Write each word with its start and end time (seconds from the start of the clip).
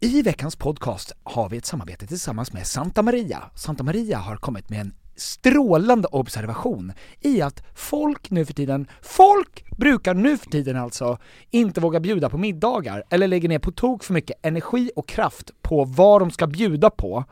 I 0.00 0.22
veckans 0.22 0.56
podcast 0.56 1.12
har 1.24 1.48
vi 1.48 1.56
ett 1.56 1.66
samarbete 1.66 2.06
tillsammans 2.06 2.52
med 2.52 2.66
Santa 2.66 3.02
Maria. 3.02 3.42
Santa 3.54 3.84
Maria 3.84 4.18
har 4.18 4.36
kommit 4.36 4.68
med 4.68 4.80
en 4.80 4.94
strålande 5.16 6.08
observation 6.08 6.92
i 7.20 7.42
att 7.42 7.62
folk 7.74 8.30
nu 8.30 8.44
för 8.44 8.52
tiden, 8.54 8.88
folk 9.02 9.64
brukar 9.76 10.14
nu 10.14 10.38
för 10.38 10.50
tiden 10.50 10.76
alltså 10.76 11.18
inte 11.50 11.80
våga 11.80 12.00
bjuda 12.00 12.30
på 12.30 12.38
middagar 12.38 13.04
eller 13.10 13.28
lägger 13.28 13.48
ner 13.48 13.58
på 13.58 13.72
tok 13.72 14.04
för 14.04 14.14
mycket 14.14 14.38
energi 14.42 14.90
och 14.96 15.08
kraft 15.08 15.50
på 15.62 15.84
vad 15.84 16.22
de 16.22 16.30
ska 16.30 16.46
bjuda 16.46 16.90
på 16.90 17.24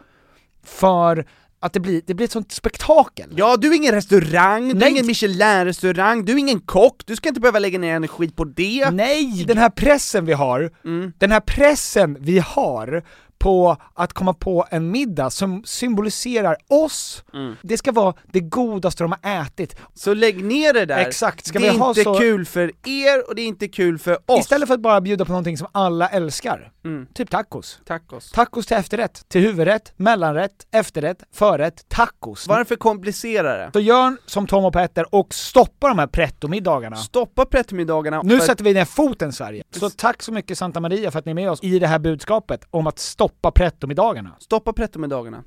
för 0.63 1.27
att 1.65 1.73
det 1.73 1.81
blir, 1.81 2.03
det 2.07 2.15
blir 2.15 2.25
ett 2.25 2.33
sånt 2.33 2.53
spektakel. 2.53 3.31
Ja, 3.37 3.57
du 3.57 3.69
är 3.69 3.77
ingen 3.77 3.95
restaurang, 3.95 4.69
du 4.69 4.75
Nej. 4.75 4.85
är 4.85 4.91
ingen 4.91 5.07
Michelin-restaurang, 5.07 6.25
du 6.25 6.33
är 6.33 6.39
ingen 6.39 6.61
kock, 6.61 7.03
du 7.07 7.17
ska 7.17 7.29
inte 7.29 7.41
behöva 7.41 7.59
lägga 7.59 7.79
ner 7.79 7.95
energi 7.95 8.31
på 8.31 8.45
det. 8.45 8.91
Nej! 8.91 9.45
Den 9.47 9.59
här 9.59 9.71
pressen 9.71 10.25
vi 10.25 10.33
har, 10.33 10.71
den 11.19 11.31
här 11.31 11.41
pressen 11.41 12.17
vi 12.21 12.39
har 12.39 13.05
på 13.45 13.77
att 13.95 14.13
komma 14.13 14.35
på 14.35 14.67
en 14.71 14.91
middag 14.91 15.31
som 15.31 15.63
symboliserar 15.65 16.57
oss. 16.69 17.25
Det 17.63 17.79
ska 17.79 17.93
vara 17.93 18.15
det 18.33 18.41
godaste 18.41 19.05
de 19.05 19.15
har 19.23 19.43
ätit. 19.43 19.77
Så 19.95 20.15
lägg 20.15 20.45
ner 20.45 20.73
det 20.73 20.87
där. 20.87 20.99
Exakt, 20.99 21.47
ska 21.47 21.59
det 21.59 21.67
är 21.67 21.73
vi 21.73 21.79
ha 21.79 21.89
inte 21.89 22.05
så- 22.05 22.15
kul 22.19 22.47
för 22.47 22.73
er 22.85 23.29
och 23.29 23.35
det 23.35 23.43
är 23.43 23.47
inte 23.47 23.69
kul 23.69 23.99
för 23.99 24.19
oss. 24.27 24.41
Istället 24.41 24.69
för 24.69 24.75
att 24.75 24.81
bara 24.81 25.01
bjuda 25.01 25.25
på 25.25 25.33
någonting 25.33 25.59
som 25.59 25.67
alla 25.73 26.09
älskar. 26.09 26.71
Typ 27.15 27.31
tacos. 27.31 27.79
Tacos. 27.87 28.31
Tacos 28.33 28.67
till 28.67 28.77
efterrätt, 28.77 29.29
till 29.29 29.41
huvudrätt, 29.41 29.93
mellanrätt, 29.97 30.67
efterrätt, 30.71 31.23
förrätt, 31.33 31.89
tacos. 31.89 32.49
Varför 32.49 32.77
komplicera 32.77 33.57
det? 33.57 33.71
Så 33.73 33.81
gör 33.81 34.17
som 34.27 34.47
Tom 34.47 34.65
och 34.65 34.73
Petter 34.73 35.15
och 35.15 35.35
stoppa 35.35 35.89
de 35.89 35.99
här 35.99 36.07
pretto-middagarna. 36.07 36.97
Stoppa 36.97 37.45
pretto-middagarna. 37.45 38.23
Nu 38.23 38.39
för- 38.39 38.47
sätter 38.47 38.65
vi 38.65 38.75
ner 38.75 38.85
foten 38.85 39.33
Sverige. 39.33 39.63
Så 39.71 39.91
tack 39.91 40.23
så 40.23 40.33
mycket 40.33 40.59
Santa 40.59 40.81
Maria 40.81 41.11
för 41.11 41.19
att 41.19 41.25
ni 41.25 41.31
är 41.31 41.35
med 41.35 41.51
oss 41.51 41.63
i 41.63 41.79
det 41.79 41.87
här 41.87 41.99
budskapet 41.99 42.61
om 42.71 42.87
att 42.87 42.99
stoppa 42.99 43.34
pretto-middagarna. 43.51 44.31
Stoppa 44.39 44.73
pretto-middagarna. 44.73 45.43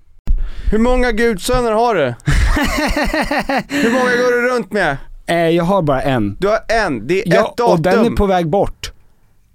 Hur 0.71 0.79
många 0.79 1.11
gudsöner 1.11 1.71
har 1.71 1.95
du? 1.95 2.01
Hur 3.69 3.91
många 3.91 4.03
går 4.15 4.41
du 4.41 4.49
runt 4.55 4.71
med? 4.71 4.97
Eh, 5.25 5.37
jag 5.49 5.63
har 5.63 5.81
bara 5.81 6.01
en. 6.01 6.37
Du 6.39 6.47
har 6.47 6.59
en, 6.85 7.07
det 7.07 7.21
är 7.27 7.35
Ja, 7.35 7.47
ett 7.51 7.57
datum. 7.57 7.73
och 7.73 7.79
den 7.81 8.05
är 8.05 8.09
på 8.09 8.25
väg 8.25 8.47
bort. 8.49 8.91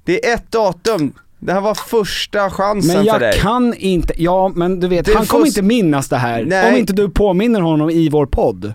Det 0.05 0.27
är 0.29 0.35
ett 0.35 0.51
datum. 0.53 1.13
Det 1.39 1.53
här 1.53 1.61
var 1.61 1.75
första 1.75 2.51
chansen 2.51 2.87
Men 2.97 3.05
för 3.05 3.13
jag 3.13 3.21
dig. 3.21 3.39
kan 3.41 3.75
inte, 3.75 4.15
ja 4.23 4.53
men 4.55 4.81
du 4.81 4.89
vet, 4.89 5.07
Du 5.07 5.15
han 5.15 5.27
får 5.27 5.31
kommer 5.33 5.47
inte 5.47 5.63
minnas 5.63 6.09
det 6.09 6.17
här 6.17 6.45
Nej. 6.45 6.73
om 6.73 6.79
inte 6.79 6.93
du 6.93 7.09
påminner 7.11 7.61
honom 7.61 7.91
i 7.91 8.09
vår 8.09 8.27
podd. 8.27 8.75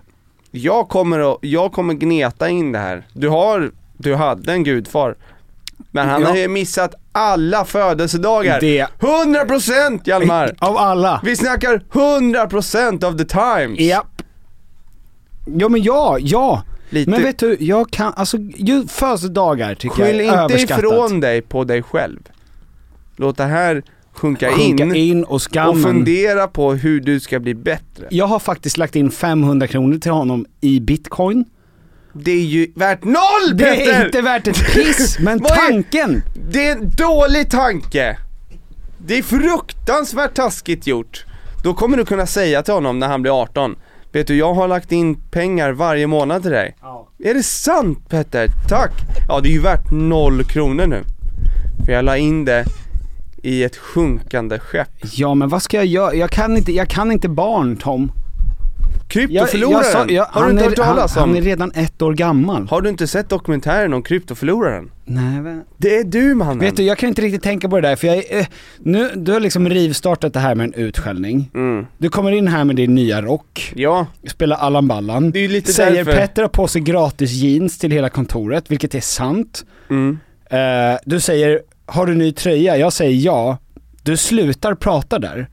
Jag 0.50 0.88
kommer, 0.88 1.32
att, 1.32 1.38
jag 1.42 1.72
kommer 1.72 1.94
gneta 1.94 2.48
in 2.48 2.72
det 2.72 2.78
här. 2.78 3.06
Du 3.12 3.28
har, 3.28 3.70
du 3.96 4.14
hade 4.14 4.52
en 4.52 4.64
gudfar. 4.64 5.14
Men 5.90 6.08
han 6.08 6.22
Ja. 6.22 6.28
har 6.28 6.36
ju 6.36 6.48
missat 6.48 6.94
alla 7.18 7.64
födelsedagar. 7.64 8.60
Det- 8.60 8.86
100% 9.00 10.00
Hjalmar! 10.04 10.54
Av 10.58 10.76
alla. 10.76 11.20
Vi 11.24 11.36
snackar 11.36 11.82
100% 11.92 13.04
of 13.04 13.16
the 13.16 13.24
times! 13.24 13.80
Japp. 13.80 14.22
Ja 15.46 15.68
men 15.68 15.82
ja, 15.82 16.16
ja. 16.20 16.62
Lite. 16.90 17.10
Men 17.10 17.22
vet 17.22 17.38
du, 17.38 17.56
jag 17.60 17.90
kan, 17.90 18.12
alltså 18.16 18.36
födelsedagar 18.88 19.74
tycker 19.74 19.96
Skyll 20.06 20.20
jag 20.20 20.34
är 20.38 20.42
inte 20.42 20.74
ifrån 20.74 21.20
dig 21.20 21.42
på 21.42 21.64
dig 21.64 21.82
själv. 21.82 22.18
Låt 23.16 23.36
det 23.36 23.44
här 23.44 23.82
sjunka, 24.12 24.50
Sjunka 24.50 24.84
in, 24.84 24.94
in 24.94 25.24
och 25.24 25.34
och 25.34 25.82
fundera 25.82 26.48
på 26.48 26.72
hur 26.72 27.00
du 27.00 27.20
ska 27.20 27.40
bli 27.40 27.54
bättre. 27.54 28.06
Jag 28.10 28.26
har 28.26 28.38
faktiskt 28.38 28.76
lagt 28.76 28.96
in 28.96 29.10
500 29.10 29.66
kronor 29.66 29.98
till 29.98 30.10
honom 30.10 30.46
i 30.60 30.80
bitcoin. 30.80 31.44
Det 32.24 32.30
är 32.30 32.44
ju 32.44 32.72
värt 32.76 33.04
noll 33.04 33.16
Det 33.54 33.64
Peter! 33.64 33.92
är 34.00 34.04
inte 34.06 34.20
värt 34.20 34.46
ett 34.46 34.66
piss, 34.74 35.18
men 35.20 35.38
Vad 35.38 35.52
är- 35.52 35.56
tanken! 35.56 36.22
Det 36.50 36.68
är 36.68 36.72
en 36.72 36.90
dålig 36.90 37.50
tanke! 37.50 38.18
Det 38.98 39.18
är 39.18 39.22
fruktansvärt 39.22 40.34
taskigt 40.34 40.86
gjort. 40.86 41.24
Då 41.64 41.74
kommer 41.74 41.96
du 41.96 42.04
kunna 42.04 42.26
säga 42.26 42.62
till 42.62 42.74
honom 42.74 42.98
när 42.98 43.08
han 43.08 43.22
blir 43.22 43.42
18 43.42 43.76
Vet 44.12 44.26
du, 44.26 44.36
jag 44.36 44.54
har 44.54 44.68
lagt 44.68 44.92
in 44.92 45.14
pengar 45.30 45.72
varje 45.72 46.06
månad 46.06 46.42
till 46.42 46.50
dig. 46.50 46.76
Är 47.24 47.34
det 47.34 47.42
sant 47.42 48.08
Petter? 48.08 48.46
Tack! 48.68 48.90
Ja, 49.28 49.40
det 49.40 49.48
är 49.48 49.52
ju 49.52 49.60
värt 49.60 49.90
noll 49.92 50.44
kronor 50.44 50.86
nu. 50.86 51.02
För 51.86 51.92
jag 51.92 52.04
la 52.04 52.16
in 52.16 52.44
det 52.44 52.64
i 53.42 53.64
ett 53.64 53.76
sjunkande 53.76 54.58
skepp. 54.58 54.88
Ja 55.12 55.34
men 55.34 55.48
vad 55.48 55.62
ska 55.62 55.76
jag 55.76 55.86
göra? 55.86 56.14
Jag 56.14 56.30
kan 56.30 56.56
inte, 56.56 56.72
jag 56.72 56.88
kan 56.88 57.12
inte 57.12 57.28
barn 57.28 57.76
Tom. 57.76 58.12
Kryptoförloraren! 59.08 59.84
sa- 59.84 60.06
jag- 60.08 60.24
har 60.24 60.44
du 60.44 60.50
inte 60.50 60.64
är- 60.64 60.68
hört 60.68 60.76
talas 60.76 61.16
om? 61.16 61.20
Han 61.22 61.36
är 61.36 61.42
redan 61.42 61.72
ett 61.74 62.02
år 62.02 62.14
gammal. 62.14 62.68
Har 62.68 62.80
du 62.80 62.88
inte 62.88 63.06
sett 63.06 63.28
dokumentären 63.28 63.94
om 63.94 64.02
kryptoförloraren? 64.02 64.90
Nej, 65.04 65.40
vä- 65.40 65.62
Det 65.76 65.96
är 65.96 66.04
du 66.04 66.34
mannen! 66.34 66.58
Vet 66.58 66.76
du, 66.76 66.82
jag 66.82 66.98
kan 66.98 67.08
inte 67.08 67.22
riktigt 67.22 67.42
tänka 67.42 67.68
på 67.68 67.80
det 67.80 67.88
där 67.88 67.96
för 67.96 68.06
jag 68.06 68.16
eh, 68.38 68.46
nu, 68.78 69.10
du 69.16 69.32
har 69.32 69.40
liksom 69.40 69.68
rivstartat 69.68 70.32
det 70.32 70.40
här 70.40 70.54
med 70.54 70.64
en 70.64 70.74
utskällning. 70.74 71.50
Mm. 71.54 71.86
Du 71.98 72.08
kommer 72.08 72.32
in 72.32 72.48
här 72.48 72.64
med 72.64 72.76
din 72.76 72.94
nya 72.94 73.22
rock, 73.22 73.72
Ja, 73.76 74.06
spelar 74.26 74.56
Allan 74.56 74.88
Ballan, 74.88 75.30
det 75.30 75.38
är 75.38 75.48
lite 75.48 75.72
säger 75.72 76.04
därför. 76.04 76.12
Petter 76.20 76.42
har 76.42 76.48
på 76.48 76.68
sig 76.68 76.80
gratis 76.82 77.30
jeans 77.32 77.78
till 77.78 77.90
hela 77.90 78.08
kontoret, 78.08 78.70
vilket 78.70 78.94
är 78.94 79.00
sant. 79.00 79.64
Mm. 79.90 80.18
Eh, 80.50 80.98
du 81.04 81.20
säger, 81.20 81.60
har 81.86 82.06
du 82.06 82.14
ny 82.14 82.32
tröja? 82.32 82.76
Jag 82.76 82.92
säger 82.92 83.24
ja. 83.26 83.58
Du 84.02 84.16
slutar 84.16 84.74
prata 84.74 85.18
där. 85.18 85.48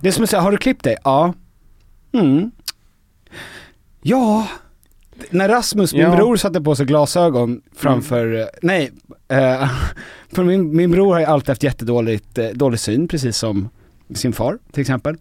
Det 0.00 0.08
är 0.08 0.12
som 0.12 0.24
att 0.24 0.30
säga, 0.30 0.42
har 0.42 0.50
du 0.50 0.56
klippt 0.56 0.84
dig? 0.84 0.96
Ja. 1.04 1.34
Mm. 2.14 2.50
Ja. 4.08 4.48
När 5.30 5.48
Rasmus, 5.48 5.92
min 5.92 6.02
Ja. 6.02 6.16
bror, 6.16 6.36
satte 6.36 6.60
på 6.60 6.74
sig 6.76 6.86
glasögon 6.86 7.62
framför, 7.74 8.40
eh, 8.40 8.46
nej, 8.62 8.92
eh, 9.28 9.70
för 10.32 10.44
min, 10.44 10.76
min 10.76 10.90
bror 10.90 11.12
har 11.12 11.20
ju 11.20 11.26
alltid 11.26 11.48
haft 11.48 11.62
jättedåligt, 11.62 12.38
eh, 12.38 12.48
dålig 12.48 12.80
syn, 12.80 13.08
precis 13.08 13.36
som 13.36 13.68
sin 14.14 14.32
far 14.32 14.58
till 14.72 14.80
exempel. 14.80 15.16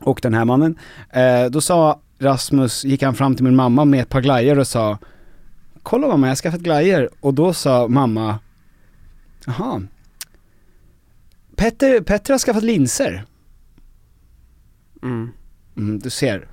Och 0.00 0.20
den 0.22 0.34
här 0.34 0.44
mannen. 0.44 0.78
Eh, 1.10 1.44
då 1.50 1.60
sa 1.60 2.00
Rasmus, 2.18 2.84
gick 2.84 3.02
han 3.02 3.14
fram 3.14 3.34
till 3.34 3.44
min 3.44 3.56
mamma 3.56 3.84
med 3.84 4.00
ett 4.00 4.08
par 4.08 4.20
glajjor 4.20 4.58
och 4.58 4.66
sa 4.66 4.98
Kolla 5.82 6.06
mamma, 6.08 6.26
jag 6.26 6.30
har 6.30 6.36
skaffat 6.36 6.60
glajjor. 6.60 7.10
Och 7.20 7.34
då 7.34 7.52
sa 7.52 7.88
mamma, 7.88 8.38
jaha. 9.46 9.82
Petter, 11.56 12.00
Petter 12.00 12.34
har 12.34 12.38
skaffat 12.38 12.62
linser. 12.62 13.24
Mm. 15.02 15.30
Mm, 15.76 15.98
du 15.98 16.10
ser. 16.10 16.48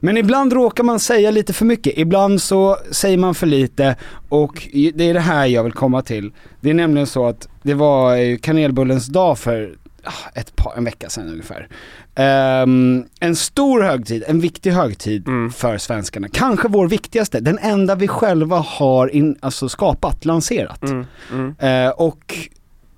Men 0.00 0.16
ibland 0.16 0.52
råkar 0.52 0.84
man 0.84 1.00
säga 1.00 1.30
lite 1.30 1.52
för 1.52 1.64
mycket, 1.64 1.92
ibland 1.96 2.42
så 2.42 2.76
säger 2.90 3.18
man 3.18 3.34
för 3.34 3.46
lite 3.46 3.96
och 4.28 4.68
det 4.94 5.04
är 5.04 5.14
det 5.14 5.20
här 5.20 5.46
jag 5.46 5.62
vill 5.64 5.72
komma 5.72 6.02
till. 6.02 6.32
Det 6.60 6.70
är 6.70 6.74
nämligen 6.74 7.06
så 7.06 7.26
att 7.26 7.48
det 7.62 7.74
var 7.74 8.36
kanelbullens 8.36 9.06
dag 9.06 9.38
för 9.38 9.74
ah, 10.04 10.12
ett 10.34 10.56
par, 10.56 10.74
en 10.76 10.84
vecka 10.84 11.08
sedan 11.08 11.28
ungefär. 11.28 11.68
Ehm, 12.14 13.04
en 13.20 13.36
stor 13.36 13.82
högtid, 13.82 14.24
en 14.26 14.40
viktig 14.40 14.70
högtid 14.70 15.28
Mm. 15.28 15.50
för 15.52 15.78
svenskarna. 15.78 16.28
Kanske 16.32 16.68
vår 16.68 16.88
viktigaste, 16.88 17.40
den 17.40 17.58
enda 17.58 17.94
vi 17.94 18.08
själva 18.08 18.56
har 18.56 19.08
in, 19.14 19.36
alltså 19.40 19.68
skapat, 19.68 20.24
lanserat. 20.24 20.82
Mm. 20.82 21.06
Mm. 21.32 21.54
Eh, 21.58 21.90
och 21.90 22.34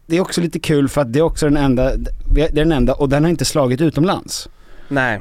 det 0.07 0.17
är 0.17 0.21
också 0.21 0.41
lite 0.41 0.59
kul 0.61 0.89
för 0.89 1.01
att 1.01 1.13
det 1.13 1.19
är 1.19 1.23
också 1.23 1.47
den 1.47 1.57
enda, 1.57 1.93
det 2.35 2.43
är 2.43 2.53
den 2.53 2.73
enda 2.73 2.95
och 2.95 3.09
den 3.09 3.23
har 3.25 3.31
inte 3.31 3.45
slagit 3.45 3.81
utomlands. 3.81 4.49
Nej. 4.89 5.21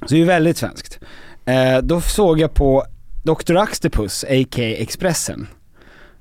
Så 0.00 0.06
det 0.08 0.14
är 0.14 0.18
ju 0.18 0.24
väldigt 0.24 0.56
svenskt. 0.56 0.98
Eh, 1.44 1.78
då 1.78 2.00
såg 2.00 2.40
jag 2.40 2.54
på 2.54 2.84
Dr. 3.24 3.56
Axtepus, 3.56 4.24
a.k.a. 4.24 4.76
Expressen, 4.78 5.46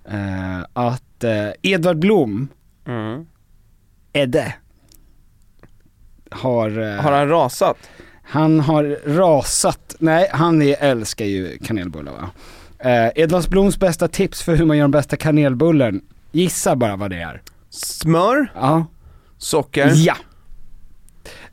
eh, 0.09 0.59
att 0.73 1.23
eh, 1.23 1.49
Edvard 1.61 1.99
Blom, 1.99 2.47
Mm. 2.87 3.25
Edde, 4.13 4.53
har, 6.31 6.79
eh, 6.79 7.01
Har 7.03 7.11
han 7.11 7.29
rasat? 7.29 7.77
han 8.23 8.59
har 8.59 8.83
rasat, 9.05 9.95
nej 9.99 10.29
han 10.31 10.61
är, 10.61 10.75
älskar 10.79 11.25
ju 11.25 11.57
kanelbullar 11.57 12.11
va. 12.11 12.29
Eh, 12.79 13.11
Edvard 13.15 13.49
Bloms 13.49 13.79
bästa 13.79 14.07
tips 14.07 14.41
för 14.43 14.55
hur 14.55 14.65
man 14.65 14.77
gör 14.77 14.83
den 14.83 14.91
bästa 14.91 15.17
kanelbullen, 15.17 16.01
gissa 16.31 16.75
bara 16.75 16.95
vad 16.95 17.09
det 17.09 17.21
är. 17.21 17.41
Smör? 17.69 18.51
Ja. 18.55 18.85
Socker? 19.37 19.91
Ja. 19.95 20.15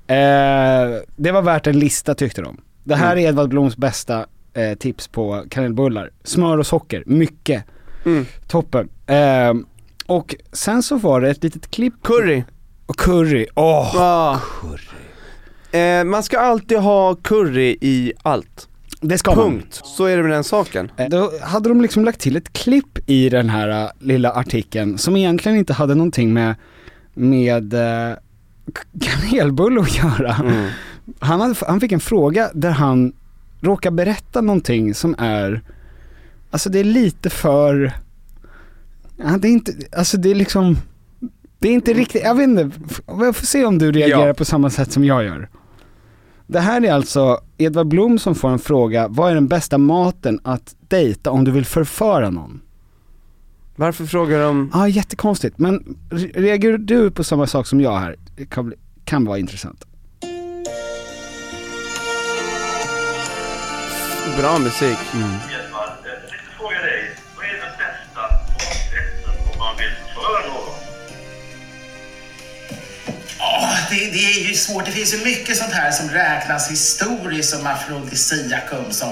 Eh, 0.06 1.00
det 1.16 1.32
var 1.32 1.42
värt 1.42 1.66
en 1.66 1.78
lista 1.78 2.14
tyckte 2.14 2.42
de. 2.42 2.60
Det 2.84 2.94
här 2.94 3.16
är 3.16 3.20
Edvard 3.20 3.48
Bloms 3.48 3.76
bästa 3.76 4.26
eh, 4.54 4.74
tips 4.78 5.08
på 5.08 5.44
kanelbullar. 5.50 6.10
Smör 6.24 6.58
och 6.58 6.66
socker, 6.66 7.02
mycket. 7.06 7.64
Mm. 8.06 8.26
Toppen. 8.48 8.88
Eh, 9.06 9.54
och 10.06 10.34
sen 10.52 10.82
så 10.82 10.96
var 10.96 11.20
det 11.20 11.30
ett 11.30 11.42
litet 11.42 11.70
klipp, 11.70 11.94
Curry. 12.02 12.44
och 12.86 12.96
curry, 12.96 13.46
åh! 13.54 13.90
Ja. 13.94 14.40
Eh, 15.78 16.04
man 16.04 16.22
ska 16.22 16.38
alltid 16.38 16.78
ha 16.78 17.14
curry 17.14 17.76
i 17.80 18.12
allt. 18.22 18.68
Det 19.00 19.18
ska 19.18 19.34
man. 19.34 19.44
Punkt. 19.50 19.80
Så 19.84 20.04
är 20.04 20.16
det 20.16 20.22
med 20.22 20.32
den 20.32 20.44
saken. 20.44 20.90
Eh, 20.96 21.08
Då 21.08 21.30
hade 21.42 21.68
de 21.68 21.80
liksom 21.80 22.04
lagt 22.04 22.20
till 22.20 22.36
ett 22.36 22.52
klipp 22.52 22.98
i 23.10 23.28
den 23.28 23.50
här 23.50 23.84
uh, 23.84 23.90
lilla 23.98 24.32
artikeln 24.32 24.98
som 24.98 25.16
egentligen 25.16 25.58
inte 25.58 25.72
hade 25.72 25.94
någonting 25.94 26.32
med, 26.32 26.54
med 27.14 27.74
kanelbulle 29.00 29.80
att 29.80 29.96
göra. 29.96 30.34
Mm. 30.34 30.68
Han, 31.18 31.40
hade, 31.40 31.54
han 31.66 31.80
fick 31.80 31.92
en 31.92 32.00
fråga 32.00 32.50
där 32.54 32.70
han 32.70 33.12
råkar 33.60 33.90
berätta 33.90 34.40
någonting 34.40 34.94
som 34.94 35.14
är, 35.18 35.62
alltså 36.50 36.70
det 36.70 36.78
är 36.78 36.84
lite 36.84 37.30
för, 37.30 37.92
det 39.16 39.48
är 39.48 39.52
inte, 39.52 39.72
alltså 39.96 40.16
det 40.16 40.30
är 40.30 40.34
liksom, 40.34 40.76
det 41.58 41.68
är 41.68 41.72
inte 41.72 41.92
riktigt, 41.92 42.22
jag 42.24 42.34
vet 42.34 42.48
inte, 42.48 42.70
jag 43.06 43.36
får 43.36 43.46
se 43.46 43.64
om 43.64 43.78
du 43.78 43.92
reagerar 43.92 44.26
Ja. 44.26 44.34
på 44.34 44.44
samma 44.44 44.70
sätt 44.70 44.92
som 44.92 45.04
jag 45.04 45.24
gör. 45.24 45.48
Det 46.46 46.60
här 46.60 46.84
är 46.84 46.92
alltså 46.92 47.40
Edvard 47.58 47.86
Blom 47.86 48.18
som 48.18 48.34
får 48.34 48.48
en 48.50 48.58
fråga, 48.58 49.08
vad 49.08 49.30
är 49.30 49.34
den 49.34 49.48
bästa 49.48 49.78
maten 49.78 50.40
att 50.42 50.74
dejta 50.88 51.30
om 51.30 51.44
du 51.44 51.50
vill 51.50 51.64
förföra 51.64 52.30
någon? 52.30 52.60
Varför 53.76 54.06
frågar 54.06 54.40
de? 54.40 54.70
Ja, 54.72 54.80
ah, 54.80 54.88
jättekonstigt, 54.88 55.58
men 55.58 55.96
re- 56.10 56.32
reagerar 56.34 56.78
du 56.78 57.10
på 57.10 57.24
samma 57.24 57.46
sak 57.46 57.66
som 57.66 57.80
jag 57.80 57.98
här? 57.98 58.16
Det 58.36 58.46
kan, 58.46 58.66
bli, 58.66 58.76
kan 59.04 59.24
vara 59.24 59.38
intressant. 59.38 59.84
Bra 64.38 64.58
musik. 64.58 64.98
Ja, 73.38 73.76
det, 73.90 73.96
det 73.96 74.24
är 74.40 74.48
ju 74.48 74.54
svårt. 74.54 74.84
Det 74.84 74.90
finns 74.92 75.14
ju 75.14 75.24
mycket 75.24 75.56
sånt 75.56 75.72
här 75.72 75.90
som 75.90 76.08
räknas 76.08 76.70
historiskt 76.70 77.50
som 77.50 77.66
afrodisiakum 77.66 78.84
som 78.90 79.08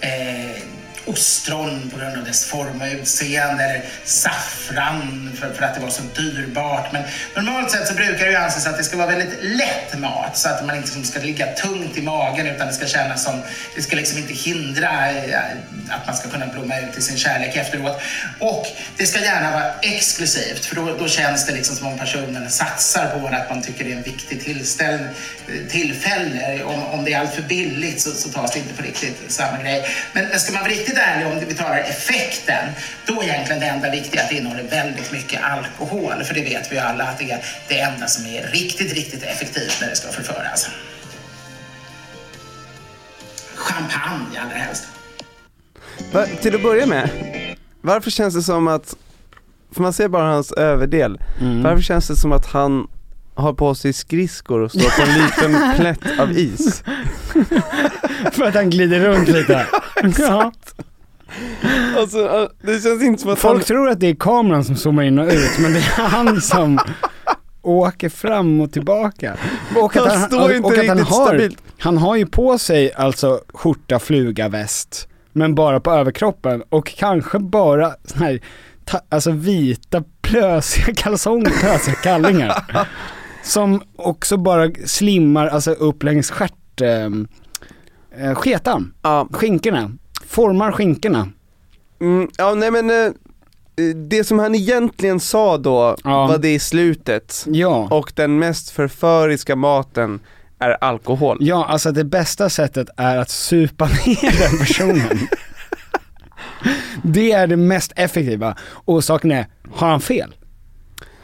eh, 0.00 0.62
ostron 1.06 1.90
på 1.90 1.98
grund 1.98 2.18
av 2.18 2.24
dess 2.24 2.44
form 2.44 2.80
och 2.80 2.86
utseende 2.86 3.64
eller 3.64 3.84
saffran 4.04 5.32
för, 5.40 5.52
för 5.54 5.64
att 5.64 5.74
det 5.74 5.80
var 5.80 5.90
så 5.90 6.02
dyrbart. 6.16 6.92
Men 6.92 7.02
normalt 7.36 7.70
sett 7.70 7.88
så 7.88 7.94
brukar 7.94 8.24
det 8.24 8.30
ju 8.30 8.36
anses 8.36 8.66
att 8.66 8.76
det 8.76 8.84
ska 8.84 8.96
vara 8.96 9.06
väldigt 9.06 9.38
lätt 9.42 9.98
mat 9.98 10.38
så 10.38 10.48
att 10.48 10.66
man 10.66 10.76
inte 10.76 10.86
liksom 10.86 11.04
ska 11.04 11.20
ligga 11.20 11.46
tungt 11.46 11.96
i 11.96 12.02
magen 12.02 12.46
utan 12.46 12.66
det 12.66 12.72
ska 12.72 12.86
kännas 12.86 13.24
som, 13.24 13.42
det 13.74 13.82
ska 13.82 13.96
liksom 13.96 14.18
inte 14.18 14.34
hindra 14.34 15.10
eh, 15.10 15.40
att 15.88 16.06
man 16.06 16.16
ska 16.16 16.28
kunna 16.28 16.46
blomma 16.46 16.78
ut 16.78 16.98
i 16.98 17.02
sin 17.02 17.16
kärlek 17.16 17.56
efteråt. 17.56 18.00
Och 18.38 18.66
det 18.96 19.06
ska 19.06 19.20
gärna 19.20 19.50
vara 19.50 19.74
exklusivt 19.82 20.64
för 20.64 20.76
då, 20.76 20.96
då 20.98 21.08
känns 21.08 21.46
det 21.46 21.52
liksom 21.52 21.76
som 21.76 21.86
om 21.86 21.98
personen 21.98 22.50
satsar 22.50 23.06
på 23.06 23.28
det, 23.28 23.36
att 23.36 23.50
man 23.50 23.62
tycker 23.62 23.84
det 23.84 23.92
är 23.92 23.96
en 23.96 24.02
viktig 24.02 24.44
tillställning, 24.44 25.08
eh, 25.48 25.70
tillfälle. 25.70 26.62
Om, 26.64 26.82
om 26.82 27.04
det 27.04 27.12
är 27.12 27.20
allt 27.20 27.34
för 27.34 27.42
billigt 27.42 28.00
så, 28.00 28.10
så 28.10 28.28
tas 28.28 28.52
det 28.52 28.58
inte 28.58 28.74
på 28.74 28.82
riktigt 28.82 29.22
samma 29.28 29.62
grej. 29.62 29.86
Men 30.12 30.40
ska 30.40 30.52
man 30.52 30.62
vara 30.62 30.72
riktigt 30.72 30.91
ärlig 30.96 31.26
om 31.26 31.48
vi 31.48 31.54
talar 31.54 31.78
effekten, 31.78 32.68
då 33.06 33.20
är 33.22 33.24
egentligen 33.24 33.60
det 33.60 33.66
enda 33.66 33.90
viktiga 33.90 34.22
att 34.22 34.28
det 34.28 34.34
innehåller 34.34 34.62
väldigt 34.62 35.12
mycket 35.12 35.42
alkohol. 35.42 36.24
För 36.24 36.34
det 36.34 36.40
vet 36.40 36.72
vi 36.72 36.76
ju 36.76 36.80
alla 36.80 37.04
att 37.04 37.18
det 37.18 37.30
är 37.30 37.44
det 37.68 37.80
enda 37.80 38.06
som 38.06 38.26
är 38.26 38.46
riktigt, 38.46 38.92
riktigt 38.92 39.22
effektivt 39.22 39.78
när 39.80 39.88
det 39.88 39.96
ska 39.96 40.08
förföras. 40.08 40.70
Champagne 43.54 44.40
allra 44.40 44.54
helst. 44.54 44.88
Va, 46.12 46.26
till 46.40 46.54
att 46.54 46.62
börja 46.62 46.86
med, 46.86 47.08
varför 47.80 48.10
känns 48.10 48.34
det 48.34 48.42
som 48.42 48.68
att, 48.68 48.96
för 49.74 49.82
man 49.82 49.92
ser 49.92 50.08
bara 50.08 50.32
hans 50.32 50.52
överdel, 50.52 51.20
varför 51.62 51.82
känns 51.82 52.08
det 52.08 52.16
som 52.16 52.32
att 52.32 52.46
han 52.46 52.88
har 53.34 53.52
på 53.52 53.74
sig 53.74 53.92
skridskor 53.92 54.60
och 54.60 54.70
står 54.70 55.04
på 55.04 55.10
en 55.10 55.24
liten 55.24 55.76
plätt 55.76 56.20
av 56.20 56.38
is? 56.38 56.82
För 58.32 58.44
att 58.44 58.54
han 58.54 58.70
glider 58.70 59.00
runt 59.00 59.28
lite. 59.28 59.66
ja. 60.18 60.52
Alltså, 61.96 62.48
det 62.62 62.82
känns 62.82 63.02
inte 63.02 63.22
som 63.22 63.32
att 63.32 63.38
Folk 63.38 63.58
han... 63.58 63.64
tror 63.64 63.88
att 63.88 64.00
det 64.00 64.06
är 64.06 64.14
kameran 64.14 64.64
som 64.64 64.76
zoomar 64.76 65.02
in 65.02 65.18
och 65.18 65.26
ut, 65.26 65.58
men 65.58 65.72
det 65.72 65.78
är 65.78 66.08
han 66.08 66.40
som 66.40 66.78
åker 67.62 68.08
fram 68.08 68.60
och 68.60 68.72
tillbaka. 68.72 69.36
Och 69.76 69.94
Han 69.94 70.22
står 70.22 70.52
inte 70.52 70.66
och 70.66 70.78
att 70.78 70.86
han 70.86 70.98
riktigt 70.98 71.16
har, 71.16 71.26
stabilt. 71.26 71.62
Han 71.78 71.98
har 71.98 72.16
ju 72.16 72.26
på 72.26 72.58
sig 72.58 72.92
alltså 72.92 73.40
skjorta, 73.54 73.98
fluga, 73.98 74.48
väst, 74.48 75.08
men 75.32 75.54
bara 75.54 75.80
på 75.80 75.90
överkroppen 75.90 76.62
och 76.68 76.86
kanske 76.86 77.38
bara 77.38 77.94
sån 78.04 78.22
här, 78.22 78.40
ta, 78.84 79.00
alltså 79.08 79.30
vita 79.30 80.04
plösiga 80.22 80.94
kalsonger, 80.94 81.50
plösiga 81.50 81.94
kallingar. 81.94 82.64
Som 83.42 83.82
också 83.96 84.36
bara 84.36 84.70
slimmar 84.86 85.46
alltså 85.46 85.70
upp 85.70 86.02
längs 86.02 86.30
stjärt, 86.30 86.80
eh, 86.80 87.04
eh, 88.26 88.34
sketan, 88.34 88.94
Ja, 89.02 89.28
skinkorna, 89.32 89.90
formar 90.26 90.72
skinkorna. 90.72 91.28
mm, 92.00 92.28
ja 92.38 92.54
nej 92.54 92.70
men 92.70 92.90
eh, 92.90 93.12
det 94.08 94.24
som 94.24 94.38
han 94.38 94.54
egentligen 94.54 95.20
sa 95.20 95.56
då 95.58 95.96
Ja. 96.04 96.26
var 96.26 96.38
det 96.38 96.54
i 96.54 96.58
slutet 96.58 97.44
Ja. 97.48 97.88
och 97.90 98.12
den 98.16 98.38
mest 98.38 98.70
förföriska 98.70 99.56
maten 99.56 100.20
är 100.58 100.70
alkohol. 100.84 101.38
Ja, 101.40 101.64
alltså 101.66 101.92
det 101.92 102.04
bästa 102.04 102.50
sättet 102.50 102.88
är 102.96 103.16
att 103.18 103.30
supa 103.30 103.84
ner 104.06 104.48
den 104.50 104.58
personen. 104.58 105.18
det 107.02 107.32
är 107.32 107.46
det 107.46 107.56
mest 107.56 107.92
effektiva. 107.96 108.56
Och 108.64 109.04
saken 109.04 109.30
är, 109.32 109.46
har 109.72 109.88
han 109.88 110.00
fel? 110.00 110.34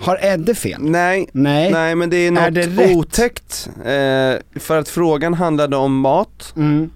Har 0.00 0.18
Edde 0.24 0.54
fel? 0.54 0.82
Nej, 0.82 1.28
Nej. 1.32 1.72
nej 1.72 1.94
men 1.94 2.10
det 2.10 2.16
är 2.16 2.30
något 2.30 2.42
Är 2.42 2.50
det 2.50 2.94
otäckt, 2.94 3.68
eh, 3.78 4.60
för 4.60 4.78
att 4.78 4.88
frågan 4.88 5.34
handlade 5.34 5.76
om 5.76 6.00
mat 6.00 6.52
Mm. 6.56 6.90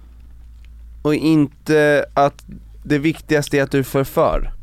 och 1.01 1.15
inte 1.15 2.05
att 2.13 2.43
det 2.85 2.97
viktigaste 2.97 3.57
är 3.59 3.63
att 3.63 3.71
du 3.71 3.83
förför. 3.83 4.53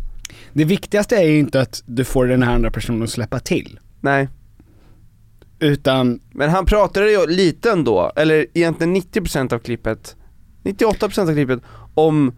Det 0.53 0.65
viktigaste 0.65 1.17
är 1.17 1.27
ju 1.27 1.39
inte 1.39 1.61
att 1.61 1.83
du 1.87 2.05
får 2.05 2.27
den 2.27 2.43
här 2.43 2.55
andra 2.55 2.71
personen 2.71 3.03
att 3.03 3.11
släppa 3.11 3.41
till. 3.41 3.79
Nej, 4.01 4.29
Utan, 5.63 6.21
men 6.31 6.51
han 6.51 6.67
pratade 6.67 7.11
ju 7.11 7.27
lite 7.27 7.71
ändå, 7.71 8.13
eller 8.17 8.47
egentligen 8.55 8.97
90% 8.97 9.53
av 9.53 9.59
klippet, 9.59 10.17
98% 10.65 11.29
av 11.31 11.35
klippet 11.35 11.61
om 11.95 12.33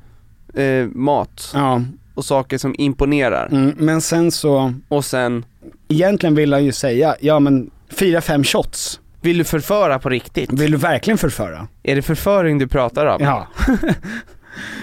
eh, 0.55 0.87
mat 0.87 1.51
ja, 1.55 1.83
och 2.15 2.25
saker 2.25 2.59
som 2.59 2.75
imponerar. 2.79 3.47
mm, 3.53 3.75
men 3.79 4.01
sen 4.01 4.31
så, 4.31 4.75
Och 4.89 5.05
sen, 5.05 5.45
egentligen 5.93 6.35
vill 6.35 6.53
han 6.53 6.65
ju 6.65 6.73
säga, 6.73 7.17
ja 7.21 7.41
men 7.41 7.71
fyra, 7.91 8.21
fem 8.21 8.45
shots, 8.45 9.01
vill 9.21 9.39
du 9.39 9.45
förföra 9.45 9.99
på 9.99 10.09
riktigt? 10.09 10.53
vill 10.53 10.71
du 10.71 10.77
verkligen 10.77 11.19
förföra? 11.19 11.69
Är 11.83 11.97
det 11.97 12.03
förföring 12.03 12.59
du 12.59 12.69
pratar 12.69 13.07
om? 13.07 13.23
Ja. 13.23 13.49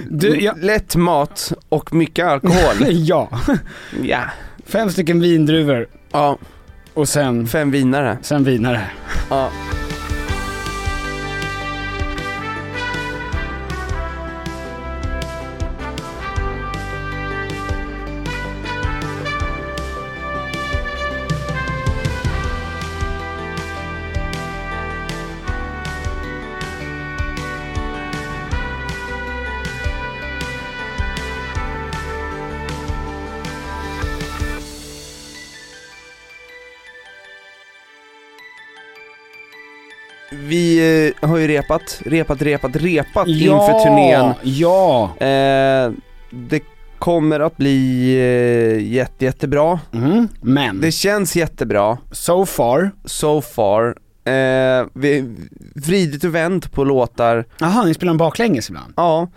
du, 0.09 0.39
ja, 0.43 0.53
Lätt 0.57 0.95
mat 0.95 1.53
och 1.69 1.93
mycket 1.93 2.27
alkohol. 2.27 2.75
ja. 2.89 3.29
ja. 4.03 4.21
Fem 4.65 4.89
stycken 4.89 5.21
vindruvor 5.21 5.87
ja, 6.11 6.37
och 6.93 7.09
sen, 7.09 7.47
fem 7.47 7.71
vinare. 7.71 8.17
sen 8.21 8.43
vinare. 8.43 8.81
Ja. 9.29 9.49
Vi 40.49 41.13
eh, 41.21 41.29
har 41.29 41.37
ju 41.37 41.47
repat, 41.47 42.01
repat, 42.05 42.41
repat, 42.41 42.75
repat 42.75 43.27
inför 43.27 43.83
turnén. 43.85 44.33
Ja, 44.43 45.09
Eh, 45.19 45.91
det 46.31 46.61
kommer 46.99 47.39
att 47.39 47.57
bli 47.57 48.11
eh, 48.15 48.93
jätte, 48.93 49.25
jättebra. 49.25 49.79
mm. 49.93 50.27
men 50.41 50.81
Det 50.81 50.91
känns 50.91 51.35
jättebra, 51.35 51.97
so 52.11 52.45
far, 52.45 52.91
so 53.05 53.41
far. 53.41 53.95
Eh, 54.25 54.85
vi 54.93 55.35
vridit 55.75 56.23
och 56.23 56.35
vänt 56.35 56.71
på 56.71 56.83
låtar, 56.83 57.45
jaha 57.59 57.83
ni 57.85 57.93
spelar 57.93 58.11
en 58.11 58.17
baklänges 58.17 58.69
ibland? 58.69 58.93
ja. 58.95 59.27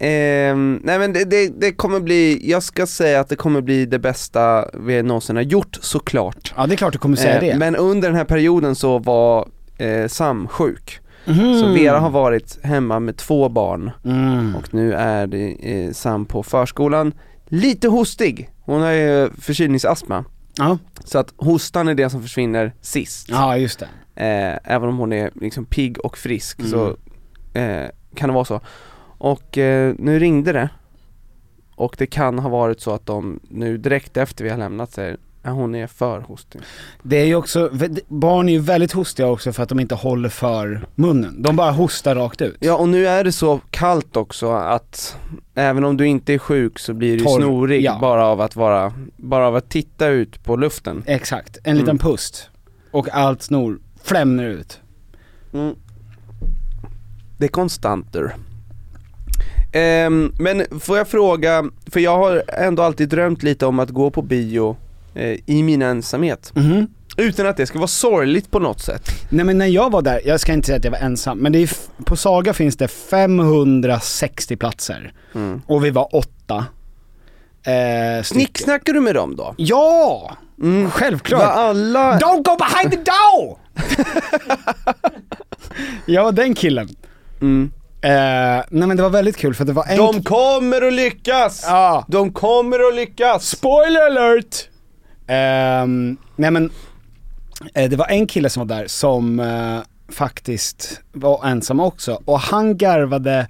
Eh, 0.00 0.56
nej 0.56 0.98
men 0.98 1.12
det, 1.12 1.24
det, 1.24 1.60
det 1.60 1.72
kommer 1.72 2.00
bli, 2.00 2.50
jag 2.50 2.62
ska 2.62 2.86
säga 2.86 3.20
att 3.20 3.28
det 3.28 3.36
kommer 3.36 3.60
bli 3.60 3.86
det 3.86 3.98
bästa 3.98 4.68
vi 4.86 5.02
någonsin 5.02 5.36
har 5.36 5.42
gjort 5.42 5.78
såklart. 5.80 6.54
Ja 6.56 6.66
det 6.66 6.74
är 6.74 6.76
klart 6.76 6.92
du 6.92 6.98
kommer 6.98 7.16
säga 7.16 7.34
Eh, 7.34 7.40
det. 7.40 7.58
men 7.58 7.76
under 7.76 8.08
den 8.08 8.16
här 8.16 8.24
perioden 8.24 8.74
så 8.74 8.98
var 8.98 9.48
eh, 9.82 10.08
Sam 10.08 10.48
sjuk. 10.48 10.98
Mhm. 11.26 11.60
Så 11.60 11.66
Vera 11.72 11.98
har 11.98 12.10
varit 12.10 12.58
hemma 12.62 13.00
med 13.00 13.16
två 13.16 13.48
barn 13.48 13.90
mm. 14.04 14.56
och 14.56 14.74
nu 14.74 14.92
är 14.94 15.26
det 15.26 15.56
eh, 15.84 15.92
Sam 15.92 16.26
på 16.26 16.42
förskolan. 16.42 17.12
Lite 17.46 17.88
hostig, 17.88 18.50
hon 18.60 18.80
har 18.80 18.90
ju 18.90 19.30
förkylningsastma. 19.38 20.24
Ja, 20.56 20.78
Så 21.04 21.18
att 21.18 21.34
hostan 21.36 21.88
är 21.88 21.94
det 21.94 22.10
som 22.10 22.22
försvinner 22.22 22.72
sist. 22.80 23.28
ja 23.30 23.56
just 23.56 23.78
det. 23.78 23.88
Eh, 24.24 24.74
även 24.74 24.88
om 24.88 24.98
hon 24.98 25.12
är 25.12 25.30
liksom 25.34 25.64
pigg 25.64 25.98
och 26.04 26.18
frisk 26.18 26.58
Mm. 26.60 26.70
så 26.70 26.96
eh, 27.58 27.88
kan 28.14 28.28
det 28.28 28.34
vara 28.34 28.44
så. 28.44 28.60
Och 29.18 29.58
eh, 29.58 29.94
nu 29.98 30.18
ringde 30.18 30.52
det 30.52 30.68
och 31.76 31.94
det 31.98 32.06
kan 32.06 32.38
ha 32.38 32.48
varit 32.48 32.80
så 32.80 32.90
att 32.90 33.06
de 33.06 33.40
nu 33.48 33.76
direkt 33.78 34.16
efter 34.16 34.44
vi 34.44 34.50
har 34.50 34.58
lämnat 34.58 34.92
säger 34.92 35.16
hon 35.50 35.74
är 35.74 35.86
för 35.86 36.20
hostig. 36.20 36.60
Det 37.02 37.16
är 37.16 37.24
ju 37.24 37.34
också, 37.34 37.70
barn 38.08 38.48
är 38.48 38.52
ju 38.52 38.58
väldigt 38.58 38.92
hostiga 38.92 39.26
också 39.26 39.52
för 39.52 39.62
att 39.62 39.68
de 39.68 39.80
inte 39.80 39.94
håller 39.94 40.28
för 40.28 40.86
munnen. 40.94 41.42
De 41.42 41.56
bara 41.56 41.70
hostar 41.70 42.14
rakt 42.14 42.40
ut. 42.42 42.56
Ja 42.60 42.76
och 42.76 42.88
nu 42.88 43.06
är 43.06 43.24
det 43.24 43.32
så 43.32 43.60
kallt 43.70 44.16
också 44.16 44.52
att 44.52 45.16
även 45.54 45.84
om 45.84 45.96
du 45.96 46.06
inte 46.06 46.34
är 46.34 46.38
sjuk 46.38 46.78
så 46.78 46.94
blir 46.94 47.18
du 47.18 47.24
Torr, 47.24 47.40
snorig 47.40 47.82
ja. 47.82 47.98
bara 48.00 48.26
av 48.26 48.40
att 48.40 48.56
vara, 48.56 48.92
bara 49.16 49.46
av 49.46 49.56
att 49.56 49.70
titta 49.70 50.06
ut 50.08 50.44
på 50.44 50.56
luften. 50.56 51.02
Exakt, 51.06 51.58
en 51.64 51.76
liten 51.76 51.90
Mm. 51.90 51.98
pust. 51.98 52.48
Och 52.90 53.08
allt 53.08 53.42
snor 53.42 53.78
flämner 54.02 54.44
ut. 54.48 54.80
Mm. 55.52 55.74
Det 57.38 57.44
är 57.44 57.48
konstanter. 57.48 58.36
Ehm, 59.72 60.32
men 60.38 60.80
får 60.80 60.98
jag 60.98 61.08
fråga, 61.08 61.64
för 61.90 62.00
jag 62.00 62.18
har 62.18 62.42
ändå 62.48 62.82
alltid 62.82 63.08
drömt 63.08 63.42
lite 63.42 63.66
om 63.66 63.78
att 63.78 63.90
gå 63.90 64.10
på 64.10 64.22
bio 64.22 64.76
eh, 65.14 65.38
i 65.46 65.62
min 65.62 65.82
ensamhet. 65.82 66.52
Mhm. 66.54 66.86
Utan 67.16 67.46
att 67.46 67.56
det 67.56 67.66
ska 67.66 67.78
vara 67.78 67.88
sorgligt 67.88 68.50
på 68.50 68.58
något 68.58 68.80
sätt. 68.80 69.10
Nej 69.28 69.44
men 69.44 69.58
när 69.58 69.66
jag 69.66 69.92
var 69.92 70.02
där, 70.02 70.20
jag 70.24 70.40
ska 70.40 70.52
inte 70.52 70.66
säga 70.66 70.78
att 70.78 70.84
jag 70.84 70.90
var 70.90 70.98
ensam, 70.98 71.38
men 71.38 71.52
det 71.52 71.58
är, 71.58 71.70
på 72.04 72.16
Saga 72.16 72.54
finns 72.54 72.76
det 72.76 72.88
560 72.88 74.56
platser. 74.56 75.12
Mm. 75.34 75.62
Och 75.66 75.84
vi 75.84 75.90
var 75.90 76.16
åtta. 76.16 76.66
Eh. 77.64 78.22
Snicksnackar 78.22 78.92
du 78.92 79.00
med 79.00 79.14
dem 79.14 79.36
då? 79.36 79.54
Ja! 79.56 80.36
Mm. 80.62 80.90
Självklart! 80.90 81.40
Var 81.40 81.48
alla... 81.48 82.18
Don't 82.18 82.42
go 82.42 82.56
behind 82.56 82.90
the 82.92 83.10
door! 83.10 83.58
jag 86.06 86.24
var 86.24 86.32
den 86.32 86.54
killen. 86.54 86.88
Mm. 87.40 87.70
Eh, 88.02 88.64
nej 88.70 88.88
men 88.88 88.96
det 88.96 89.02
var 89.02 89.10
väldigt 89.10 89.36
kul 89.36 89.54
för 89.54 89.64
det 89.64 89.72
var 89.72 89.86
en... 89.88 89.96
De 89.96 90.22
kommer 90.22 90.82
att 90.82 90.92
lyckas! 90.92 91.64
Ja. 91.66 92.04
De 92.08 92.32
kommer 92.32 92.88
att 92.88 92.94
lyckas! 92.94 93.48
Spoiler 93.48 94.06
alert! 94.06 94.68
Ehm, 95.26 96.16
nej 96.36 96.50
men, 96.50 96.70
eh, 97.74 97.90
det 97.90 97.96
var 97.96 98.06
en 98.08 98.26
kille 98.26 98.50
som 98.50 98.68
var 98.68 98.76
där 98.76 98.86
som 98.86 99.40
eh, 99.40 99.78
faktiskt 100.14 101.00
var 101.12 101.46
ensam 101.46 101.80
också 101.80 102.20
och 102.24 102.40
han 102.40 102.76
garvade 102.76 103.48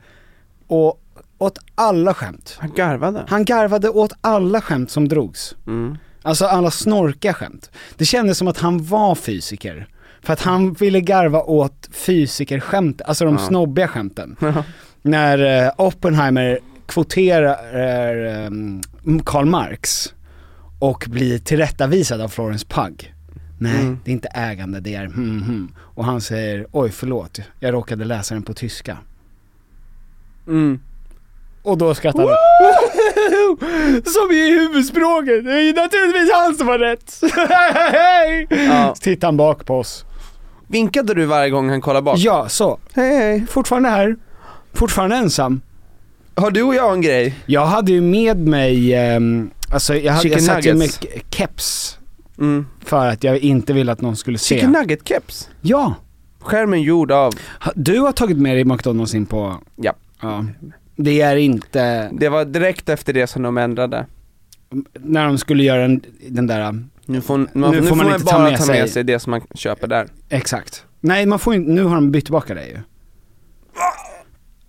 och, 0.67 0.99
åt 1.39 1.59
alla 1.75 2.15
skämt. 2.15 2.57
Han 2.61 2.73
garvade. 2.75 3.25
Han 3.29 3.45
garvade 3.45 3.89
åt 3.89 4.13
alla 4.21 4.61
skämt 4.61 4.91
som 4.91 5.09
drogs. 5.09 5.55
Mm. 5.67 5.99
Alltså 6.23 6.47
alla 6.47 6.71
snorkiga 6.71 7.35
skämt. 7.35 7.71
Det 7.97 8.05
kändes 8.05 8.39
som 8.39 8.49
att 8.49 8.59
han 8.59 8.85
var 8.85 9.15
fysiker. 9.15 9.87
För 10.23 10.33
att 10.33 10.41
han 10.43 10.73
ville 10.73 11.01
garva 11.01 11.43
åt 11.43 11.89
fysikerskämt, 11.93 13.03
alltså 13.03 13.25
de 13.25 13.35
Ja. 13.35 13.47
snobbiga 13.47 13.89
skämten. 13.89 14.37
När 15.03 15.65
eh, 15.67 15.71
Oppenheimer 15.79 16.59
kvoterar 16.87 17.51
eh, 18.45 18.51
Karl 19.25 19.45
Marx 19.45 20.15
och 20.83 21.05
blir 21.09 21.39
tillrättavisad 21.39 22.21
av 22.21 22.29
Florence 22.29 22.67
Pugh. 22.69 23.05
Nej, 23.59 23.81
Mm. 23.81 23.99
det 24.05 24.11
är 24.11 24.13
inte 24.13 24.29
ägande, 24.29 24.81
det 24.81 24.95
är 24.95 25.07
hmm, 25.07 25.43
hmm. 25.43 25.75
Och 25.79 26.05
han 26.05 26.21
säger, 26.21 26.67
oj 26.73 26.91
förlåt, 26.91 27.41
jag 27.61 27.75
råkade 27.75 28.05
läsa 28.05 28.35
den 28.35 28.43
på 28.43 28.55
tyska. 28.55 28.99
Mm. 30.47 30.81
Och 31.63 31.79
då 31.79 31.95
skrattar 31.95 32.23
han. 32.23 34.03
Som 34.05 34.31
i 34.37 34.51
huvudspråket, 34.51 35.45
det 35.45 35.53
är 35.53 35.61
ju 35.61 35.73
naturligtvis 35.73 36.33
han 36.35 36.55
som 36.55 36.69
har 36.69 36.79
rätt. 36.79 37.21
Ja. 38.69 38.95
Så 38.95 39.03
tittar 39.03 39.29
han 39.29 39.37
bak 39.37 39.67
på 39.67 39.79
oss. 39.79 40.05
Vinkade 40.67 41.15
du 41.15 41.25
varje 41.25 41.51
gång 41.51 41.71
han 41.71 41.81
kollade 41.81 42.03
bak? 42.05 42.19
Ja, 42.19 42.49
så. 42.49 42.79
Hej 42.95 43.17
hej. 43.17 43.47
Fortfarande 43.51 43.89
här. 43.89 44.17
Fortfarande 44.73 45.17
ensam. 45.17 45.61
Har 46.35 46.51
du 46.51 46.63
och 46.63 46.75
jag 46.75 46.93
en 46.93 47.01
grej? 47.01 47.35
Jag 47.47 47.67
hade 47.67 47.93
ju 47.93 48.01
med 48.01 48.39
mig, 48.39 48.95
ehm, 48.95 49.51
alltså 49.73 49.95
jag, 49.97 50.13
hade, 50.13 50.29
jag 50.29 50.43
satt 50.43 50.65
ju 50.67 50.75
med 50.75 50.91
keps. 51.31 51.99
Mm. 52.39 52.67
För 52.85 53.07
att 53.07 53.25
jag 53.25 53.39
inte 53.39 53.73
ville 53.73 53.93
att 53.93 54.01
någon 54.01 54.17
skulle 54.17 54.39
se. 54.39 54.55
Chicken 54.55 54.73
nugget 54.73 55.09
keps. 55.09 55.49
Ja. 55.61 55.95
Skärmen 56.41 56.83
gjord 56.83 57.13
av, 57.13 57.33
Du 57.75 58.01
har 58.01 58.13
tagit 58.13 58.39
med 58.39 58.57
dig 58.57 58.65
McDonalds 58.65 59.15
in 59.15 59.27
på, 59.27 59.57
ja. 59.77 59.95
ja. 60.21 60.45
Det 60.97 61.21
är 61.21 61.37
inte, 61.37 62.11
Det 62.13 62.29
var 62.29 62.45
direkt 62.45 62.89
efter 62.89 63.13
det 63.13 63.27
som 63.27 63.43
de 63.43 63.59
ändrade. 63.59 64.07
när 65.01 65.27
de 65.27 65.39
skulle 65.39 65.65
göra 65.65 65.85
en, 65.85 66.01
den 66.29 66.47
där, 66.47 66.85
Nu 67.07 67.21
får, 67.21 67.39
man, 67.53 67.71
nu 67.75 67.83
får 67.83 67.97
man 67.97 68.07
man, 68.07 68.15
inte 68.15 68.27
ta 68.27 68.33
bara 68.39 68.51
med 68.51 68.59
ta 68.59 68.67
med 68.67 68.77
sig- 68.77 68.89
sig 68.89 69.05
det 69.05 69.19
som 69.19 69.31
man 69.31 69.41
köper 69.55 69.87
där. 69.87 70.07
exakt. 70.29 70.85
Nej 71.01 71.27
man 71.27 71.39
får 71.39 71.55
inte, 71.55 71.71
nu 71.71 71.83
har 71.85 71.95
de 71.95 72.11
bytt 72.11 72.25
tillbaka 72.25 72.55
det 72.55 72.67
ju. 72.67 72.79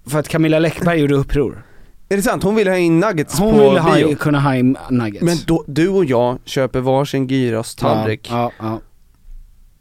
För 0.07 0.19
att 0.19 0.27
Camilla 0.27 0.59
Läckberg 0.59 0.99
gjorde 0.99 1.15
uppror. 1.15 1.65
Är 2.13 2.17
det 2.17 2.23
sant? 2.23 2.43
Hon 2.43 2.55
ville 2.55 2.69
ha 2.71 2.77
in 2.77 2.99
nuggets 2.99 3.39
Hon 3.39 3.51
på 3.57 3.69
ville 3.69 3.79
ha, 3.79 3.95
bio. 3.95 4.15
kunna 4.15 4.39
ha 4.39 4.55
in 4.55 4.77
nuggets. 4.89 5.23
Men 5.23 5.37
då, 5.47 5.63
du 5.67 5.89
och 5.89 6.05
jag 6.05 6.37
köper 6.45 6.79
varsin 6.79 7.27
gyros-tallrik 7.27 8.27
Ja, 8.31 8.51
ja, 8.59 8.65
ja. 8.65 8.79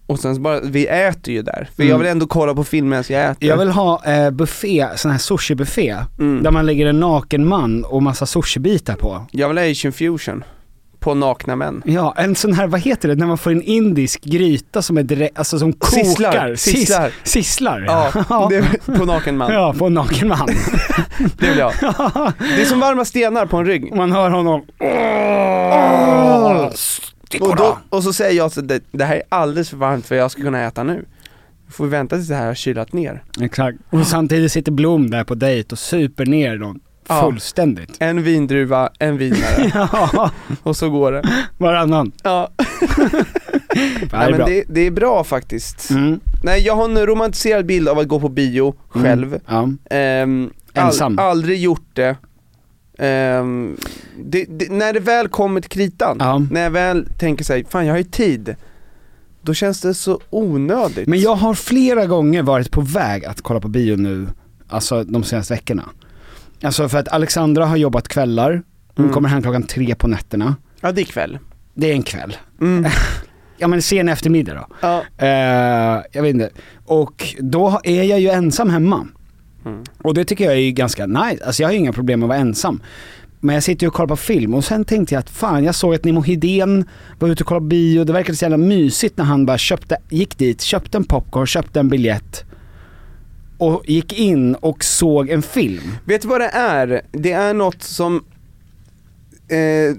och 0.07 0.19
sen 0.19 0.35
så 0.35 0.41
bara, 0.41 0.61
vi 0.61 0.87
äter 0.87 1.35
ju 1.35 1.43
där. 1.43 1.69
För 1.77 1.83
Mm. 1.83 1.91
jag 1.91 1.99
vill 1.99 2.07
ändå 2.07 2.27
kolla 2.27 2.55
på 2.55 2.65
film 2.65 2.89
medan 2.89 3.05
jag 3.09 3.31
äter. 3.31 3.49
Jag 3.49 3.57
vill 3.57 3.69
ha 3.71 4.05
eh, 4.05 4.31
buffé, 4.31 4.89
sån 4.97 5.11
här 5.11 5.19
sushi-buffé. 5.19 5.97
Mm. 6.19 6.43
Där 6.43 6.51
man 6.51 6.67
lägger 6.67 6.87
en 6.87 7.01
naken 7.01 7.47
man 7.47 7.85
och 7.85 8.03
massa 8.03 8.27
sushibitar 8.27 8.95
på. 8.95 9.27
Jag 9.31 9.49
vill 9.49 9.59
ha 9.59 9.71
Asian 9.71 9.93
fusion. 9.93 10.45
På 11.03 11.15
nakna 11.15 11.57
män. 11.57 11.83
Ja, 11.85 12.15
en 12.17 12.35
sån 12.35 12.53
här, 12.53 12.67
vad 12.67 12.81
heter 12.81 13.09
det, 13.09 13.15
när 13.15 13.27
man 13.27 13.39
får 13.39 13.51
en 13.51 13.63
indisk 13.63 14.25
gryta 14.25 14.83
som 14.83 14.99
är 14.99 15.03
direkt, 15.03 15.39
alltså 15.39 15.59
som 15.59 15.73
kokar. 15.73 16.05
Sisslar, 16.05 16.49
Sis- 16.55 16.57
sisslar. 16.57 17.11
Sisslar, 17.25 17.81
Ja, 18.29 18.47
det 18.51 18.57
är 18.57 18.97
på 18.99 19.05
naken 19.05 19.37
man. 19.37 19.53
Ja, 19.53 19.75
på 19.79 19.87
en 19.87 19.95
naken 19.95 20.29
man. 20.29 20.49
Det 21.39 21.49
vill 21.49 21.59
jag. 21.59 21.73
Det 22.39 22.63
är 22.63 22.65
som 22.65 22.81
varma 22.81 23.05
stenar 23.05 23.47
på 23.47 23.57
en 23.57 23.67
rygg. 23.67 23.95
Man 23.97 24.13
hör 24.13 24.31
honom. 24.31 24.63
Och, 27.41 27.57
då, 27.57 27.79
och 27.89 28.03
så 28.03 28.13
säger 28.13 28.37
jag 28.37 28.47
att 28.47 28.69
det, 28.69 28.81
det 28.93 29.05
här 29.05 29.17
är 29.17 29.23
alldeles 29.29 29.71
för 29.71 29.77
varmt 29.77 30.07
för 30.07 30.15
jag 30.15 30.31
ska 30.31 30.43
kunna 30.43 30.63
äta 30.63 30.83
nu. 30.83 31.05
Får 31.71 31.85
vi 31.85 31.91
vänta 31.91 32.17
tills 32.17 32.29
det 32.29 32.35
här 32.35 32.47
har 32.47 32.55
kylat 32.55 32.93
ner. 32.93 33.23
Exakt. 33.41 33.79
Och 33.91 34.07
samtidigt 34.07 34.53
sitter 34.53 34.73
Blom 34.73 35.11
där 35.11 35.25
på 35.25 35.35
dejt 35.35 35.69
och 35.73 35.79
super 35.79 36.27
ner 36.27 36.57
dem 36.59 36.81
Ja. 37.09 37.21
fullständigt. 37.21 37.97
En 37.99 38.23
vindruva, 38.23 38.91
en 38.99 39.19
vinare. 39.19 39.71
Ja, 39.93 40.31
och 40.63 40.77
så 40.77 40.91
går 40.91 41.13
det. 41.13 41.23
varannan. 41.59 42.13
Ja, 42.23 42.49
Nej, 44.13 44.31
men 44.31 44.39
det, 44.39 44.65
det 44.69 44.81
är 44.87 44.91
bra 44.91 45.25
faktiskt. 45.25 45.91
Mm. 45.91 46.21
Nej 46.45 46.61
jag 46.63 46.77
har 46.77 46.85
en 46.85 47.07
romantiserad 47.07 47.67
bild 47.67 47.89
av 47.89 47.99
att 47.99 48.09
gå 48.09 48.21
på 48.21 48.29
bio 48.29 48.75
själv. 48.89 49.39
Mm. 49.49 49.79
Ja. 49.89 49.97
Ehm, 49.97 50.51
Ensam. 50.75 51.19
aldrig 51.19 51.61
gjort 51.61 51.87
det. 51.93 52.17
Ehm, 52.99 53.77
det, 54.25 54.45
det. 54.49 54.71
När 54.73 54.93
det 54.93 55.01
väl 55.01 55.29
kommer 55.29 55.61
till 55.61 55.71
kritan, 55.71 56.17
Ja. 56.21 56.43
när 56.51 56.63
jag 56.63 56.71
väl 56.71 57.07
tänker 57.19 57.45
sig, 57.45 57.65
fan 57.65 57.87
jag 57.87 57.93
har 57.93 57.99
ju 57.99 58.05
tid. 58.05 58.57
Då 59.43 59.55
känns 59.55 59.81
det 59.81 59.95
så 59.95 60.21
onödigt. 60.31 61.09
Men 61.09 61.21
jag 61.21 61.35
har 61.35 61.55
flera 61.55 62.07
gånger 62.07 62.43
varit 62.43 62.71
på 62.71 62.81
väg 62.81 63.25
att 63.25 63.41
kolla 63.43 63.61
på 63.61 63.69
bio 63.69 63.97
nu, 63.97 64.27
alltså 64.69 65.05
de 65.05 65.25
senaste 65.25 65.55
veckorna. 65.55 65.83
Alltså 66.63 66.89
för 66.89 66.99
att 66.99 67.09
Alexandra 67.09 67.67
har 67.67 67.77
jobbat 67.77 68.09
kvällar, 68.09 68.63
hon 68.97 69.05
Mm. 69.05 69.15
kommer 69.15 69.29
hem 69.29 69.43
klockan 69.43 69.63
tre 69.63 69.95
på 69.95 70.09
nätterna. 70.09 70.57
Ja 70.81 70.93
det 70.93 71.01
är 71.01 71.05
kväll. 71.05 71.39
Det 71.75 71.91
är 71.91 71.93
en 71.95 72.03
kväll. 72.03 72.37
Mm. 72.61 72.91
Ja 73.59 73.69
men 73.69 73.83
sen 73.83 74.09
eftermiddag 74.09 74.55
då. 74.55 74.67
ja. 74.81 75.03
Eh, 75.27 76.03
jag 76.13 76.23
vet 76.23 76.35
inte. 76.35 76.51
Och 76.85 77.35
då 77.39 77.81
är 77.85 78.03
jag 78.03 78.21
ju 78.21 78.29
ensam 78.31 78.71
hemma. 78.71 79.07
Mm. 79.67 79.85
Och 80.03 80.15
det 80.15 80.25
tycker 80.25 80.45
jag 80.45 80.53
är 80.55 80.59
ju 80.59 80.71
ganska 80.71 81.07
nice, 81.07 81.45
alltså 81.47 81.63
jag 81.63 81.69
har 81.69 81.73
ju 81.73 81.79
inga 81.79 81.93
problem 81.93 82.21
med 82.21 82.27
att 82.27 82.29
vara 82.29 82.39
ensam. 82.39 82.83
Men 83.41 83.55
jag 83.55 83.63
sitter 83.63 83.85
ju 83.85 83.89
och 83.89 83.95
kollar 83.95 84.09
på 84.09 84.17
film 84.17 84.55
och 84.55 84.65
sen 84.65 84.85
tänkte 84.85 85.15
jag 85.15 85.21
att 85.21 85.31
fan 85.31 85.65
jag 85.65 85.75
såg 85.75 85.95
att 85.95 86.05
Nemo 86.05 86.21
Hedén 86.21 86.85
var 87.19 87.29
ute 87.29 87.43
och 87.43 87.49
kollade 87.49 87.67
bio, 87.67 88.05
det 88.05 88.13
verkade 88.13 88.37
så 88.37 88.45
jävla 88.45 88.57
mysigt 88.57 89.17
när 89.19 89.25
han 89.25 89.47
bara 89.47 89.59
köpte, 89.59 89.97
gick 90.11 90.39
dit, 90.39 90.61
köpte 90.63 90.99
en 90.99 91.05
popcorn, 91.05 91.47
köpte 91.47 91.81
en 91.81 91.89
biljett 91.89 92.45
och 93.63 93.83
gick 93.89 94.13
in 94.13 94.55
och 94.55 94.85
såg 94.85 95.29
en 95.31 95.43
film. 95.43 95.83
Vet 96.05 96.23
du 96.23 96.29
vad 96.29 96.41
det 96.41 96.49
är? 96.55 97.03
Det 97.13 97.33
är 97.33 97.55
något 97.55 97.83
som 97.83 98.17
eh, 99.49 99.97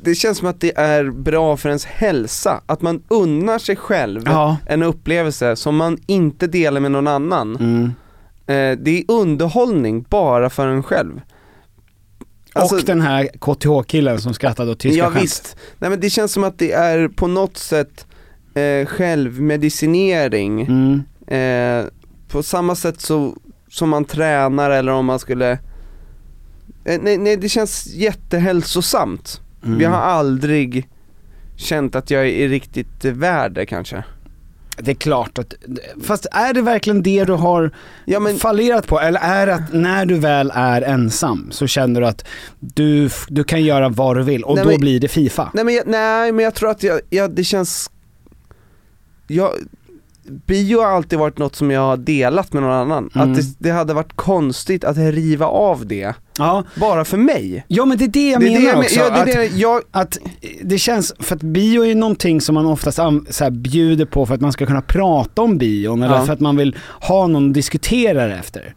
Det 0.00 0.14
känns 0.14 0.38
som 0.38 0.48
att 0.48 0.60
det 0.60 0.78
är 0.78 1.10
bra 1.10 1.56
för 1.56 1.68
ens 1.68 1.84
hälsa, 1.84 2.60
att 2.66 2.82
man 2.82 3.02
unnar 3.08 3.58
sig 3.58 3.76
själv 3.76 4.22
Ja. 4.26 4.56
en 4.66 4.82
upplevelse 4.82 5.56
som 5.56 5.76
man 5.76 5.98
inte 6.06 6.46
delar 6.46 6.80
med 6.80 6.90
någon 6.92 7.06
annan. 7.08 7.56
Mm. 7.56 7.84
Eh, 8.46 8.78
det 8.84 8.98
är 8.98 9.04
underhållning 9.08 10.04
bara 10.08 10.50
för 10.50 10.66
en 10.68 10.82
själv. 10.82 11.20
Alltså- 12.52 12.74
och 12.76 12.82
den 12.82 13.00
här 13.00 13.28
KTH-killen 13.38 14.18
som 14.20 14.34
skrattade 14.34 14.70
åt 14.70 14.78
tyska 14.78 14.98
Ja 14.98 15.10
skämt. 15.10 15.24
visst, 15.24 15.56
nej 15.78 15.90
men 15.90 16.00
det 16.00 16.10
känns 16.10 16.32
som 16.32 16.44
att 16.44 16.58
det 16.58 16.72
är 16.72 17.08
på 17.08 17.26
något 17.26 17.56
sätt 17.56 18.06
eh, 18.54 18.86
självmedicinering. 18.86 20.60
Mm. 20.60 21.02
Eh, 21.26 21.86
på 22.36 22.42
samma 22.42 22.74
sätt 22.74 23.00
så, 23.00 23.36
som 23.70 23.88
man 23.88 24.04
tränar 24.04 24.70
eller 24.70 24.92
om 24.92 25.06
man 25.06 25.18
skulle 25.18 25.50
eh, 26.84 27.00
nej, 27.02 27.18
nej 27.18 27.36
det 27.36 27.48
känns 27.48 27.86
jättehälsosamt. 27.86 29.40
Mm. 29.64 29.78
Vi 29.78 29.84
har 29.84 29.96
aldrig 29.96 30.88
känt 31.56 31.94
att 31.94 32.10
jag 32.10 32.28
är 32.28 32.48
riktigt 32.48 33.04
värd 33.04 33.52
det 33.52 33.66
kanske. 33.66 34.04
Det 34.78 34.90
är 34.90 34.94
klart 34.94 35.38
att, 35.38 35.54
fast 36.02 36.26
är 36.32 36.54
det 36.54 36.62
verkligen 36.62 37.02
det 37.02 37.24
du 37.24 37.32
har 37.32 37.70
Ja 38.04 38.20
men, 38.20 38.36
fallerat 38.36 38.86
på? 38.86 39.00
Eller 39.00 39.20
är 39.20 39.46
det 39.46 39.54
att 39.54 39.72
när 39.72 40.06
du 40.06 40.18
väl 40.18 40.52
är 40.54 40.82
ensam 40.82 41.48
så 41.50 41.66
känner 41.66 42.00
du 42.00 42.06
att 42.06 42.24
du, 42.60 43.10
du 43.28 43.44
kan 43.44 43.62
göra 43.64 43.88
vad 43.88 44.16
du 44.16 44.22
vill 44.22 44.44
och 44.44 44.54
Nej, 44.54 44.64
då 44.64 44.70
men- 44.70 44.80
blir 44.80 45.00
det 45.00 45.08
Fifa? 45.08 45.50
nej 45.54 45.64
men, 45.64 45.74
jag, 45.74 45.86
nej 45.86 46.32
men 46.32 46.44
jag 46.44 46.54
tror 46.54 46.70
att 46.70 46.82
jag, 46.82 47.00
jag 47.10 47.30
det 47.30 47.44
känns, 47.44 47.90
jag, 49.26 49.50
bio 50.46 50.78
har 50.80 50.86
alltid 50.86 51.18
varit 51.18 51.38
något 51.38 51.56
som 51.56 51.70
jag 51.70 51.80
har 51.80 51.96
delat 51.96 52.52
med 52.52 52.62
någon 52.62 52.72
annan. 52.72 53.10
Mm. 53.14 53.30
Att 53.30 53.36
det, 53.36 53.54
det 53.58 53.70
hade 53.70 53.94
varit 53.94 54.16
konstigt 54.16 54.84
att 54.84 54.96
riva 54.96 55.46
av 55.46 55.86
det, 55.86 56.14
Ja, 56.38 56.64
bara 56.74 57.04
för 57.04 57.16
mig. 57.16 57.64
ja 57.68 57.84
men 57.84 57.98
det 57.98 58.04
är 58.04 58.08
det 58.08 58.30
jag 58.30 58.40
det 58.40 58.46
menar 58.46 58.60
det 58.60 58.66
jag, 58.66 58.78
också. 58.78 59.00
ja, 59.00 59.10
det 59.10 59.20
att, 59.20 59.26
det, 59.26 59.46
jag, 59.56 59.82
att 59.90 60.18
det 60.62 60.78
känns, 60.78 61.12
för 61.18 61.36
att 61.36 61.42
bio 61.42 61.82
är 61.82 61.86
ju 61.86 61.94
någonting 61.94 62.40
som 62.40 62.54
man 62.54 62.66
oftast 62.66 62.96
så 63.30 63.44
här, 63.44 63.50
bjuder 63.50 64.04
på 64.04 64.26
för 64.26 64.34
att 64.34 64.40
man 64.40 64.52
ska 64.52 64.66
kunna 64.66 64.82
prata 64.82 65.42
om 65.42 65.58
bion 65.58 66.02
eller 66.02 66.14
Ja. 66.16 66.24
för 66.26 66.32
att 66.32 66.40
man 66.40 66.56
vill 66.56 66.76
ha 67.00 67.26
någon 67.26 67.48
att 67.48 67.54
diskutera 67.54 68.26
det 68.26 68.34
efter. 68.34 68.74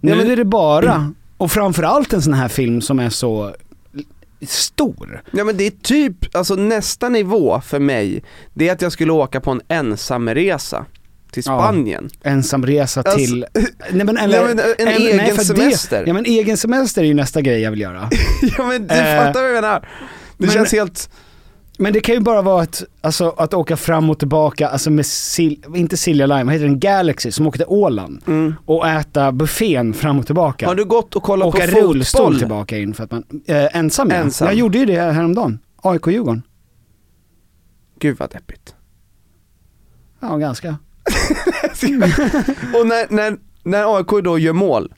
Nu 0.00 0.10
Ja, 0.10 0.16
men- 0.16 0.30
är 0.30 0.36
det 0.36 0.44
bara, 0.44 1.12
och 1.36 1.50
framförallt 1.50 2.12
en 2.12 2.22
sån 2.22 2.34
här 2.34 2.48
film 2.48 2.80
som 2.80 2.98
är 2.98 3.10
så 3.10 3.54
stor. 4.46 5.22
Ja 5.30 5.44
men 5.44 5.56
det 5.56 5.66
är 5.66 5.70
typ, 5.70 6.36
alltså 6.36 6.54
nästa 6.54 7.08
nivå 7.08 7.60
för 7.60 7.78
mig, 7.78 8.24
det 8.54 8.68
är 8.68 8.72
att 8.72 8.82
jag 8.82 8.92
skulle 8.92 9.12
åka 9.12 9.40
på 9.40 9.50
en 9.50 9.60
ensamresa 9.68 10.86
till 11.32 11.42
Ja. 11.46 11.58
Spanien. 11.58 12.10
Ensamresa 12.22 13.00
Alltså, 13.02 13.18
till, 13.18 13.46
nej 13.92 14.06
men 14.06 14.16
eller, 14.16 14.38
Ja, 14.38 14.44
men 14.44 14.58
en 14.78 14.88
egen 14.88 15.36
för 15.36 15.44
semester. 15.44 16.00
Det, 16.00 16.06
ja 16.06 16.12
men 16.14 16.24
egen 16.24 16.56
semester 16.56 17.02
är 17.02 17.06
ju 17.06 17.14
nästa 17.14 17.40
grej 17.40 17.60
jag 17.60 17.70
vill 17.70 17.80
göra. 17.80 18.08
ja 18.58 18.66
men 18.66 18.86
du 18.86 18.94
Eh, 18.94 19.16
fattar 19.26 19.40
vad 19.40 19.50
jag 19.50 19.54
menar. 19.54 19.80
Det 20.38 20.46
men- 20.46 20.50
känns 20.50 20.72
helt, 20.72 21.10
Men 21.80 21.92
det 21.92 22.00
kan 22.00 22.14
ju 22.14 22.20
bara 22.20 22.42
vara 22.42 22.62
att, 22.62 22.84
alltså, 23.00 23.34
att 23.36 23.54
åka 23.54 23.76
fram 23.76 24.10
och 24.10 24.18
tillbaka, 24.18 24.68
alltså 24.68 24.90
med, 24.90 25.04
Sil- 25.04 25.76
inte 25.76 25.96
Silja 25.96 26.26
Line, 26.26 26.46
vad 26.46 26.52
heter 26.52 26.66
den, 26.66 26.80
Galaxy 26.80 27.30
som 27.32 27.46
åkte 27.46 27.58
till 27.58 27.66
Åland 27.68 28.22
mm. 28.26 28.54
och 28.66 28.88
äta 28.88 29.32
buffén 29.32 29.94
fram 29.94 30.18
och 30.18 30.26
tillbaka. 30.26 30.66
Har 30.66 30.74
du 30.74 30.84
gått 30.84 31.16
och 31.16 31.22
kollat 31.22 31.48
Åka 31.48 31.66
på 31.66 31.80
rullstol 31.80 32.20
fotboll? 32.20 32.38
tillbaka 32.38 32.78
in 32.78 32.94
för 32.94 33.04
att 33.04 33.10
man, 33.10 33.24
eh, 33.46 33.76
ensam, 33.76 34.10
ja. 34.10 34.16
Ensam. 34.16 34.46
Jag 34.48 34.54
gjorde 34.54 34.78
ju 34.78 34.86
det 34.86 35.00
häromdagen, 35.00 35.58
AIK-Djurgården. 35.76 36.42
Gud 38.00 38.16
vad 38.18 38.30
deppigt. 38.30 38.74
Ja, 40.20 40.36
ganska. 40.36 40.68
och 42.74 42.86
när, 42.86 43.14
när, 43.14 43.36
när 43.62 43.96
AIK 43.96 44.24
då 44.24 44.38
gör 44.38 44.52
mål, 44.52 44.94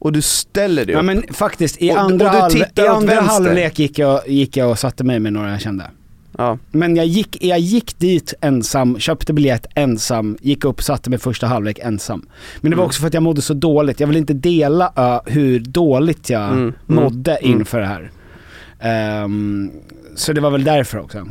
och 0.00 0.12
du 0.12 0.22
ställer 0.22 0.84
dig 0.84 0.92
Ja 0.92 0.98
upp, 0.98 1.04
men 1.04 1.22
faktiskt, 1.32 1.82
i 1.82 1.90
Och- 1.90 2.00
andra, 2.00 2.44
och 2.46 2.50
tittar 2.50 2.84
i 2.84 2.88
andra 2.88 3.20
halvlek 3.20 3.78
gick 3.78 3.98
jag, 3.98 4.28
gick 4.28 4.56
jag 4.56 4.70
och 4.70 4.78
satte 4.78 5.04
mig 5.04 5.20
med 5.20 5.32
några 5.32 5.50
jag 5.50 5.60
kände. 5.60 5.90
Ja. 6.38 6.58
Men 6.70 6.96
jag 6.96 7.06
gick, 7.06 7.44
jag 7.44 7.58
gick 7.58 7.98
dit 7.98 8.34
ensam, 8.40 8.98
köpte 8.98 9.32
biljett 9.32 9.66
ensam, 9.74 10.36
gick 10.40 10.64
upp, 10.64 10.82
satte 10.82 11.10
mig 11.10 11.18
första 11.18 11.46
halvlek 11.46 11.78
ensam. 11.82 12.26
Men 12.60 12.70
det 12.70 12.76
var 12.76 12.82
Mm. 12.82 12.86
också 12.88 13.00
för 13.00 13.06
att 13.08 13.14
jag 13.14 13.22
mådde 13.22 13.42
så 13.42 13.54
dåligt, 13.54 14.00
jag 14.00 14.06
ville 14.06 14.18
inte 14.18 14.34
dela 14.34 14.92
ö, 14.96 15.20
hur 15.26 15.60
dåligt 15.60 16.30
jag 16.30 16.42
Mm, 16.48 16.58
mm, 16.60 16.74
mådde 16.86 17.36
mm. 17.36 17.58
inför 17.60 17.80
det 17.80 17.86
här. 17.86 18.10
Ehm, 18.80 19.70
så 20.16 20.32
det 20.32 20.40
var 20.40 20.50
väl 20.50 20.64
därför 20.64 20.98
också. 20.98 21.26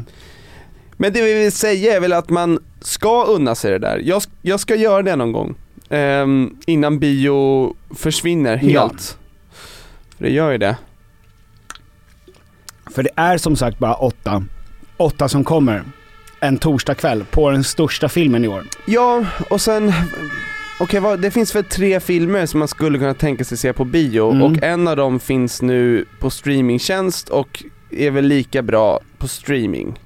Men 0.97 1.13
det 1.13 1.21
vi 1.21 1.33
vill 1.43 1.51
säga 1.51 1.95
är 1.95 1.99
väl 1.99 2.13
att 2.13 2.29
man 2.29 2.59
ska 2.81 3.23
unna 3.25 3.55
sig 3.55 3.71
det 3.71 3.79
där. 3.79 4.01
Jag, 4.05 4.21
jag 4.41 4.59
ska 4.59 4.75
göra 4.75 5.01
det 5.01 5.15
någon 5.15 5.31
gång. 5.31 5.55
Ehm, 5.89 6.55
innan 6.65 6.99
bio 6.99 7.73
försvinner 7.95 8.55
helt. 8.57 8.73
Ja. 8.73 8.91
För 10.17 10.23
det 10.23 10.29
gör 10.31 10.51
ju 10.51 10.57
det. 10.57 10.77
För 12.95 13.03
det 13.03 13.09
är 13.15 13.37
som 13.37 13.55
sagt 13.55 13.79
bara 13.79 13.93
åtta, 13.95 14.43
åtta 14.97 15.29
som 15.29 15.43
kommer 15.43 15.83
en 16.39 16.57
torsdagkväll 16.57 17.23
på 17.31 17.51
den 17.51 17.63
största 17.63 18.09
filmen 18.09 18.45
i 18.45 18.47
år. 18.47 18.63
Ja, 18.85 19.25
och 19.49 19.61
sen, 19.61 19.93
okej 20.79 20.99
vad, 20.99 21.19
det 21.21 21.31
finns 21.31 21.55
väl 21.55 21.63
tre 21.63 21.99
filmer 21.99 22.45
som 22.45 22.59
man 22.59 22.67
skulle 22.67 22.97
kunna 22.99 23.13
tänka 23.13 23.43
sig 23.45 23.57
se 23.57 23.73
på 23.73 23.85
bio 23.85 24.31
Mm. 24.31 24.41
och 24.43 24.63
en 24.63 24.87
av 24.87 24.95
dem 24.95 25.19
finns 25.19 25.61
nu 25.61 26.05
på 26.19 26.29
streamingtjänst 26.29 27.29
och 27.29 27.63
är 27.91 28.11
väl 28.11 28.25
lika 28.25 28.61
bra 28.61 28.99
på 29.17 29.27
streaming. 29.27 29.99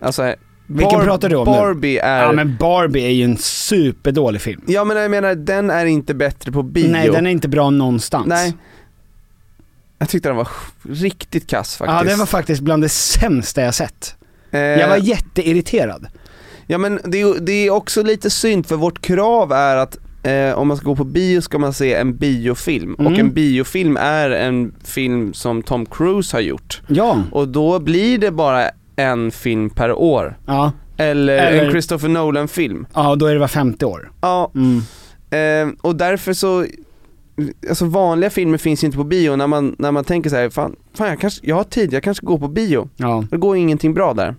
Alltså, 0.00 0.34
Vilken 0.66 1.00
pratar 1.00 1.28
du 1.28 1.36
om 1.36 1.46
nu? 1.46 1.52
Barbie 1.52 1.98
är, 1.98 2.22
Ja 2.22 2.32
men 2.32 2.56
Barbie 2.56 3.04
är 3.04 3.10
ju 3.10 3.24
en 3.24 3.36
superdålig 3.38 4.40
film. 4.42 4.62
ja 4.66 4.84
men 4.84 4.96
jag 4.96 5.10
menar 5.10 5.34
den 5.34 5.70
är 5.70 5.86
inte 5.86 6.14
bättre 6.14 6.52
på 6.52 6.62
bio. 6.62 6.88
Nej 6.92 7.08
den 7.10 7.26
är 7.26 7.30
inte 7.30 7.48
bra 7.48 7.70
någonstans. 7.70 8.26
Nej. 8.28 8.54
Jag 9.98 10.08
tyckte 10.08 10.28
den 10.28 10.36
var 10.36 10.48
riktigt 10.82 11.46
kass 11.46 11.76
faktiskt. 11.76 11.96
Ja 11.98 12.02
den 12.10 12.18
var 12.18 12.26
faktiskt 12.26 12.62
bland 12.62 12.82
det 12.82 12.88
sämsta 12.88 13.62
jag 13.62 13.74
sett. 13.74 14.16
Eh, 14.52 14.60
Jag 14.60 14.88
var 14.88 14.96
jätteirriterad. 14.96 16.06
Ja 16.66 16.78
men 16.78 17.00
det 17.04 17.20
är, 17.20 17.40
det 17.40 17.52
är 17.52 17.70
också 17.70 18.02
lite 18.02 18.30
synd 18.30 18.66
för 18.66 18.76
vårt 18.76 19.00
krav 19.02 19.52
är 19.52 19.76
att 19.76 19.98
eh, 20.22 20.58
om 20.58 20.68
man 20.68 20.76
ska 20.76 20.86
gå 20.86 20.96
på 20.96 21.04
bio 21.04 21.40
ska 21.40 21.58
man 21.58 21.72
se 21.72 21.94
en 21.94 22.16
biofilm 22.16 22.96
Mm. 22.98 23.12
och 23.12 23.18
en 23.18 23.32
biofilm 23.32 23.96
är 23.96 24.30
en 24.30 24.74
film 24.84 25.34
som 25.34 25.62
Tom 25.62 25.86
Cruise 25.86 26.36
har 26.36 26.40
gjort 26.40 26.82
Ja. 26.86 27.22
och 27.32 27.48
då 27.48 27.78
blir 27.80 28.18
det 28.18 28.30
bara 28.30 28.70
en 28.96 29.30
film 29.30 29.70
per 29.70 29.92
år 29.92 30.38
Ja. 30.46 30.72
eller, 30.96 31.38
Eller- 31.38 31.64
en 31.64 31.70
Christopher 31.70 32.08
Nolan 32.08 32.48
film. 32.48 32.86
Ja 32.94 33.14
då 33.16 33.26
är 33.26 33.34
det 33.34 33.40
var 33.40 33.48
femte 33.48 33.86
år. 33.86 34.12
Ja, 34.20 34.52
Mm. 34.54 34.82
eh, 35.70 35.74
och 35.80 35.96
därför 35.96 36.32
så 36.32 36.66
Alltså 37.68 37.84
vanliga 37.84 38.30
filmer 38.30 38.58
finns 38.58 38.84
inte 38.84 38.96
på 38.96 39.04
bio 39.04 39.36
när 39.36 39.46
man, 39.46 39.76
när 39.78 39.92
man 39.92 40.04
tänker 40.04 40.30
så 40.30 40.36
här, 40.36 40.50
fan, 40.50 40.76
fan 40.94 41.08
jag, 41.08 41.20
kanske, 41.20 41.46
jag 41.46 41.56
har 41.56 41.64
tid, 41.64 41.92
jag 41.92 42.02
kanske 42.02 42.26
går 42.26 42.38
på 42.38 42.48
bio. 42.48 42.88
Ja. 42.96 43.24
Det 43.30 43.36
går 43.36 43.56
ingenting 43.56 43.94
bra 43.94 44.14
där. 44.14 44.34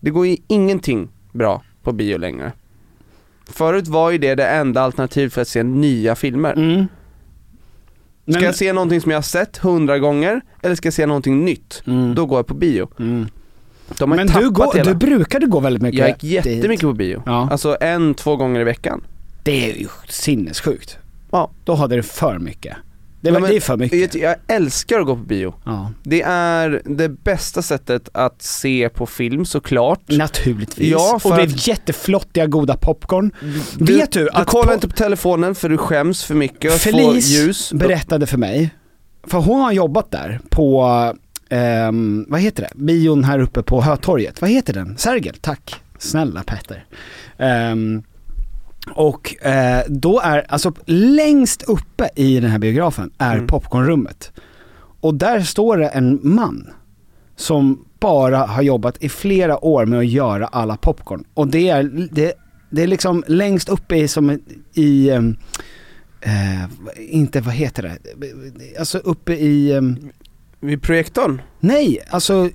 Det 0.00 0.10
går 0.10 0.26
ju 0.26 0.36
ingenting 0.46 1.08
bra 1.32 1.62
på 1.82 1.92
bio 1.92 2.18
längre. 2.18 2.52
Förut 3.48 3.88
var 3.88 4.10
ju 4.10 4.18
det 4.18 4.34
det 4.34 4.46
enda 4.46 4.82
alternativet 4.82 5.32
för 5.32 5.42
att 5.42 5.48
se 5.48 5.62
nya 5.62 6.14
filmer. 6.14 6.52
Mm. 6.52 6.86
Ska 8.24 8.32
Men- 8.32 8.42
jag 8.42 8.54
se 8.54 8.72
någonting 8.72 9.00
som 9.00 9.10
jag 9.10 9.18
har 9.18 9.22
sett 9.22 9.56
hundra 9.56 9.98
gånger, 9.98 10.40
eller 10.62 10.74
ska 10.74 10.86
jag 10.86 10.94
se 10.94 11.06
någonting 11.06 11.44
nytt? 11.44 11.82
Mm. 11.86 12.14
Då 12.14 12.26
går 12.26 12.38
jag 12.38 12.46
på 12.46 12.54
bio. 12.54 12.88
Mm. 12.98 13.26
Men 14.06 14.26
du, 14.26 14.50
går, 14.50 14.76
hela. 14.76 14.92
du 14.92 15.06
brukade 15.06 15.46
gå 15.46 15.60
väldigt 15.60 15.82
mycket 15.82 16.00
jag 16.00 16.08
gick 16.08 16.20
dit. 16.20 16.46
jättemycket 16.46 16.86
på 16.86 16.92
bio. 16.92 17.22
Ja. 17.26 17.48
Alltså 17.50 17.76
en, 17.80 18.14
två 18.14 18.36
gånger 18.36 18.60
i 18.60 18.64
veckan. 18.64 19.04
Det 19.42 19.70
är 19.70 19.76
ju 19.76 19.88
sinnessjukt. 20.08 20.98
Ja. 21.30 21.50
Då 21.64 21.74
hade 21.74 21.96
det 21.96 22.02
för 22.02 22.38
mycket. 22.38 22.76
Det, 23.26 23.30
Ja, 23.30 23.34
var, 23.34 23.40
men 23.40 23.50
det 23.50 23.56
är 23.56 23.60
för 23.60 23.76
mycket. 23.76 24.14
Jag, 24.14 24.22
jag 24.48 24.56
älskar 24.56 25.00
att 25.00 25.06
gå 25.06 25.16
på 25.16 25.22
bio. 25.22 25.54
Ja. 25.64 25.92
Det 26.02 26.22
är 26.22 26.82
det 26.84 27.08
bästa 27.08 27.62
sättet 27.62 28.08
att 28.12 28.42
se 28.42 28.88
på 28.94 29.06
film 29.06 29.44
såklart. 29.44 30.00
Naturligtvis. 30.06 30.88
Ja, 30.90 31.18
för 31.22 31.30
och 31.30 31.36
det 31.36 31.42
är 31.42 31.68
jätteflottiga 31.68 32.46
goda 32.46 32.76
popcorn. 32.76 33.30
Du, 33.78 33.96
Vet 33.98 34.12
du 34.12 34.20
du 34.24 34.30
att 34.30 34.46
kollar 34.46 34.70
po- 34.72 34.74
inte 34.74 34.88
på 34.88 34.96
telefonen 34.96 35.54
för 35.54 35.68
du 35.68 35.78
skäms 35.78 36.24
för 36.24 36.34
mycket 36.34 36.72
och 36.74 36.78
Felice 36.80 37.28
ljus. 37.28 37.72
berättade 37.72 38.26
för 38.26 38.38
mig, 38.38 38.70
för 39.26 39.38
hon 39.38 39.60
har 39.60 39.72
jobbat 39.72 40.10
där 40.10 40.40
på, 40.48 40.84
ehm, 41.48 42.26
vad 42.28 42.40
heter 42.40 42.62
det, 42.62 42.70
bion 42.84 43.24
här 43.24 43.38
uppe 43.38 43.62
på 43.62 43.82
Hötorget. 43.82 44.40
Vad 44.40 44.50
heter 44.50 44.72
den? 44.72 44.98
Sergel, 44.98 45.36
tack. 45.40 45.74
Snälla 45.98 46.42
Petter. 46.42 46.84
Ehm, 47.38 48.02
och 48.94 49.44
eh, 49.46 49.82
då 49.88 50.20
är, 50.20 50.44
alltså 50.48 50.72
längst 50.86 51.62
uppe 51.62 52.08
i 52.14 52.40
den 52.40 52.50
här 52.50 52.58
biografen 52.58 53.10
är 53.18 53.34
Mm. 53.34 53.46
popcornrummet. 53.46 54.32
Och 55.00 55.14
där 55.14 55.40
står 55.40 55.76
det 55.76 55.88
en 55.88 56.20
man 56.22 56.70
som 57.36 57.84
bara 58.00 58.38
har 58.38 58.62
jobbat 58.62 58.96
i 59.02 59.08
flera 59.08 59.64
år 59.64 59.86
med 59.86 59.98
att 59.98 60.06
göra 60.06 60.46
alla 60.46 60.76
popcorn. 60.76 61.24
Och 61.34 61.48
det 61.48 61.68
är, 61.68 62.08
det, 62.12 62.32
det 62.70 62.82
är 62.82 62.86
liksom 62.86 63.24
längst 63.26 63.68
uppe 63.68 63.96
i, 63.96 64.08
som 64.08 64.38
i, 64.74 65.10
ehm, 65.10 65.36
eh, 66.20 66.64
inte 66.98 67.40
vad 67.40 67.54
heter 67.54 67.82
det, 67.82 67.98
alltså 68.78 68.98
uppe 68.98 69.34
i, 69.34 69.72
ehm, 69.72 69.96
Vid 70.60 70.82
projektorn? 70.82 71.42
nej, 71.60 71.98
alltså 72.10 72.50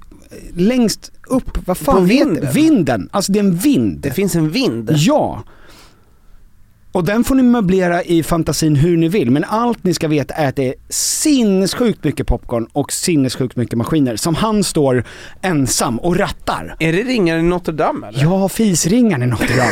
längst 0.53 1.11
upp, 1.27 1.67
vad 1.67 1.77
fan 1.77 1.95
På 1.95 2.05
heter 2.05 2.41
det? 2.41 2.51
Vinden, 2.53 3.09
alltså 3.11 3.31
det 3.31 3.39
är 3.39 3.43
en 3.43 3.55
vind. 3.55 3.99
Det 3.99 4.11
finns 4.11 4.35
en 4.35 4.49
vind. 4.49 4.91
Ja! 4.93 5.43
Och 6.93 7.03
den 7.03 7.23
får 7.23 7.35
ni 7.35 7.43
möblera 7.43 8.03
i 8.03 8.23
fantasin 8.23 8.75
hur 8.75 8.97
ni 8.97 9.07
vill, 9.07 9.31
men 9.31 9.43
allt 9.43 9.83
ni 9.83 9.93
ska 9.93 10.07
veta 10.07 10.33
är 10.33 10.49
att 10.49 10.55
det 10.55 10.67
är 10.67 10.73
sinnessjukt 10.89 12.03
mycket 12.03 12.27
popcorn 12.27 12.67
och 12.73 12.91
sinnessjukt 12.91 13.55
mycket 13.55 13.77
maskiner 13.77 14.15
som 14.15 14.35
han 14.35 14.63
står 14.63 15.03
ensam 15.41 15.99
och 15.99 16.17
rattar. 16.17 16.75
Är 16.79 16.93
det 16.93 17.03
ringaren 17.03 17.39
i 17.45 17.49
Notre 17.49 17.73
Dame 17.73 18.07
eller? 18.07 18.23
Ja, 18.23 18.49
fisringaren 18.49 19.23
i 19.23 19.27
Notre 19.27 19.55
Dame. 19.55 19.71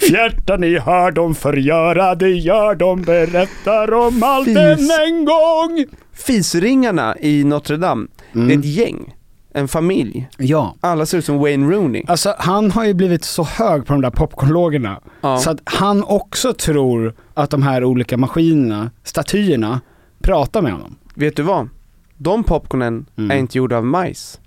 Fjärtar 0.00 0.58
ni 0.58 0.78
hör 0.78 1.10
dem 1.10 1.34
förgöra, 1.34 2.14
det 2.14 2.28
gör 2.30 2.74
de 2.74 3.02
berättar 3.02 3.92
om 3.94 4.22
allt 4.22 4.44
Fis. 4.46 4.56
än 4.56 4.90
en 5.08 5.24
gång. 5.24 5.84
Fisringarna 6.12 7.16
i 7.20 7.44
Notre 7.44 7.76
Dame, 7.76 8.06
Mm. 8.34 8.48
det 8.48 8.54
är 8.54 8.58
ett 8.58 8.64
gäng. 8.64 9.13
En 9.56 9.68
familj. 9.68 10.28
Ja, 10.38 10.74
Alla 10.80 11.06
ser 11.06 11.18
ut 11.18 11.24
som 11.24 11.38
Wayne 11.38 11.66
Rooney. 11.74 12.04
alltså 12.08 12.34
han 12.38 12.70
har 12.70 12.84
ju 12.84 12.94
blivit 12.94 13.24
så 13.24 13.42
hög 13.42 13.86
på 13.86 13.92
de 13.92 14.02
där 14.02 14.10
popcornlågorna 14.10 15.00
Ja. 15.20 15.38
så 15.38 15.50
att 15.50 15.60
han 15.64 16.04
också 16.04 16.52
tror 16.52 17.14
att 17.34 17.50
de 17.50 17.62
här 17.62 17.84
olika 17.84 18.16
maskinerna, 18.16 18.90
statyerna, 19.04 19.80
pratar 20.22 20.62
med 20.62 20.72
honom. 20.72 20.96
Vet 21.14 21.36
du 21.36 21.42
vad? 21.42 21.68
de 22.16 22.44
popcornen 22.44 23.06
Mm. 23.18 23.30
är 23.30 23.36
inte 23.36 23.58
gjorda 23.58 23.76
av 23.76 23.84
majs. 23.84 24.40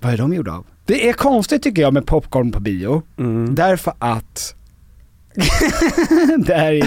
Vad 0.00 0.12
är 0.12 0.16
de 0.18 0.32
gjorda 0.34 0.52
av? 0.52 0.66
Det 0.84 1.08
är 1.08 1.12
konstigt 1.12 1.62
tycker 1.62 1.82
jag 1.82 1.94
med 1.94 2.06
popcorn 2.06 2.52
på 2.52 2.60
bio. 2.60 3.02
Mm. 3.18 3.54
Därför 3.54 3.92
att 3.98 4.54
det 6.46 6.54
här 6.54 6.72
är 6.72 6.86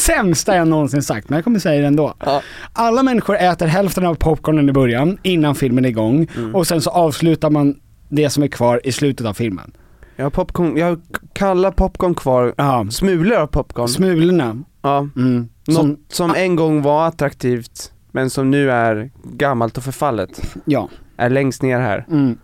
sämsta 0.00 0.56
jag 0.56 0.68
någonsin 0.68 1.02
sagt, 1.02 1.28
men 1.28 1.36
jag 1.36 1.44
kommer 1.44 1.58
säga 1.58 1.80
det 1.80 1.86
ändå. 1.86 2.14
Ja. 2.24 2.42
Alla 2.72 3.02
människor 3.02 3.36
äter 3.36 3.66
hälften 3.66 4.06
av 4.06 4.14
popcornen 4.14 4.68
i 4.68 4.72
början, 4.72 5.18
innan 5.22 5.54
filmen 5.54 5.84
är 5.84 5.88
igång, 5.88 6.26
Mm. 6.36 6.54
och 6.54 6.66
sen 6.66 6.82
så 6.82 6.90
avslutar 6.90 7.50
man 7.50 7.80
det 8.08 8.30
som 8.30 8.42
är 8.42 8.48
kvar 8.48 8.80
i 8.84 8.92
slutet 8.92 9.26
av 9.26 9.34
filmen. 9.34 9.72
Jag 10.16 10.24
har 10.24 10.30
popcorn, 10.30 10.76
jag 10.76 10.86
har 10.86 10.98
kalla 11.32 11.72
popcorn 11.72 12.14
kvar, 12.14 12.54
Ja, 12.56 12.86
smulor 12.90 13.36
av 13.38 13.46
popcorn. 13.46 13.88
smulorna. 13.88 14.62
ja. 14.82 15.08
Mm. 15.16 15.48
Något 15.66 15.98
Som, 16.08 16.34
en 16.36 16.56
gång 16.56 16.82
var 16.82 17.06
attraktivt, 17.08 17.92
men 18.10 18.30
som 18.30 18.50
nu 18.50 18.70
är 18.70 19.10
gammalt 19.24 19.76
och 19.78 19.84
förfallet. 19.84 20.54
ja. 20.64 20.88
Är 21.16 21.30
längst 21.30 21.62
ner 21.62 21.80
här. 21.80 22.06
Mm. 22.10 22.38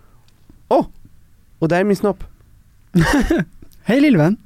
Och 1.58 1.68
där 1.68 1.80
är 1.80 1.84
min 1.84 1.96
snopp. 1.96 2.24
Hej 3.84 4.00
lillvän. 4.00 4.36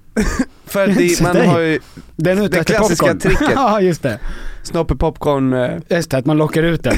För 0.67 0.87
det, 0.99 1.21
man 1.23 1.47
har 1.49 1.61
ju 1.61 1.79
Den 2.17 2.39
ute 2.39 2.59
Det 2.59 2.65
klassiska 2.65 3.07
popcorn. 3.07 3.19
tricket. 3.19 3.51
ja, 3.55 3.81
just 3.81 4.03
det. 4.03 4.19
snopp 4.63 4.91
i 4.91 4.95
popcorn, 4.95 5.53
eh, 5.53 5.71
Just 5.89 6.11
det, 6.11 6.17
att 6.19 6.27
man 6.27 6.37
lockar 6.37 6.63
ut 6.63 6.83
den. 6.83 6.97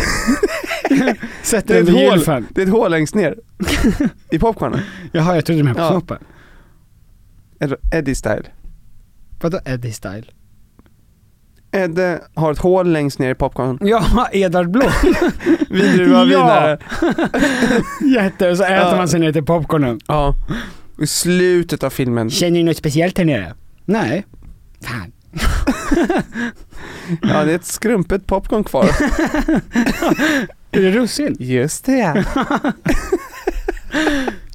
Sätter 1.42 1.74
Det 1.74 1.80
är 1.80 1.84
den 1.84 1.96
i 1.96 2.04
hål. 2.08 2.16
gylfen. 2.18 2.46
det 2.50 2.62
är 2.62 2.66
ett 2.66 2.72
hål 2.72 2.90
längst 2.90 3.14
ner. 3.14 3.36
I 4.30 4.38
popcornen. 4.38 4.80
Jaha, 5.12 5.34
jag 5.34 5.44
trodde 5.44 5.60
du 5.60 5.64
menade 5.64 5.78
på 5.80 5.84
Ja. 5.84 5.90
snoppen. 5.90 6.18
Eddie 7.92 8.14
style. 8.14 8.42
Vadå 9.42 9.58
Eddie 9.64 9.92
style? 9.92 10.24
Edde 11.72 12.20
har 12.34 12.52
ett 12.52 12.58
hål 12.58 12.92
längst 12.92 13.18
ner 13.18 13.30
i 13.30 13.34
popcornen. 13.34 13.78
Ja, 13.80 14.28
Edvard 14.32 14.70
Blom. 14.70 14.90
Vidruva 15.70 16.18
Ja. 16.18 16.24
vidare. 16.24 16.78
Jätte, 18.14 18.56
så 18.56 18.62
äter 18.64 18.76
Ja. 18.76 18.96
man 18.96 19.08
sig 19.08 19.20
ner 19.20 19.32
till 19.32 19.44
popcornen. 19.44 20.00
Ja. 20.08 20.34
I 21.00 21.06
slutet 21.06 21.82
av 21.82 21.90
filmen. 21.90 22.30
Känner 22.30 22.50
ni 22.50 22.62
något 22.62 22.76
speciellt 22.76 23.18
här 23.18 23.24
nere? 23.24 23.54
Nej. 23.84 24.26
Fan. 24.80 25.12
Ja, 27.22 27.44
det 27.44 27.50
är 27.52 27.54
ett 27.56 27.64
skrumpet 27.64 28.26
popcorn 28.26 28.64
kvar. 28.64 28.84
Är 30.70 30.80
det 30.80 30.90
russin? 30.90 31.36
Just 31.40 31.84
det 31.84 31.96
ja. 31.96 32.14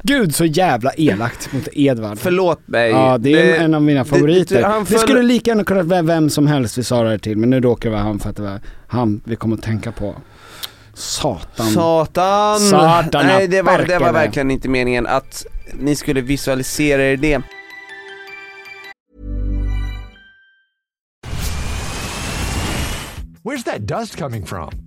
Gud 0.04 0.36
så 0.36 0.46
jävla 0.46 0.92
elakt 0.98 1.54
mot 1.54 1.68
Edvard. 1.74 2.18
Förlåt 2.20 2.68
mig. 2.68 2.90
Ja, 2.90 3.18
det 3.18 3.34
är 3.52 3.64
en 3.64 3.74
av 3.74 3.82
mina 3.82 4.06
favoriter. 4.06 4.56
det- 4.62 4.80
Det, 4.80 4.86
föll- 4.86 5.00
skulle 5.00 5.22
lika 5.22 5.52
gärna 5.52 5.64
kunna 5.64 5.84
vara 5.84 6.02
vem 6.02 6.30
som 6.30 6.48
helst 6.48 6.78
vi 6.78 6.84
sa 6.84 7.04
det 7.04 7.10
här 7.10 7.18
till, 7.18 7.38
men 7.38 7.50
nu 7.50 7.62
råkar 7.62 7.90
det 7.90 7.96
vara 7.96 8.04
han 8.06 8.20
för 8.20 8.30
att 8.30 8.36
det 8.36 8.42
var 8.44 8.60
han 8.88 9.22
vi 9.24 9.36
kom 9.36 9.54
att 9.54 9.62
tänka 9.62 9.92
på. 9.92 10.16
Satan. 10.98 11.66
Satan! 11.72 12.60
Satan, 12.60 13.26
Nej 13.26 13.48
det 13.48 13.62
var, 13.62 13.72
det 13.72 13.78
verkligen. 13.78 14.02
var 14.02 14.12
verkligen 14.14 14.52
inte 14.52 14.70
meningen 14.70 15.08
att 15.08 15.46
ni 15.74 15.96
skulle 15.96 16.22
visualisera 16.22 17.02
er 17.04 17.18
det. 17.18 17.42
Where's 23.44 23.64
that 23.64 23.86
dust 23.88 24.18
coming 24.18 24.46
from? 24.46 24.87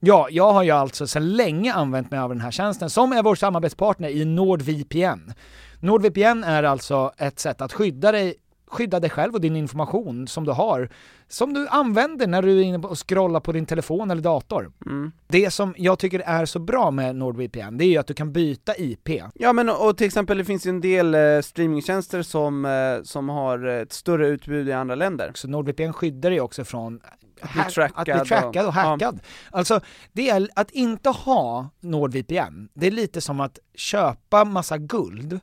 Ja, 0.00 0.28
jag 0.30 0.52
har 0.52 0.62
ju 0.62 0.70
alltså 0.70 1.06
sedan 1.06 1.32
länge 1.36 1.72
använt 1.72 2.10
mig 2.10 2.20
av 2.20 2.28
den 2.28 2.40
här 2.40 2.50
tjänsten 2.50 2.90
som 2.90 3.12
är 3.12 3.22
vår 3.22 3.34
samarbetspartner 3.34 4.08
i 4.08 4.24
NordVPN. 4.24 5.32
NordVPN 5.80 6.44
är 6.44 6.62
alltså 6.62 7.12
ett 7.18 7.38
sätt 7.38 7.60
att 7.60 7.72
skydda 7.72 8.12
dig 8.12 8.34
skydda 8.76 9.00
dig 9.00 9.10
själv 9.10 9.34
och 9.34 9.40
din 9.40 9.56
information 9.56 10.28
som 10.28 10.44
du 10.44 10.52
har, 10.52 10.88
som 11.28 11.52
du 11.54 11.68
använder 11.68 12.26
när 12.26 12.42
du 12.42 12.58
är 12.58 12.62
inne 12.62 12.78
och 12.78 13.08
scrollar 13.08 13.40
på 13.40 13.52
din 13.52 13.66
telefon 13.66 14.10
eller 14.10 14.22
dator. 14.22 14.72
Mm. 14.86 15.12
Det 15.28 15.50
som 15.50 15.74
jag 15.78 15.98
tycker 15.98 16.20
är 16.20 16.46
så 16.46 16.58
bra 16.58 16.90
med 16.90 17.16
NordVPN, 17.16 17.76
det 17.76 17.84
är 17.84 17.88
ju 17.88 17.96
att 17.96 18.06
du 18.06 18.14
kan 18.14 18.32
byta 18.32 18.76
IP. 18.78 19.08
Ja 19.34 19.52
men 19.52 19.68
och, 19.68 19.96
till 19.96 20.06
exempel 20.06 20.38
det 20.38 20.44
finns 20.44 20.66
ju 20.66 20.68
en 20.68 20.80
del 20.80 21.14
eh, 21.14 21.40
streamingtjänster 21.42 22.22
som, 22.22 22.64
eh, 22.64 23.02
som 23.02 23.28
har 23.28 23.66
ett 23.66 23.92
större 23.92 24.28
utbud 24.28 24.68
i 24.68 24.72
andra 24.72 24.94
länder. 24.94 25.30
Så 25.34 25.48
NordVPN 25.48 25.92
skyddar 25.92 26.30
dig 26.30 26.40
också 26.40 26.64
från 26.64 27.00
Att 27.40 27.52
bli 27.52 27.62
trackad 27.62 28.08
att 28.10 28.20
bli 28.20 28.28
trackad 28.28 28.66
och 28.66 28.72
hackad. 28.72 29.20
Alltså, 29.50 29.80
det 30.12 30.30
är 30.30 30.48
att 30.54 30.70
inte 30.70 31.10
ha 31.10 31.70
NordVPN, 31.80 32.68
det 32.74 32.86
är 32.86 32.90
lite 32.90 33.20
som 33.20 33.40
att 33.40 33.58
köpa 33.74 34.44
massa 34.44 34.78
guld 34.78 35.40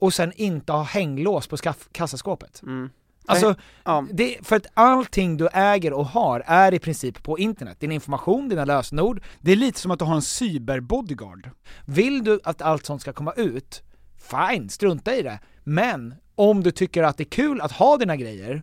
och 0.00 0.14
sen 0.14 0.32
inte 0.36 0.72
ha 0.72 0.82
hänglås 0.82 1.46
på 1.46 1.56
kassaskåpet. 1.92 2.62
Mm. 2.62 2.90
Alltså, 3.26 3.54
ja. 3.84 4.06
det, 4.12 4.36
för 4.42 4.56
att 4.56 4.66
allting 4.74 5.36
du 5.36 5.48
äger 5.52 5.92
och 5.92 6.06
har 6.06 6.42
är 6.46 6.74
i 6.74 6.78
princip 6.78 7.22
på 7.22 7.38
internet. 7.38 7.80
Din 7.80 7.92
information, 7.92 8.48
dina 8.48 8.64
lösenord, 8.64 9.22
det 9.40 9.52
är 9.52 9.56
lite 9.56 9.80
som 9.80 9.90
att 9.90 9.98
du 9.98 10.04
har 10.04 10.14
en 10.14 10.22
cyberbodyguard. 10.22 11.50
Vill 11.84 12.24
du 12.24 12.40
att 12.44 12.62
allt 12.62 12.86
sånt 12.86 13.02
ska 13.02 13.12
komma 13.12 13.32
ut, 13.32 13.82
fine, 14.30 14.68
strunta 14.68 15.16
i 15.16 15.22
det. 15.22 15.38
Men 15.64 16.14
om 16.34 16.62
du 16.62 16.70
tycker 16.70 17.02
att 17.02 17.16
det 17.16 17.22
är 17.22 17.30
kul 17.30 17.60
att 17.60 17.72
ha 17.72 17.96
dina 17.96 18.16
grejer, 18.16 18.62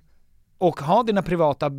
och 0.58 0.80
ha 0.80 1.04
dina 1.04 1.22
privata 1.22 1.70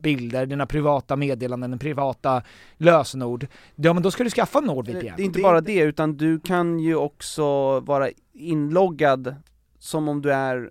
bilder, 0.00 0.46
dina 0.46 0.66
privata 0.66 1.16
meddelanden, 1.16 1.70
dina 1.70 1.78
privata 1.78 2.42
lösenord, 2.76 3.46
ja 3.76 3.92
men 3.92 4.02
då 4.02 4.10
ska 4.10 4.24
du 4.24 4.30
skaffa 4.30 4.60
NordVPN. 4.60 5.12
Det 5.16 5.22
är 5.22 5.26
inte 5.26 5.40
bara 5.40 5.60
det, 5.60 5.78
utan 5.78 6.16
du 6.16 6.40
kan 6.40 6.78
ju 6.78 6.96
också 6.96 7.80
vara 7.80 8.08
inloggad 8.32 9.34
som 9.78 10.08
om 10.08 10.22
du 10.22 10.32
är 10.32 10.70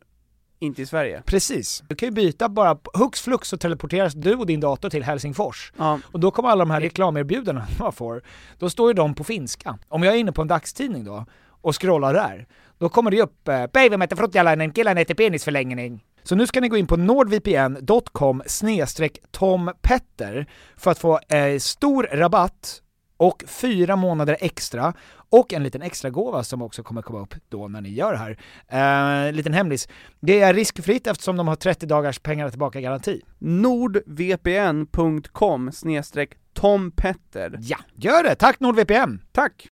inte 0.59 0.81
i 0.81 0.85
Sverige. 0.85 1.21
Precis. 1.25 1.83
Du 1.87 1.95
kan 1.95 2.07
ju 2.07 2.13
byta 2.13 2.49
bara, 2.49 2.77
hux 2.93 3.21
flux 3.21 3.49
så 3.49 3.57
teleporteras 3.57 4.13
du 4.13 4.35
och 4.35 4.45
din 4.45 4.59
dator 4.59 4.89
till 4.89 5.03
Helsingfors. 5.03 5.71
Ja. 5.77 5.99
Och 6.11 6.19
då 6.19 6.31
kommer 6.31 6.49
alla 6.49 6.65
de 6.65 6.71
här 6.71 6.81
reklamerbjudandena 6.81 7.67
man 7.79 7.93
får, 7.93 8.21
då 8.57 8.69
står 8.69 8.89
ju 8.89 8.93
de 8.93 9.13
på 9.13 9.23
finska. 9.23 9.79
Om 9.87 10.03
jag 10.03 10.15
är 10.15 10.19
inne 10.19 10.31
på 10.31 10.41
en 10.41 10.47
dagstidning 10.47 11.03
då, 11.03 11.25
och 11.61 11.81
scrollar 11.81 12.13
där, 12.13 12.47
då 12.77 12.89
kommer 12.89 13.11
det 13.11 13.21
upp 13.21 13.47
eh, 13.47 13.65
“Päivä 13.65 13.97
mätte 13.97 14.15
fruttjalainen, 14.15 14.71
killen 14.71 14.97
heter 14.97 15.13
penisförlängning”. 15.13 16.03
Så 16.27 16.35
nu 16.35 16.47
ska 16.47 16.61
ni 16.61 16.67
gå 16.67 16.77
in 16.77 16.87
på 16.87 16.97
nordvpn.com 16.97 18.43
tompetter 19.31 20.49
för 20.77 20.91
att 20.91 20.99
få 20.99 21.19
eh, 21.29 21.57
stor 21.59 22.09
rabatt 22.11 22.81
och 23.17 23.43
fyra 23.47 23.95
månader 23.95 24.37
extra 24.39 24.93
och 25.29 25.53
en 25.53 25.63
liten 25.63 25.81
extra 25.81 26.09
gåva 26.09 26.43
som 26.43 26.61
också 26.61 26.83
kommer 26.83 27.01
komma 27.01 27.19
upp 27.19 27.33
då 27.49 27.67
när 27.67 27.81
ni 27.81 27.89
gör 27.89 28.11
det 28.11 28.17
här. 28.17 28.37
Eh, 29.27 29.33
liten 29.33 29.53
hemlis. 29.53 29.87
Det 30.19 30.39
är 30.41 30.53
riskfritt 30.53 31.07
eftersom 31.07 31.37
de 31.37 31.47
har 31.47 31.55
30 31.55 31.85
dagars 31.85 32.19
pengar 32.19 32.49
tillbaka 32.49 32.81
garanti. 32.81 33.21
nordvpn.com 33.37 34.91
tompetter. 36.53 37.57
Ja, 37.61 37.77
gör 37.95 38.23
det! 38.23 38.35
Tack 38.35 38.59
NordVPN! 38.59 39.19
Tack! 39.31 39.67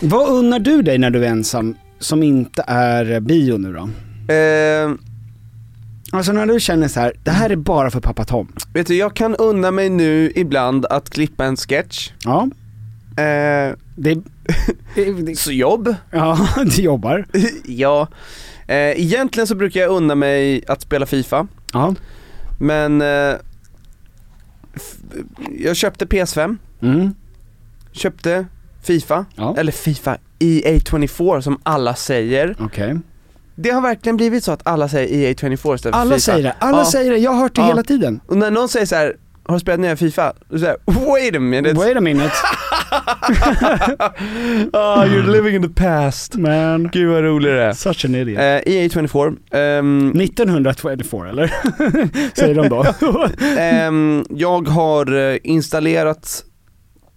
Vad 0.00 0.28
unnar 0.28 0.58
du 0.58 0.82
dig 0.82 0.98
när 0.98 1.10
du 1.10 1.24
är 1.24 1.28
ensam, 1.28 1.74
som 1.98 2.22
inte 2.22 2.64
är 2.66 3.20
bio 3.20 3.58
nu 3.58 3.72
då? 3.72 3.88
Eh, 4.34 4.90
Alltså 6.12 6.32
när 6.32 6.46
du 6.46 6.60
känner 6.60 6.88
så 6.88 7.00
här, 7.00 7.12
det 7.24 7.30
här 7.30 7.50
är 7.50 7.56
bara 7.56 7.90
för 7.90 8.00
pappa 8.00 8.24
Tom. 8.24 8.52
vet 8.74 8.86
du, 8.86 8.96
jag 8.96 9.14
kan 9.16 9.36
unna 9.36 9.70
mig 9.70 9.88
nu 9.88 10.32
ibland 10.36 10.86
att 10.86 11.10
klippa 11.10 11.44
en 11.44 11.56
sketch. 11.56 12.10
Ja, 12.24 12.48
Eh, 13.10 13.74
det... 13.96 14.18
det 14.94 15.38
så 15.38 15.52
jobb. 15.52 15.94
ja, 16.10 16.48
du 16.76 16.82
jobbar. 16.82 17.26
ja. 17.64 18.08
Eh, 18.66 18.76
egentligen 18.76 19.46
så 19.46 19.54
brukar 19.54 19.80
jag 19.80 19.90
unna 19.90 20.14
mig 20.14 20.64
att 20.68 20.80
spela 20.82 21.06
FIFA, 21.06 21.46
Ja. 21.72 21.94
men 22.60 23.02
eh, 23.02 23.34
jag 25.58 25.76
köpte 25.76 26.06
PS5, 26.06 26.56
Mm. 26.82 27.14
köpte 27.92 28.46
Fifa, 28.82 29.24
Ja. 29.34 29.54
eller 29.58 29.72
Fifa 29.72 30.16
EA24 30.38 31.40
som 31.40 31.60
alla 31.62 31.94
säger. 31.94 32.56
Okej. 32.60 32.98
Det 33.54 33.70
har 33.70 33.80
verkligen 33.80 34.16
blivit 34.16 34.44
så 34.44 34.52
att 34.52 34.60
alla 34.66 34.88
säger 34.88 35.08
EA24 35.34 35.74
istället 35.74 35.82
för 35.82 35.90
Alla 35.92 36.14
Fifa. 36.14 36.20
säger 36.20 36.42
det, 36.42 36.54
alla 36.58 36.78
Ja. 36.78 36.84
säger 36.84 37.10
det, 37.10 37.18
jag 37.18 37.30
har 37.30 37.40
hört 37.42 37.54
det 37.54 37.60
Ja. 37.60 37.66
hela 37.66 37.82
tiden. 37.82 38.20
Och 38.26 38.36
när 38.36 38.50
någon 38.50 38.68
säger 38.68 38.86
så 38.86 38.94
här, 38.96 39.16
har 39.44 39.54
du 39.54 39.60
spelat 39.60 39.80
nya 39.80 39.96
Fifa? 39.96 40.32
Då 40.48 40.58
säger 40.58 40.76
wait 40.86 41.36
a 41.36 41.40
minute. 41.40 41.74
Wait 41.74 41.96
a 41.96 42.00
minute. 42.00 42.32
oh, 44.72 45.04
you're 45.06 45.32
living 45.32 45.54
in 45.54 45.62
the 45.62 45.68
past. 45.82 46.34
Man, 46.36 46.88
Gud 46.92 47.08
vad 47.08 47.22
rolig 47.22 47.52
det 47.52 47.62
är. 47.62 47.72
such 47.72 48.04
an 48.04 48.14
idiot. 48.14 48.38
Eh, 48.38 48.44
EA24, 48.44 49.36
ehm, 49.50 50.10
1924 50.20 51.28
eller? 51.30 51.54
Säger 52.36 52.54
de 52.54 52.68
då. 52.68 52.86
ehm, 53.58 54.24
jag 54.30 54.68
har 54.68 55.30
eh, 55.32 55.36
installerat 55.42 56.44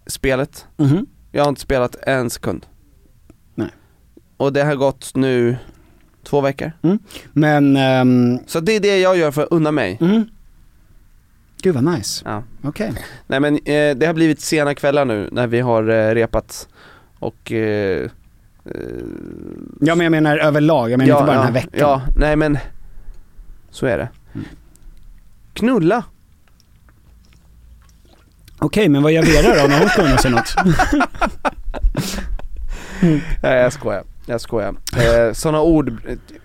spelet, 0.08 0.66
Mhm. 0.78 1.06
Jag 1.36 1.44
har 1.44 1.50
inte 1.50 1.62
spelat 1.62 1.96
en 1.96 2.30
sekund. 2.30 2.66
Nej. 3.56 3.70
Och 4.38 4.54
det 4.54 4.64
har 4.64 4.76
gått 4.76 5.12
nu 5.16 5.58
två 6.24 6.42
veckor. 6.42 6.72
Men, 7.34 7.78
ehm, 7.78 8.40
Så 8.48 8.60
det 8.60 8.72
är 8.76 8.80
det 8.80 9.00
jag 9.00 9.18
gör 9.18 9.32
för 9.32 9.44
att 9.44 9.52
unna 9.52 9.72
mig. 9.72 9.98
mm. 10.02 10.24
Gud 11.62 11.76
vad 11.76 11.84
nice. 11.84 12.22
Ja. 12.26 12.44
Okej. 12.64 12.94
Nej 13.28 13.40
men 13.40 13.56
eh, 13.56 13.96
det 13.96 14.06
har 14.06 14.14
blivit 14.14 14.42
sena 14.42 14.76
kvällar 14.76 15.06
nu 15.06 15.30
när 15.32 15.48
vi 15.48 15.60
har 15.60 15.90
eh, 15.90 16.14
repat 16.14 16.68
och 17.20 17.52
eh, 17.52 18.04
eh, 18.66 18.72
Ja 19.82 19.96
men 19.96 20.00
jag 20.00 20.12
menar 20.12 20.38
överlag, 20.38 20.92
jag 20.92 20.98
menar 20.98 21.14
inte 21.14 21.26
bara 21.26 21.32
ja, 21.36 21.38
den 21.38 21.46
här 21.46 21.54
veckan. 21.54 21.72
Ja, 21.80 22.02
nej 22.18 22.36
men 22.36 22.58
så 23.70 23.86
är 23.86 23.98
det. 23.98 24.10
Mm. 24.34 24.46
Knulla. 25.54 26.04
Okej, 28.60 28.90
men 28.90 29.04
vad 29.04 29.12
gör 29.12 29.24
Vera 29.24 29.62
då 29.62 29.68
när 29.68 29.80
hon 29.80 29.90
ska 29.90 30.02
unna 30.02 30.18
sig 30.18 30.32
något? 30.32 30.56
Nej 33.44 33.58
jag 33.62 33.74
skojar, 33.74 34.04
jag 34.26 34.42
skojar. 34.42 34.76
Eh, 34.98 35.34
Sådana 35.34 35.62
ord, 35.62 35.94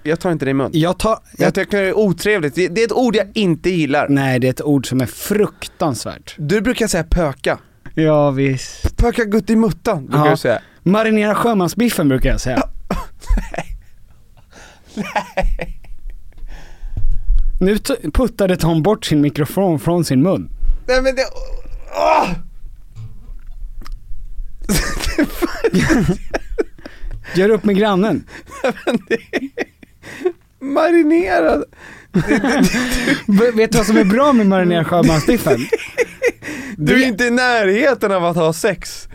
jag 0.02 0.20
tar 0.20 0.32
inte 0.32 0.44
det 0.44 0.50
i 0.50 0.54
mun. 0.54 0.70
Jag 0.74 0.98
tar, 0.98 1.10
Jag 1.10 1.46
jag, 1.46 1.54
tycker 1.54 1.82
det 1.82 1.88
är 1.88 1.98
otrevligt, 1.98 2.54
det, 2.54 2.68
det 2.68 2.80
är 2.80 2.84
ett 2.84 2.92
ord 2.92 3.16
jag 3.16 3.26
inte 3.34 3.70
gillar. 3.70 4.06
nej 4.08 4.38
det 4.38 4.46
är 4.46 4.50
ett 4.50 4.62
ord 4.62 4.88
som 4.88 5.00
är 5.00 5.06
fruktansvärt. 5.06 6.34
Du 6.38 6.60
brukar 6.60 6.86
säga 6.86 7.04
pöka. 7.04 7.58
Ja 7.94 8.30
visst. 8.30 8.96
Pöka 8.96 9.24
gutt 9.24 9.50
i 9.50 9.56
muttan, 9.56 10.06
brukar 10.06 10.24
Ja. 10.24 10.30
du 10.30 10.36
säga. 10.36 10.58
Marinera 10.82 11.34
sjömansbiffen 11.34 12.08
brukar 12.08 12.30
jag 12.30 12.40
säga. 12.40 12.62
Nu 17.60 17.78
t- 17.78 18.10
puttade 18.14 18.56
Tom 18.56 18.82
bort 18.82 19.04
sin 19.04 19.20
mikrofon 19.20 19.78
från 19.80 20.04
sin 20.04 20.22
mun. 20.22 20.50
Nej 20.88 21.02
men 21.02 21.14
det, 21.14 21.22
åh! 21.98 22.28
Gör 27.34 27.50
upp 27.50 27.64
med 27.64 27.76
grannen. 27.76 28.24
Marinerad. 30.60 31.64
Vet 33.54 33.72
du 33.72 33.78
vad 33.78 33.86
som 33.86 33.96
är 33.96 34.04
bra 34.04 34.32
med 34.32 34.46
marinerad 34.46 34.86
sjömansbiffen? 34.86 35.58
Du 36.76 37.02
är 37.02 37.06
inte 37.06 37.24
i 37.24 37.30
närheten 37.30 38.12
av 38.12 38.24
att 38.24 38.36
ha 38.36 38.52
sex. 38.52 39.08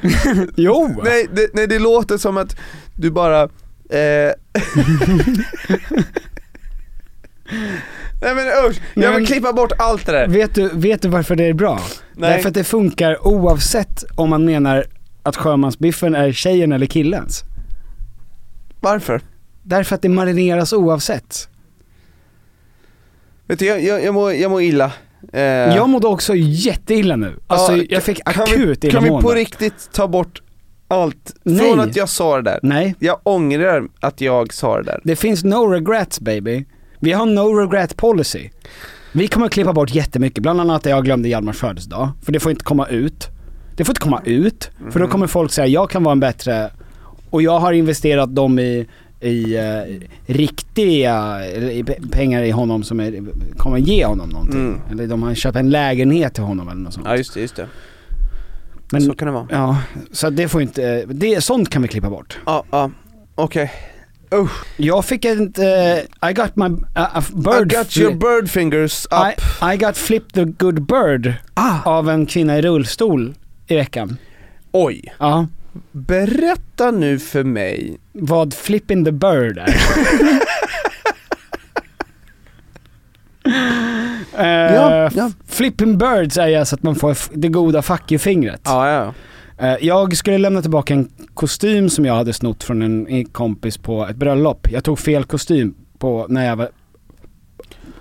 Jo! 0.55 1.01
Nej 1.03 1.27
det, 1.33 1.49
nej, 1.53 1.67
det 1.67 1.79
låter 1.79 2.17
som 2.17 2.37
att 2.37 2.59
du 2.95 3.11
bara, 3.11 3.43
eh... 3.89 4.31
Nej 8.23 8.35
men 8.35 8.45
usch, 8.69 8.81
jag 8.93 9.01
Men- 9.11 9.15
vill 9.15 9.27
klippa 9.27 9.53
bort 9.53 9.71
allt 9.77 10.05
det 10.05 10.11
där. 10.11 10.27
Vet 10.27 10.55
du, 10.55 10.69
vet 10.73 11.01
du 11.01 11.07
varför 11.07 11.35
det 11.35 11.43
är 11.43 11.53
bra? 11.53 11.79
Nej. 12.15 12.31
Därför 12.31 12.47
att 12.49 12.55
det 12.55 12.63
funkar 12.63 13.27
oavsett 13.27 14.03
om 14.15 14.29
man 14.29 14.45
menar 14.45 14.85
att 15.23 15.35
sjömansbiffen 15.35 16.15
är 16.15 16.31
tjejen 16.31 16.71
eller 16.71 16.85
killens. 16.85 17.43
Varför? 18.81 19.21
Därför 19.63 19.95
att 19.95 20.01
det 20.01 20.09
marineras 20.09 20.73
oavsett. 20.73 21.47
Vet 23.47 23.59
du, 23.59 23.65
jag, 23.65 23.83
jag, 23.83 24.03
jag, 24.03 24.13
mår, 24.13 24.33
jag 24.33 24.51
mår 24.51 24.61
illa. 24.61 24.91
Eh, 25.33 25.41
Jag 25.41 25.89
mådde 25.89 26.07
också 26.07 26.33
jätteilla 26.35 27.15
nu. 27.15 27.35
Alltså 27.47 27.75
ja, 27.77 27.83
jag 27.89 28.03
fick 28.03 28.19
akut 28.25 28.83
vi, 28.83 28.91
Kan 28.91 29.03
vi 29.03 29.09
på 29.09 29.15
illamående. 29.15 29.41
riktigt 29.41 29.89
ta 29.93 30.07
bort 30.07 30.41
allt 30.87 31.35
Nej. 31.43 31.57
från 31.59 31.79
att 31.79 31.95
jag 31.95 32.09
sa 32.09 32.35
det 32.35 32.41
där? 32.51 32.59
Nej, 32.63 32.95
Jag 32.99 33.19
ångrar 33.23 33.83
att 33.99 34.21
jag 34.21 34.53
sa 34.53 34.77
det 34.77 34.83
där. 34.83 35.01
det 35.03 35.15
finns 35.15 35.43
no 35.43 35.67
regrets 35.67 36.19
baby. 36.19 36.65
Vi 37.03 37.11
har 37.11 37.25
no 37.25 37.53
regret 37.59 37.97
policy. 37.97 38.49
Vi 39.11 39.27
kommer 39.27 39.45
att 39.45 39.51
klippa 39.53 39.73
bort 39.73 39.95
jättemycket, 39.95 40.43
bland 40.43 40.61
annat 40.61 40.75
att 40.85 40.89
jag 40.91 41.05
glömde 41.05 41.29
Hjalmars 41.29 41.57
födelsedag. 41.57 42.09
För 42.21 42.31
det 42.31 42.39
får 42.39 42.51
inte 42.51 42.63
komma 42.63 42.87
ut. 42.87 43.27
Det 43.77 43.83
får 43.85 43.91
inte 43.91 44.01
komma 44.01 44.21
ut, 44.25 44.71
för 44.77 44.83
Mm. 44.85 45.01
då 45.01 45.07
kommer 45.07 45.27
folk 45.27 45.51
säga 45.51 45.67
jag 45.67 45.89
kan 45.89 46.03
vara 46.03 46.11
en 46.11 46.19
bättre, 46.19 46.69
och 47.29 47.41
jag 47.41 47.59
har 47.59 47.73
investerat 47.73 48.35
dem 48.35 48.59
i, 48.59 48.87
i 49.21 49.55
eh, 49.55 50.33
riktiga 50.33 51.45
i 51.51 51.83
pe- 51.83 52.11
pengar 52.11 52.43
i 52.43 52.51
honom 52.51 52.83
som 52.83 52.99
är, 52.99 53.23
kommer 53.57 53.77
ge 53.77 54.05
honom 54.05 54.29
någonting. 54.29 54.59
Mm. 54.59 54.81
Eller 54.91 55.07
de 55.07 55.23
har 55.23 55.33
köpt 55.33 55.57
en 55.57 55.69
lägenhet 55.69 56.33
till 56.33 56.43
honom 56.43 56.67
eller 56.69 56.81
något 56.81 56.93
sånt. 56.93 57.05
Ja 57.09 57.17
just 57.17 57.33
det, 57.33 57.41
just 57.41 57.55
det. 57.55 57.67
Men, 58.91 59.01
Så 59.01 59.13
kan 59.15 59.25
det 59.25 59.31
vara. 59.33 59.47
ja, 59.49 59.77
så 60.11 60.29
det 60.29 60.47
får 60.47 60.61
inte, 60.61 61.05
det, 61.05 61.41
sånt 61.43 61.69
kan 61.69 61.81
vi 61.81 61.87
klippa 61.87 62.09
bort. 62.09 62.37
Ja, 62.45 62.63
ja, 62.71 62.91
okej. 63.35 63.71
Jag 64.77 65.05
fick 65.05 65.25
ett, 65.25 65.59
eh, 65.59 66.29
I 66.29 66.33
got 66.33 66.55
my, 66.55 66.65
uh, 66.65 67.21
bird 67.33 67.73
I 67.73 67.75
got 67.75 67.97
your 67.97 68.13
bird 68.13 68.49
fingers 68.49 69.05
up. 69.05 69.39
I, 69.61 69.73
I 69.73 69.77
got 69.77 69.97
flip 69.97 70.33
the 70.33 70.43
good 70.45 70.85
bird 70.87 71.33
Ah. 71.53 71.79
av 71.85 72.09
en 72.09 72.25
kvinna 72.25 72.57
i 72.57 72.61
rullstol 72.61 73.33
i 73.67 73.75
veckan. 73.75 74.17
Oj. 74.71 75.13
Ja. 75.19 75.47
Berätta 75.91 76.91
nu 76.91 77.19
för 77.19 77.43
mig. 77.43 77.97
Vad 78.11 78.53
flipping 78.53 79.05
the 79.05 79.11
bird 79.11 79.57
är. 79.57 79.75
Eh, 84.37 84.73
Ja, 84.75 85.09
ja. 85.15 85.31
Flipping 85.47 85.97
birds 85.97 86.37
är 86.37 86.59
alltså 86.59 86.75
att 86.75 86.83
man 86.83 86.95
får 86.95 87.17
det 87.33 87.47
goda 87.47 87.81
fuck 87.81 88.11
you-fingret. 88.11 88.61
Ja, 88.63 88.89
ja. 88.91 89.13
Eh, 89.63 89.75
jag 89.81 90.17
skulle 90.17 90.37
lämna 90.37 90.61
tillbaka 90.61 90.93
en 90.93 91.09
kostym 91.33 91.89
som 91.89 92.05
jag 92.05 92.13
hade 92.15 92.33
snott 92.33 92.63
från 92.63 92.81
en 93.07 93.25
kompis 93.25 93.77
på 93.77 94.07
ett 94.07 94.15
bröllop. 94.15 94.67
Jag 94.71 94.83
tog 94.83 94.99
fel 94.99 95.23
kostym 95.23 95.75
på 95.97 96.25
när 96.29 96.45
jag 96.45 96.55
var... 96.55 96.69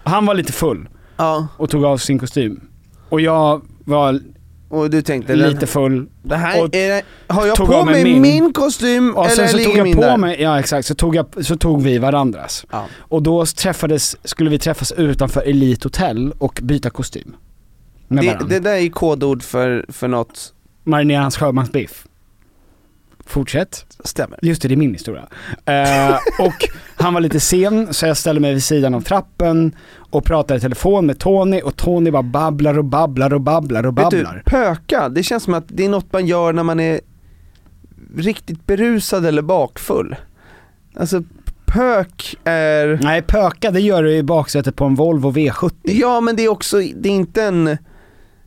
Han 0.04 0.26
var 0.26 0.34
lite 0.34 0.52
full 0.52 0.88
Ja, 1.16 1.46
och 1.56 1.70
tog 1.70 1.84
av 1.84 1.96
sin 1.98 2.18
kostym. 2.18 2.60
Och 3.08 3.20
jag 3.20 3.62
var 3.84 4.20
och 4.68 4.90
du 4.90 5.02
tänkte 5.02 5.34
lite 5.36 5.66
full. 5.66 6.08
det 6.22 6.36
här 6.36 6.62
och 6.62 6.70
det, 6.70 7.02
har 7.26 7.46
jag 7.46 7.56
tog 7.56 7.66
på 7.68 7.84
mig 7.84 8.04
min. 8.04 8.22
min, 8.22 8.52
kostym 8.52 9.16
Och 9.16 9.26
sen 9.26 9.38
eller 9.38 9.48
så 9.48 9.56
ligger 9.56 9.76
jag 9.76 9.84
min 9.84 9.94
på 9.94 10.00
där? 10.00 10.16
mig, 10.16 10.42
ja 10.42 10.58
exakt, 10.60 10.86
så 10.86 10.94
tog, 10.94 11.14
jag, 11.16 11.44
så 11.44 11.56
tog 11.56 11.82
vi 11.82 11.98
varandras. 11.98 12.66
Ja. 12.70 12.86
Och 12.98 13.22
då 13.22 13.46
träffades, 13.46 14.16
skulle 14.28 14.50
vi 14.50 14.58
träffas 14.58 14.92
utanför 14.92 15.40
Elite 15.42 15.86
Hotel 15.86 16.32
och 16.38 16.60
byta 16.62 16.90
kostym. 16.90 17.36
Med 18.08 18.24
Det, 18.24 18.26
varandra. 18.26 18.46
det 18.48 18.58
där 18.60 18.74
är 18.76 18.88
kodord 18.88 19.42
för, 19.42 19.86
för 19.88 20.08
något, 20.08 20.52
Marinera 20.84 21.22
hans 21.22 21.36
sjömansbiff. 21.36 22.06
Fortsätt. 23.26 23.86
stämmer. 24.04 24.38
Just 24.42 24.62
det, 24.62 24.68
det 24.68 24.74
är 24.74 24.76
min 24.76 24.92
historia. 24.92 25.28
Eh, 25.64 26.16
och 26.38 26.68
han 26.96 27.14
var 27.14 27.20
lite 27.20 27.40
sen 27.40 27.94
så 27.94 28.06
jag 28.06 28.16
ställde 28.16 28.40
mig 28.40 28.54
vid 28.54 28.64
sidan 28.64 28.94
av 28.94 29.00
trappen 29.00 29.76
och 29.98 30.24
pratade 30.24 30.58
i 30.58 30.60
telefon 30.60 31.06
med 31.06 31.18
Tony 31.18 31.60
och 31.60 31.76
Tony 31.76 32.10
bara 32.10 32.22
babblar 32.22 32.78
och 32.78 32.84
babblar 32.84 33.34
och 33.34 33.40
babblar 33.40 33.86
och 33.86 33.98
Vet 33.98 34.04
babblar. 34.04 34.42
du, 34.44 34.50
pöka, 34.50 35.08
det 35.08 35.22
känns 35.22 35.42
som 35.42 35.54
att 35.54 35.64
det 35.68 35.84
är 35.84 35.88
något 35.88 36.12
man 36.12 36.26
gör 36.26 36.52
när 36.52 36.62
man 36.62 36.80
är 36.80 37.00
riktigt 38.16 38.66
berusad 38.66 39.26
eller 39.26 39.42
bakfull. 39.42 40.16
Alltså 40.96 41.22
pök 41.66 42.34
är, 42.44 42.98
Nej, 43.02 43.22
pöka 43.22 43.70
det 43.70 43.80
gör 43.80 44.02
du 44.02 44.16
i 44.16 44.22
baksätet 44.22 44.76
på 44.76 44.84
en 44.84 44.94
Volvo 44.94 45.32
V70. 45.32 45.72
ja 45.84 46.20
men 46.20 46.36
det 46.36 46.44
är 46.44 46.48
också, 46.48 46.76
det 46.76 47.08
är 47.08 47.12
inte 47.12 47.42
en, 47.42 47.78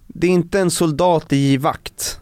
det 0.07 0.27
är 0.27 0.31
inte 0.31 0.59
en 0.59 0.71
soldat 0.71 1.33
i 1.33 1.57
vakt. 1.57 2.19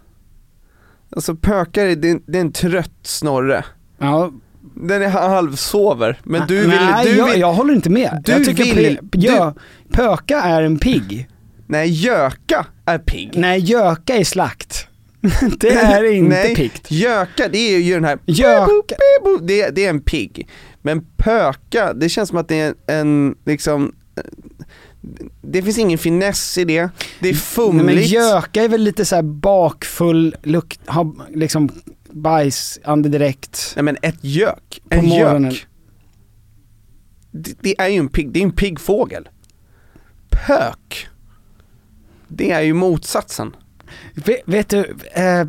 Alltså 1.16 1.36
pökar, 1.36 1.86
det 1.86 2.10
är, 2.10 2.20
det 2.32 2.38
är 2.38 2.42
en 2.42 2.52
trött 2.52 2.92
snorre. 3.04 3.66
Ja, 4.00 4.32
Den 4.76 5.02
är 5.02 5.10
halvsover, 5.10 6.20
men 6.24 6.48
du 6.48 6.58
vill, 6.60 6.68
Nej, 6.70 7.06
du 7.06 7.18
jag, 7.18 7.26
vill, 7.32 7.40
jag 7.42 7.54
håller 7.54 7.74
inte 7.74 7.90
med. 7.90 8.22
Du 8.26 8.32
jag 8.32 8.46
tycker 8.46 8.76
vill- 8.76 9.00
pe- 9.00 9.18
ja, 9.38 9.54
pöka 9.92 10.42
är 10.42 10.62
en 10.62 10.78
pigg. 10.80 11.28
nej 11.68 11.90
göka 11.90 12.66
är 12.86 12.98
pigg. 12.98 13.32
Nej, 13.36 13.60
göka 13.60 14.16
är 14.16 14.24
slakt. 14.24 14.88
det 15.60 15.70
är 15.70 16.04
inte 16.14 16.30
nej, 16.36 16.56
piggt. 16.56 16.92
Göka, 16.92 17.48
det 17.48 17.58
är 17.58 17.80
ju 17.80 17.94
den 17.94 18.04
här 18.06 18.20
Göka. 18.26 18.96
Det, 19.42 19.70
det 19.70 19.86
är 19.86 19.90
en 19.90 20.02
pigg. 20.02 20.48
Men 20.82 21.06
pöka, 21.18 21.94
det 21.94 22.10
känns 22.10 22.30
som 22.30 22.38
att 22.38 22.48
det 22.48 22.60
är 22.60 22.74
en, 22.88 23.36
liksom, 23.46 23.96
eh, 24.18 24.24
det 25.42 25.62
finns 25.64 25.78
ingen 25.78 25.98
finess 25.98 26.58
i 26.58 26.66
det. 26.66 26.82
Det 27.20 27.30
är 27.30 27.34
Nej, 27.34 27.34
fumligt. 27.34 27.86
men 27.86 28.04
göka 28.04 28.64
är 28.64 28.70
väl 28.70 28.82
lite 28.82 29.06
så 29.06 29.22
bakfull, 29.22 30.36
lukt, 30.44 30.88
ha, 30.90 31.16
liksom 31.34 31.70
bajs, 32.12 32.80
andedräkt. 32.84 33.74
Nej 33.76 33.84
men 33.84 33.98
ett 34.02 34.18
gök, 34.24 34.82
På 34.90 34.96
en 34.98 35.06
morgonen. 35.06 35.52
gök. 35.52 35.68
Det, 37.32 37.54
det 37.62 37.82
är 37.82 37.88
ju 37.88 37.98
en 38.00 38.10
pigg, 38.10 38.32
det 38.32 38.40
är 38.40 38.44
en 38.44 38.52
piggfågel. 38.52 39.30
Pök. 40.30 41.08
Det 42.28 42.52
är 42.52 42.62
ju 42.62 42.74
motsatsen. 42.74 43.56
Vet, 44.14 44.42
vet 44.46 44.70
du, 44.70 44.96
eh, 45.14 45.40
eh, 45.40 45.48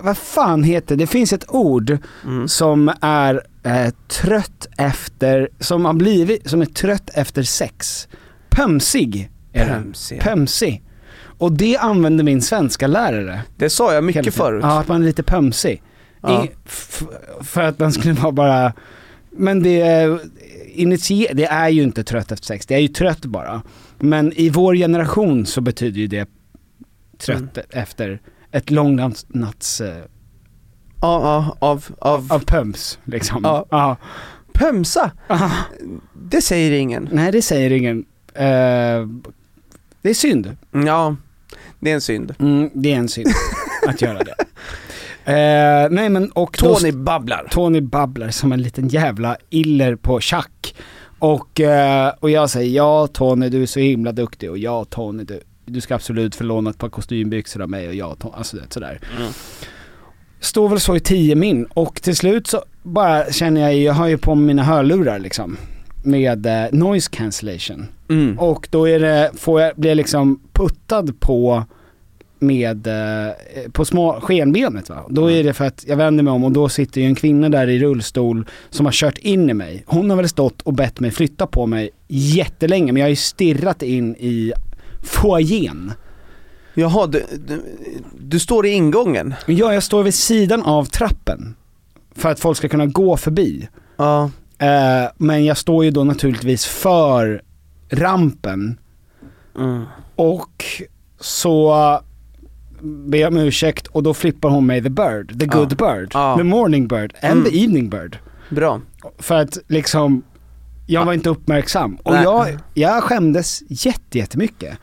vad 0.00 0.18
fan 0.18 0.62
heter 0.62 0.96
det? 0.96 1.06
finns 1.06 1.32
ett 1.32 1.44
ord 1.50 1.98
Mm. 2.24 2.48
som 2.48 2.92
är 3.00 3.42
eh, 3.62 3.92
trött 4.08 4.66
efter, 4.78 5.48
som 5.60 5.84
har 5.84 5.92
blivit, 5.92 6.50
som 6.50 6.62
är 6.62 6.66
trött 6.66 7.10
efter 7.14 7.42
sex. 7.42 8.08
Pömsig. 8.54 9.30
är 9.52 9.66
det. 9.66 9.72
Pömsig. 9.72 10.20
Pömsig. 10.20 10.82
Och 11.38 11.52
det 11.52 11.76
använde 11.76 12.22
min 12.22 12.42
svenska 12.42 12.86
lärare. 12.86 13.42
Det 13.56 13.70
sa 13.70 13.94
jag 13.94 14.04
mycket 14.04 14.34
förut. 14.34 14.60
Ja, 14.62 14.80
att 14.80 14.88
man 14.88 15.02
är 15.02 15.06
lite 15.06 15.22
pömsig. 15.22 15.82
Ja. 16.22 16.44
I, 16.44 16.50
för 17.40 17.62
att 17.62 17.78
man 17.78 17.92
skulle 17.92 18.14
vara 18.14 18.32
bara, 18.32 18.72
men 19.30 19.62
det, 19.62 19.80
är- 19.80 20.18
initie, 20.74 21.30
det 21.34 21.44
är 21.44 21.68
ju 21.68 21.82
inte 21.82 22.04
trött 22.04 22.32
efter 22.32 22.46
sex, 22.46 22.66
det 22.66 22.74
är 22.74 22.78
ju 22.78 22.88
trött 22.88 23.24
bara. 23.24 23.62
Men 23.98 24.32
i 24.32 24.50
vår 24.50 24.74
generation 24.74 25.46
så 25.46 25.60
betyder 25.60 26.00
ju 26.00 26.06
det 26.06 26.28
trött 27.18 27.38
Mm. 27.56 27.66
efter 27.70 28.20
ett 28.52 28.70
långt 28.70 29.24
natts, 29.34 29.80
eh, 29.80 29.96
Ja, 31.00 31.20
ja, 31.22 31.56
av, 31.68 31.84
av, 31.98 32.32
av 32.32 32.38
pöms 32.44 32.98
liksom. 33.04 33.40
Ja. 33.44 33.66
Ja. 33.70 33.96
pömsa. 34.52 35.10
Ah. 35.26 35.50
Det 36.30 36.42
säger 36.42 36.70
ingen. 36.72 37.08
Nej 37.12 37.32
det 37.32 37.42
säger 37.42 37.70
ingen. 37.72 38.04
Eh, 38.34 39.06
det 40.02 40.10
är 40.10 40.14
synd. 40.14 40.56
Ja, 40.86 41.16
det 41.80 41.90
är 41.90 41.94
en 41.94 42.00
synd. 42.00 42.34
Mm, 42.38 42.70
det 42.74 42.92
är 42.92 42.96
en 42.96 43.08
synd 43.08 43.28
att 43.88 44.02
göra 44.02 44.18
det. 44.18 44.34
Eh, 45.24 45.90
nej 45.90 46.08
men 46.08 46.30
och 46.30 46.56
då- 46.60 46.74
Tony 46.74 46.92
babblar. 46.92 47.48
Tony 47.50 47.80
babblar 47.80 48.30
som 48.30 48.52
en 48.52 48.62
liten 48.62 48.88
jävla 48.88 49.36
iller 49.50 49.96
på 49.96 50.20
schack. 50.20 50.74
Och, 51.18 51.60
eh, 51.60 52.12
och 52.20 52.30
jag 52.30 52.50
säger 52.50 52.76
ja 52.76 53.06
Tony 53.06 53.48
du 53.48 53.62
är 53.62 53.66
så 53.66 53.80
himla 53.80 54.12
duktig 54.12 54.50
och 54.50 54.58
ja 54.58 54.84
Tony 54.84 55.24
du, 55.24 55.40
du 55.66 55.80
ska 55.80 55.94
absolut 55.94 56.34
få 56.34 56.44
låna 56.44 56.70
ett 56.70 56.78
par 56.78 56.88
kostymbyxor 56.88 57.62
av 57.62 57.70
mig 57.70 57.88
och 57.88 57.94
ja 57.94 58.14
Tony, 58.14 58.34
alltså 58.36 58.56
det, 58.56 58.62
sådär. 58.72 59.00
Står 60.40 60.68
väl 60.68 60.80
så 60.80 60.96
i 60.96 61.00
tio 61.00 61.34
min 61.34 61.64
och 61.64 62.02
till 62.02 62.16
slut 62.16 62.46
så 62.46 62.64
bara 62.82 63.32
känner 63.32 63.60
jag, 63.60 63.74
jag 63.74 63.92
har 63.92 64.06
ju 64.06 64.18
på 64.18 64.34
mina 64.34 64.62
hörlurar 64.64 65.18
liksom. 65.18 65.56
Med 66.02 66.46
eh, 66.46 66.64
noise 66.72 67.10
cancellation. 67.10 67.86
Mm. 68.08 68.38
Och 68.38 68.68
då 68.70 68.88
är 68.88 69.00
det, 69.00 69.30
får 69.34 69.60
jag, 69.60 69.76
blir 69.76 69.90
jag 69.90 69.96
liksom 69.96 70.40
puttad 70.52 71.20
på 71.20 71.64
med, 72.42 72.86
eh, 72.86 73.32
på 73.72 73.84
små 73.84 74.20
skenbenet 74.20 74.88
va. 74.88 75.06
Då 75.08 75.30
är 75.30 75.44
det 75.44 75.52
för 75.52 75.64
att 75.64 75.84
jag 75.88 75.96
vänder 75.96 76.24
mig 76.24 76.30
om 76.30 76.44
och 76.44 76.52
då 76.52 76.68
sitter 76.68 77.00
ju 77.00 77.06
en 77.06 77.14
kvinna 77.14 77.48
där 77.48 77.68
i 77.68 77.78
rullstol 77.78 78.46
som 78.70 78.86
har 78.86 78.92
kört 78.92 79.18
in 79.18 79.50
i 79.50 79.54
mig. 79.54 79.84
Hon 79.86 80.10
har 80.10 80.16
väl 80.16 80.28
stått 80.28 80.62
och 80.62 80.74
bett 80.74 81.00
mig 81.00 81.10
flytta 81.10 81.46
på 81.46 81.66
mig 81.66 81.90
jättelänge 82.08 82.92
men 82.92 83.00
jag 83.00 83.04
har 83.04 83.10
ju 83.10 83.16
stirrat 83.16 83.82
in 83.82 84.16
i 84.16 84.52
foajén. 85.02 85.92
Jaha, 86.74 87.06
du, 87.06 87.24
du, 87.46 87.62
du 88.18 88.40
står 88.40 88.66
i 88.66 88.70
ingången? 88.70 89.34
Ja, 89.46 89.74
jag 89.74 89.82
står 89.82 90.02
vid 90.02 90.14
sidan 90.14 90.62
av 90.62 90.84
trappen. 90.84 91.54
För 92.14 92.28
att 92.28 92.40
folk 92.40 92.56
ska 92.56 92.68
kunna 92.68 92.86
gå 92.86 93.16
förbi. 93.16 93.68
Ja. 93.96 94.30
Eh, 94.62 95.10
men 95.16 95.44
jag 95.44 95.56
står 95.56 95.84
ju 95.84 95.90
då 95.90 96.04
naturligtvis 96.04 96.66
för 96.66 97.42
rampen. 97.90 98.78
Mm. 99.58 99.84
Och 100.16 100.64
så 101.20 101.74
ber 102.80 103.18
jag 103.18 103.28
om 103.32 103.38
ursäkt 103.38 103.86
och 103.86 104.02
då 104.02 104.14
flippar 104.14 104.48
hon 104.48 104.66
mig 104.66 104.82
the 104.82 104.90
bird, 104.90 105.40
the 105.40 105.46
good 105.46 105.76
bird, 105.76 106.10
Ja. 106.14 106.34
the 106.38 106.42
morning 106.44 106.88
bird 106.88 107.14
and 107.22 107.32
Mm. 107.32 107.44
the 107.44 107.64
evening 107.64 107.90
bird. 107.90 108.18
Bra. 108.50 108.80
För 109.18 109.34
att 109.34 109.58
liksom, 109.68 110.22
jag 110.86 111.04
var 111.04 111.12
inte 111.12 111.30
uppmärksam. 111.30 111.94
Och 112.02 112.12
Nej. 112.12 112.22
jag, 112.22 112.48
jag 112.74 113.02
skämdes 113.02 113.62
jätte, 113.68 114.18
jättemycket. 114.18 114.78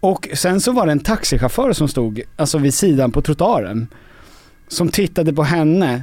Och 0.00 0.28
sen 0.34 0.60
så 0.60 0.72
var 0.72 0.86
det 0.86 0.92
en 0.92 1.00
taxichaufför 1.00 1.72
som 1.72 1.88
stod, 1.88 2.22
alltså 2.36 2.58
vid 2.58 2.74
sidan 2.74 3.12
på 3.12 3.22
trottoaren. 3.22 3.86
Som 4.68 4.88
tittade 4.88 5.32
på 5.32 5.42
henne 5.42 6.02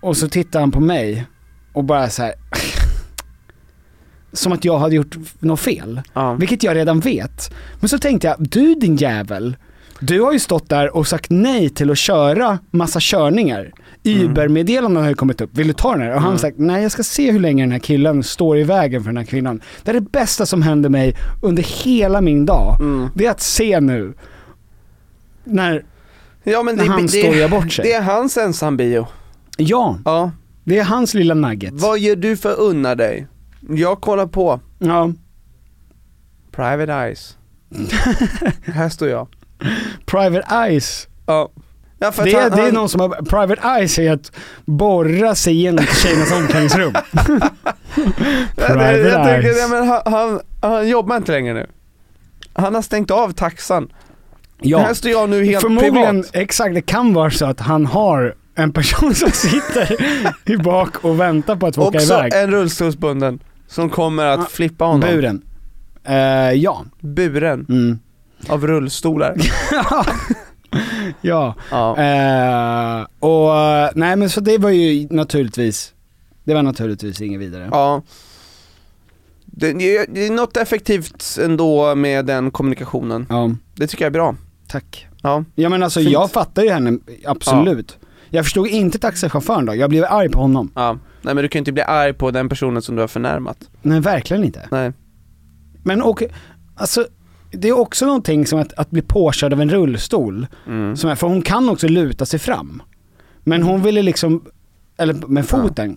och 0.00 0.16
så 0.16 0.28
tittade 0.28 0.62
han 0.62 0.70
på 0.70 0.80
mig 0.80 1.26
och 1.72 1.84
bara 1.84 2.10
så 2.10 2.22
här. 2.22 2.34
Som 4.32 4.52
att 4.52 4.64
jag 4.64 4.78
hade 4.78 4.94
gjort 4.94 5.16
något 5.40 5.60
fel. 5.60 6.00
Ja. 6.12 6.34
Vilket 6.34 6.62
jag 6.62 6.76
redan 6.76 7.00
vet. 7.00 7.54
Men 7.80 7.88
så 7.88 7.98
tänkte 7.98 8.26
jag, 8.28 8.36
du 8.38 8.74
din 8.74 8.96
jävel. 8.96 9.56
Du 10.00 10.20
har 10.20 10.32
ju 10.32 10.38
stått 10.38 10.68
där 10.68 10.96
och 10.96 11.06
sagt 11.06 11.26
nej 11.30 11.68
till 11.70 11.90
att 11.90 11.98
köra 11.98 12.58
massa 12.70 12.98
körningar. 13.02 13.72
Uber-meddelanden 14.04 15.02
har 15.02 15.08
ju 15.10 15.14
kommit 15.14 15.40
upp, 15.40 15.50
vill 15.52 15.66
du 15.66 15.72
ta 15.72 15.92
den 15.92 16.00
här? 16.02 16.14
Och 16.14 16.20
han 16.20 16.30
har 16.30 16.38
sagt, 16.38 16.58
nej 16.58 16.82
jag 16.82 16.92
ska 16.92 17.02
se 17.02 17.30
hur 17.32 17.40
länge 17.40 17.62
den 17.62 17.72
här 17.72 17.78
killen 17.78 18.22
står 18.22 18.58
i 18.58 18.62
vägen 18.62 19.02
för 19.02 19.08
den 19.10 19.16
här 19.16 19.24
kvinnan. 19.24 19.60
Det 19.82 19.90
är 19.90 19.94
det 19.94 20.00
bästa 20.00 20.46
som 20.46 20.62
händer 20.62 20.88
mig 20.88 21.16
under 21.42 21.62
hela 21.62 22.20
min 22.20 22.46
dag. 22.46 22.76
Mm. 22.80 23.08
Det 23.14 23.26
är 23.26 23.30
att 23.30 23.40
se 23.40 23.80
nu, 23.80 24.14
när, 25.44 25.84
Ja 26.44 26.62
men 26.62 26.76
när 26.76 26.84
det, 26.84 26.90
han 26.90 27.02
det, 27.02 27.08
står 27.08 27.28
och 27.28 27.36
gör 27.36 27.48
bort 27.48 27.72
sig. 27.72 27.84
det 27.84 27.92
är 27.92 28.02
hans 28.02 28.36
ensam-bio. 28.36 29.06
ja, 29.56 29.98
Ja. 30.04 30.30
Det 30.64 30.78
är 30.78 30.84
hans 30.84 31.14
lilla 31.14 31.34
nugget. 31.34 31.72
Vad 31.74 31.98
gör 31.98 32.16
du 32.16 32.36
för 32.36 32.60
unna 32.60 32.94
dig? 32.94 33.26
Jag 33.68 34.00
kollar 34.00 34.26
på 34.26 34.60
Ja, 34.78 35.12
Private 36.52 36.92
Eyes. 36.92 37.36
Här 38.64 38.88
står 38.88 39.08
jag. 39.08 39.28
Private 40.06 40.54
Eyes. 40.54 41.08
Ja. 41.26 41.50
ja 41.98 42.12
Det 42.24 42.32
är, 42.32 42.40
han, 42.42 42.50
det 42.50 42.56
är 42.62 42.64
han, 42.64 42.74
någon 42.74 42.88
som 42.88 43.00
har, 43.00 43.08
Private 43.08 43.68
Eyes 43.68 43.98
är 43.98 44.12
att 44.12 44.32
borra 44.64 45.34
sig 45.34 45.52
igenom 45.54 45.84
tjejernas 45.84 46.32
omklädningsrum. 46.42 46.92
jag, 48.56 48.66
Private 48.66 48.98
jag 48.98 49.26
tänker, 49.26 49.48
Eyes. 49.48 49.58
ja, 49.60 49.68
men 49.68 49.88
han, 49.88 50.00
han, 50.04 50.40
han 50.70 50.88
jobbar 50.88 51.16
inte 51.16 51.32
längre 51.32 51.54
nu. 51.54 51.66
Han 52.52 52.74
har 52.74 52.82
stängt 52.82 53.10
av 53.10 53.32
taxan. 53.32 53.92
Här 54.64 54.94
står 54.94 55.10
jag 55.10 55.30
nu 55.30 55.44
helt 55.44 55.60
Förmodligen, 55.60 56.22
privat. 56.22 56.30
exakt, 56.32 56.74
det 56.74 56.82
kan 56.82 57.14
vara 57.14 57.30
så 57.30 57.46
att 57.46 57.60
han 57.60 57.86
har 57.86 58.34
en 58.54 58.72
person 58.72 59.14
som 59.14 59.30
sitter 59.30 59.96
i 60.44 60.56
bak 60.56 61.04
och 61.04 61.20
väntar 61.20 61.56
på 61.56 61.66
att 61.66 61.74
få 61.74 61.82
åka 61.82 61.98
Också 61.98 62.14
iväg. 62.14 62.32
en 62.34 62.50
rullstolsbunden 62.50 63.38
som 63.66 63.90
kommer 63.90 64.26
att 64.26 64.40
Ja, 64.40 64.46
flippa 64.50 64.84
honom. 64.84 65.00
Buren. 65.00 65.42
Eh, 66.04 66.16
ja. 66.52 66.84
Buren 67.00 67.66
Mm. 67.68 67.98
av 68.48 68.66
rullstolar. 68.66 69.36
ja. 71.20 71.54
Ja. 71.70 71.96
Eh, 71.98 73.06
och 73.18 73.50
nej 73.94 74.16
men 74.16 74.30
så 74.30 74.40
det 74.40 74.58
var 74.58 74.70
ju 74.70 75.08
naturligtvis, 75.10 75.92
det 76.44 76.54
var 76.54 76.62
naturligtvis 76.62 77.20
inget 77.20 77.40
vidare. 77.40 77.68
ja. 77.72 78.02
Det, 79.54 79.72
det 80.08 80.26
är 80.26 80.30
något 80.30 80.56
effektivt 80.56 81.38
ändå 81.44 81.94
med 81.94 82.26
den 82.26 82.50
kommunikationen. 82.50 83.26
Ja, 83.28 83.50
Det 83.74 83.86
tycker 83.86 84.04
jag 84.04 84.10
är 84.10 84.12
bra. 84.14 84.34
tack. 84.68 85.06
Ja. 85.22 85.44
Ja 85.54 85.68
men 85.68 85.82
alltså 85.82 86.00
Fint. 86.00 86.12
jag 86.12 86.30
fattar 86.30 86.62
ju 86.62 86.70
henne, 86.70 86.98
absolut. 87.24 87.98
Jag 88.34 88.44
förstod 88.44 88.66
inte 88.68 88.98
taxichauffören 88.98 89.66
då, 89.66 89.74
jag 89.74 89.90
blev 89.90 90.04
arg 90.04 90.28
på 90.28 90.38
honom. 90.40 90.70
ja. 90.74 90.98
Nej 91.24 91.34
men 91.34 91.42
du 91.42 91.48
kan 91.48 91.58
ju 91.58 91.60
inte 91.60 91.72
bli 91.72 91.82
arg 91.82 92.12
på 92.12 92.30
den 92.30 92.48
personen 92.48 92.82
som 92.82 92.94
du 92.96 93.00
har 93.00 93.08
förnärmat. 93.08 93.56
Nej 93.82 94.00
verkligen 94.00 94.44
inte. 94.44 94.68
Nej. 94.70 94.92
Men 95.84 96.02
och, 96.02 96.22
alltså 96.74 97.06
det 97.50 97.68
är 97.68 97.78
också 97.78 98.06
någonting 98.06 98.46
som 98.46 98.58
att, 98.58 98.72
att 98.72 98.90
bli 98.90 99.02
påkörd 99.02 99.52
av 99.52 99.60
en 99.60 99.70
rullstol. 99.70 100.46
Mm. 100.66 100.96
Som 100.96 101.10
är, 101.10 101.14
för 101.14 101.26
hon 101.26 101.42
kan 101.42 101.68
också 101.68 101.88
luta 101.88 102.26
sig 102.26 102.38
fram. 102.38 102.82
Men 103.44 103.62
hon 103.62 103.82
ville 103.82 104.02
liksom, 104.02 104.44
eller 104.96 105.14
med 105.14 105.46
foten. 105.46 105.96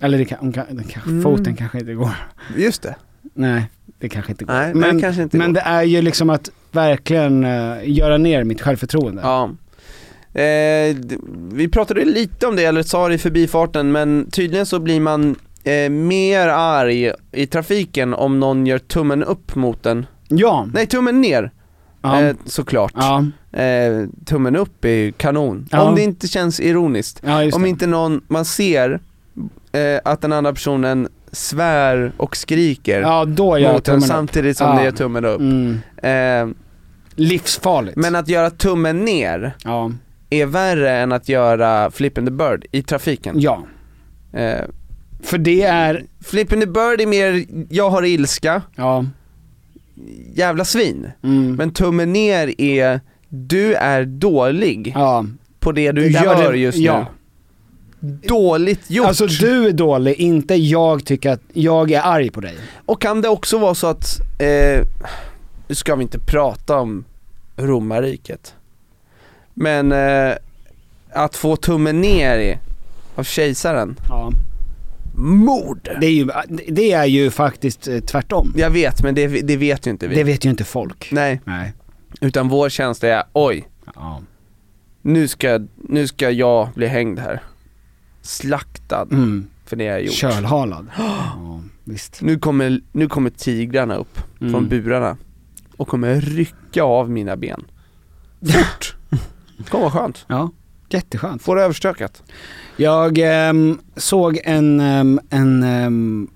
Eller 0.00 0.18
det 0.18 0.24
kan, 0.24 0.38
hon 0.40 0.52
kan, 0.52 0.64
kanske, 0.88 1.10
Mm. 1.10 1.22
foten 1.22 1.56
kanske 1.56 1.78
inte 1.78 1.94
går. 1.94 2.10
Just 2.56 2.82
det. 2.82 2.94
Nej, 3.34 3.70
det 3.98 4.08
kanske 4.08 4.32
inte 4.32 4.44
går. 4.44 4.54
Nej, 4.54 4.74
men, 4.74 4.96
det 4.96 5.02
kanske 5.02 5.22
inte 5.22 5.36
men 5.36 5.46
går. 5.52 5.54
det 5.54 5.60
är 5.60 5.82
ju 5.82 6.02
liksom 6.02 6.30
att 6.30 6.50
verkligen 6.72 7.44
eh, 7.44 7.76
göra 7.84 8.18
ner 8.18 8.44
mitt 8.44 8.60
självförtroende. 8.60 9.22
Ja. 9.22 9.50
Eh, 10.34 10.96
vi 11.52 11.68
pratade 11.72 12.04
lite 12.04 12.46
om 12.46 12.56
det, 12.56 12.64
eller 12.64 12.82
sa 12.82 13.08
det 13.08 13.14
i 13.14 13.18
förbifarten, 13.18 13.92
men 13.92 14.30
tydligen 14.30 14.66
så 14.66 14.78
blir 14.80 15.00
man 15.00 15.36
eh, 15.64 15.90
mer 15.90 16.48
arg 16.48 17.12
i 17.32 17.46
trafiken 17.46 18.14
om 18.14 18.40
någon 18.40 18.66
gör 18.66 18.78
tummen 18.78 19.22
upp 19.24 19.54
mot 19.56 19.86
en. 19.86 20.06
Ja. 20.28 20.66
Nej, 20.74 20.86
tummen 20.86 21.20
ner. 21.20 21.50
Ja. 22.02 22.20
Eh, 22.22 22.36
såklart. 22.44 22.92
Ja. 22.94 23.24
Eh, 23.60 24.06
tummen 24.24 24.56
upp 24.56 24.84
är 24.84 24.88
ju 24.88 25.12
kanon. 25.12 25.68
Ja. 25.70 25.82
Om 25.82 25.94
det 25.94 26.02
inte 26.02 26.28
känns 26.28 26.60
ironiskt. 26.60 27.22
Ja, 27.24 27.50
Om 27.52 27.66
inte 27.66 27.86
någon, 27.86 28.20
man 28.28 28.44
ser 28.44 29.00
eh, 29.72 30.00
att 30.04 30.20
den 30.20 30.32
andra 30.32 30.52
personen 30.52 31.08
svär 31.32 32.12
och 32.16 32.36
skriker 32.36 33.00
Ja, 33.00 33.24
då 33.24 33.58
gör 33.58 33.72
mot 33.72 33.88
en 33.88 34.02
samtidigt 34.02 34.56
som 34.58 34.66
Ja. 34.66 34.74
det 34.78 34.84
gör 34.84 34.92
tummen 34.92 35.24
upp. 35.24 35.40
Mm. 35.40 35.78
Eh, 36.02 36.54
Livsfarligt. 37.14 37.96
men 37.96 38.14
att 38.16 38.28
göra 38.28 38.50
tummen 38.50 39.04
ner 39.04 39.56
Ja. 39.64 39.92
Är 40.32 40.46
värre 40.46 40.90
än 40.98 41.12
att 41.12 41.28
göra 41.28 41.90
flip 41.90 42.18
in 42.18 42.24
the 42.24 42.30
bird 42.32 42.66
i 42.72 42.82
trafiken. 42.82 43.34
Ja. 43.40 43.62
Eh, 44.32 44.60
För 45.22 45.38
det 45.38 45.62
är, 45.62 46.04
flip 46.20 46.52
in 46.52 46.60
the 46.60 46.66
bird 46.66 47.00
är 47.00 47.06
mer, 47.06 47.44
jag 47.70 47.90
har 47.90 48.02
ilska, 48.04 48.62
ja. 48.76 49.04
jävla 50.34 50.64
svin. 50.64 51.10
Mm. 51.22 51.54
Men 51.54 51.70
tummen 51.72 52.12
ner 52.12 52.60
är, 52.60 53.00
du 53.28 53.74
är 53.74 54.04
dålig 54.04 54.92
ja. 54.96 55.26
på 55.60 55.72
det 55.72 55.92
du 55.92 56.02
Det 56.02 56.08
där 56.08 56.26
var 56.26 56.42
gör 56.42 56.52
det- 56.52 56.58
just 56.58 56.78
nu. 56.78 56.84
ja. 56.84 57.06
Dåligt 58.28 58.90
gjort. 58.90 59.06
Alltså 59.06 59.26
du 59.26 59.66
är 59.66 59.72
dålig, 59.72 60.14
inte 60.14 60.54
jag 60.54 61.04
tycker 61.04 61.30
att 61.30 61.40
jag 61.52 61.90
är 61.90 62.00
arg 62.02 62.30
på 62.30 62.40
dig. 62.40 62.54
Och 62.86 63.00
kan 63.02 63.20
det 63.20 63.28
också 63.28 63.58
vara 63.58 63.74
så 63.74 63.86
att, 63.86 64.20
eh, 64.38 64.82
nu 65.68 65.74
ska 65.74 65.94
vi 65.96 66.02
inte 66.02 66.18
prata 66.18 66.78
om 66.78 67.04
romarriket. 67.56 68.54
Men 69.54 69.92
eh, 69.92 70.34
att 71.12 71.36
få 71.36 71.56
tummen 71.56 72.00
ner 72.00 72.38
i, 72.38 72.58
av 73.14 73.24
kejsaren, 73.24 73.96
Ja. 74.08 74.30
mord! 75.16 75.88
Det 76.00 76.06
är 76.06 76.10
ju, 76.10 76.28
det 76.68 76.92
är 76.92 77.04
ju 77.04 77.30
faktiskt 77.30 77.88
eh, 77.88 77.98
tvärtom. 78.00 78.52
Jag 78.56 78.70
vet, 78.70 79.02
men 79.02 79.14
det, 79.14 79.26
det 79.26 79.56
vet 79.56 79.86
ju 79.86 79.90
inte 79.90 80.08
vi. 80.08 80.14
Det 80.14 80.24
vet 80.24 80.44
ju 80.44 80.50
inte 80.50 80.64
folk. 80.64 81.08
Nej, 81.12 81.40
Nej. 81.44 81.72
utan 82.20 82.48
vår 82.48 82.68
känsla 82.68 83.08
är 83.08 83.22
oj, 83.32 83.68
Ja. 83.94 84.20
nu 85.02 85.28
ska, 85.28 85.60
nu 85.76 86.06
ska 86.06 86.30
jag 86.30 86.68
bli 86.74 86.86
hängd 86.86 87.18
här. 87.18 87.42
Slaktad 88.22 89.02
Mm. 89.12 89.46
för 89.66 89.76
det 89.76 89.84
jag 89.84 89.92
har 89.92 90.00
gjort. 90.00 90.14
Kölhalad. 90.14 90.86
Ja, 90.98 91.60
visst. 91.84 92.22
Nu 92.22 92.38
kommer, 92.38 92.80
nu 92.92 93.08
kommer 93.08 93.30
tigrarna 93.30 93.94
upp 93.96 94.18
Mm. 94.40 94.52
från 94.52 94.68
burarna 94.68 95.16
och 95.76 95.88
kommer 95.88 96.20
rycka 96.20 96.82
av 96.82 97.10
mina 97.10 97.36
ben. 97.36 97.64
Fort! 98.52 98.96
Kommer 99.68 99.90
skönt. 99.90 100.24
Ja, 100.28 100.50
jätteskönt. 100.90 101.42
Få 101.42 101.54
det 101.54 101.62
överstökat. 101.62 102.22
Jag 102.76 103.18
ehm, 103.18 103.78
såg 103.96 104.40
en, 104.44 104.80
ehm, 104.80 105.20
en 105.30 105.62
ehm, 105.62 106.28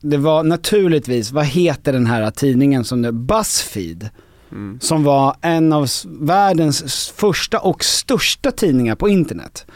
det 0.00 0.16
var 0.16 0.44
naturligtvis, 0.44 1.32
vad 1.32 1.44
heter 1.46 1.92
den 1.92 2.06
här 2.06 2.30
tidningen 2.30 2.84
som 2.84 3.02
det, 3.02 3.12
Buzzfeed, 3.12 4.08
Mm. 4.52 4.78
som 4.80 5.04
var 5.04 5.36
en 5.40 5.72
av 5.72 5.86
världens 6.06 7.08
första 7.16 7.58
och 7.58 7.84
största 7.84 8.50
tidningar 8.50 8.94
på 8.94 9.08
internet. 9.08 9.66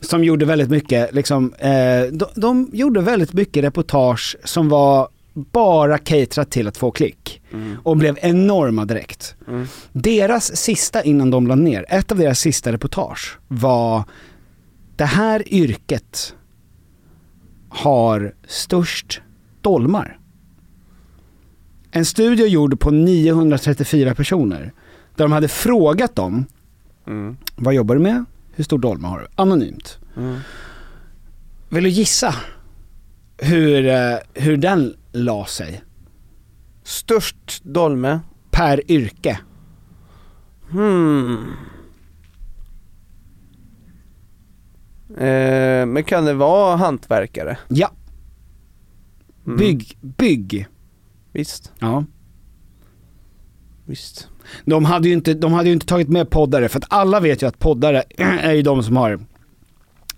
Som 0.00 0.24
gjorde 0.24 0.44
väldigt 0.44 0.70
mycket, 0.70 1.14
liksom, 1.14 1.52
eh, 1.58 2.02
de, 2.12 2.26
de 2.34 2.70
gjorde 2.72 3.00
väldigt 3.00 3.32
mycket 3.32 3.64
reportage 3.64 4.36
som 4.44 4.68
var 4.68 5.08
bara 5.36 5.98
caterat 5.98 6.50
till 6.50 6.68
att 6.68 6.76
få 6.76 6.90
klick. 6.90 7.42
Och 7.82 7.96
blev 7.96 8.18
enorma 8.22 8.84
direkt. 8.84 9.34
Mm. 9.48 9.66
Deras 9.92 10.56
sista 10.56 11.02
innan 11.02 11.30
de 11.30 11.46
la 11.46 11.54
ner, 11.54 11.84
ett 11.88 12.12
av 12.12 12.18
deras 12.18 12.40
sista 12.40 12.72
reportage 12.72 13.38
var 13.48 14.04
det 14.96 15.04
här 15.04 15.52
yrket 15.54 16.34
har 17.68 18.34
störst 18.46 19.20
dolmar. 19.60 20.18
En 21.90 22.04
studie 22.04 22.46
gjord 22.46 22.80
på 22.80 22.90
934 22.90 24.14
personer 24.14 24.72
där 25.16 25.24
de 25.24 25.32
hade 25.32 25.48
frågat 25.48 26.16
dem, 26.16 26.44
Mm. 27.06 27.36
vad 27.56 27.74
jobbar 27.74 27.94
du 27.94 28.00
med? 28.00 28.24
Hur 28.54 28.64
stor 28.64 28.78
dolma 28.78 29.08
har 29.08 29.18
du? 29.18 29.26
Anonymt. 29.34 29.98
Mm. 30.16 30.38
Vill 31.68 31.84
du 31.84 31.90
gissa 31.90 32.34
hur, 33.38 33.86
eh, 33.86 34.16
hur 34.34 34.56
den 34.56 34.94
la 35.16 35.44
sig? 35.46 35.82
Störst 36.84 37.64
dolme. 37.64 38.20
Per 38.50 38.90
yrke. 38.90 39.38
Hmm. 40.70 41.52
Eh, 45.18 45.86
men 45.86 46.04
kan 46.04 46.24
det 46.24 46.34
vara 46.34 46.76
hantverkare? 46.76 47.58
Ja. 47.68 47.90
Mm. 49.46 49.58
Bygg, 49.58 49.98
bygg. 50.00 50.66
Visst, 51.32 51.72
Ja. 51.78 52.04
visst. 53.84 54.28
De 54.64 54.84
hade, 54.84 55.08
ju 55.08 55.14
inte, 55.14 55.34
de 55.34 55.52
hade 55.52 55.68
ju 55.68 55.72
inte 55.72 55.86
tagit 55.86 56.08
med 56.08 56.30
poddare, 56.30 56.68
för 56.68 56.78
att 56.78 56.84
alla 56.88 57.20
vet 57.20 57.42
ju 57.42 57.46
att 57.48 57.58
poddare 57.58 58.02
är 58.18 58.52
ju 58.52 58.62
de 58.62 58.82
som 58.82 58.96
har 58.96 59.20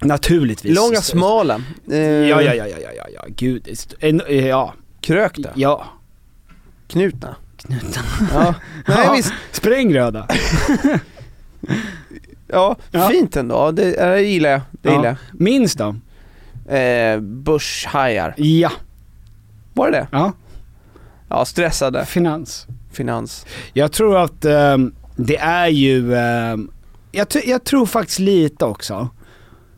naturligtvis. 0.01 0.76
Långa, 0.76 1.01
smala. 1.01 1.61
Eh, 1.90 1.99
Ja, 1.99 2.42
ja, 2.42 2.55
ja, 2.55 2.66
ja, 2.66 2.76
ja, 2.96 3.07
ja, 3.14 3.24
gud. 3.28 3.68
En, 4.01 4.20
eh, 4.20 4.46
ja. 4.46 4.74
Krökta. 5.09 5.50
Ja. 5.54 5.84
Knutna. 6.88 7.36
Knutna. 7.56 8.02
Ja, 8.34 8.54
nej 8.86 8.98
Ja, 9.04 9.12
visst. 9.12 9.32
Sprängröda. 9.52 10.26
Ja, 12.50 12.76
Ja. 12.90 13.09
fint 13.09 13.36
ändå. 13.36 13.70
Det, 13.70 13.94
eh, 13.94 14.09
det 14.11 14.22
gillar 14.22 14.50
jag. 14.50 14.61
Det 14.82 14.90
gillar 14.90 15.04
Ja. 15.04 15.16
Minst 15.32 15.78
då? 15.78 15.96
jag. 16.68 17.14
Eh, 17.14 17.20
börshajar. 17.20 18.34
Ja. 18.36 18.70
Var 19.74 19.90
det 19.90 19.98
det? 19.98 20.09
Ja. 20.12 20.32
Ja, 21.28 21.44
stressade. 21.44 22.04
Finans. 22.06 22.66
Finans. 22.92 23.46
Jag 23.72 23.92
tror 23.92 24.18
att 24.18 24.44
ehm, 24.44 24.94
det 25.16 25.36
är 25.38 25.66
ju, 25.68 26.14
ehm, 26.16 26.70
jag, 27.12 27.26
jag 27.46 27.64
tror 27.64 27.86
faktiskt 27.86 28.18
lite 28.18 28.64
också. 28.64 29.09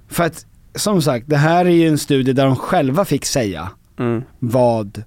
För 0.09 0.25
att 0.25 0.47
som 0.75 1.03
sagt, 1.03 1.25
det 1.29 1.37
här 1.37 1.65
är 1.65 1.71
ju 1.71 1.89
en 1.89 1.99
studie 1.99 2.33
där 2.33 2.45
de 2.47 2.57
själva 2.57 3.05
fick 3.05 3.25
säga 3.27 3.69
Mm. 3.99 4.23
vad, 4.39 5.03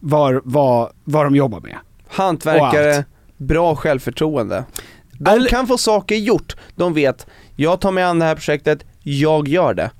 var, 0.00 0.40
vad, 0.44 0.90
vad 1.04 1.26
de 1.26 1.36
jobbar 1.36 1.60
med. 1.60 1.76
Hantverkare, 2.08 3.04
bra 3.36 3.76
självförtroende. 3.76 4.64
De 5.12 5.30
Eller- 5.30 5.48
kan 5.48 5.66
få 5.66 5.78
saker 5.78 6.16
gjort. 6.16 6.56
De 6.76 6.94
vet, 6.94 7.26
jag 7.56 7.80
tar 7.80 7.92
mig 7.92 8.04
an 8.04 8.18
det 8.18 8.24
här 8.24 8.34
projektet, 8.34 8.84
jag 9.02 9.48
gör 9.48 9.74
det. 9.74 9.90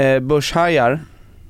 Eh, 0.00 0.20
börshajar, 0.20 0.92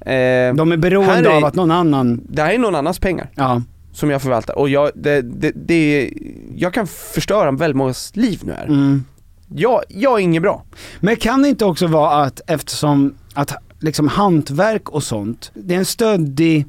eh, 0.00 0.54
De 0.54 0.72
är 0.72 0.76
beroende 0.76 1.30
är- 1.30 1.36
av 1.36 1.44
att 1.44 1.54
någon 1.54 1.70
annan, 1.70 2.20
det 2.28 2.42
här 2.42 2.52
är 2.52 2.58
någon 2.58 2.74
annans 2.74 2.98
pengar 2.98 3.30
ja. 3.34 3.62
som 3.92 4.10
jag 4.10 4.22
förvaltar 4.22 4.58
och 4.58 4.68
jag, 4.68 4.90
det, 4.94 5.22
det, 5.22 5.52
det, 5.54 6.10
jag 6.56 6.74
kan 6.74 6.86
förstöra 6.86 7.50
väldigt 7.50 7.76
mångas 7.76 8.16
liv 8.16 8.40
nu 8.44 8.52
här. 8.52 8.66
Mm. 8.66 9.04
Jag, 9.48 9.82
jag 9.88 10.14
är 10.18 10.22
inget 10.22 10.42
bra. 10.42 10.62
Men 11.00 11.16
kan 11.16 11.42
det 11.42 11.48
inte 11.48 11.64
också 11.64 11.86
vara 11.86 12.22
att 12.22 12.40
eftersom 12.46 13.14
att 13.34 13.54
liksom 13.78 14.08
hantverk 14.08 14.88
och 14.88 15.02
sånt, 15.02 15.50
det 15.54 15.74
är 15.74 15.78
en 15.78 15.84
stöddig 15.84 16.66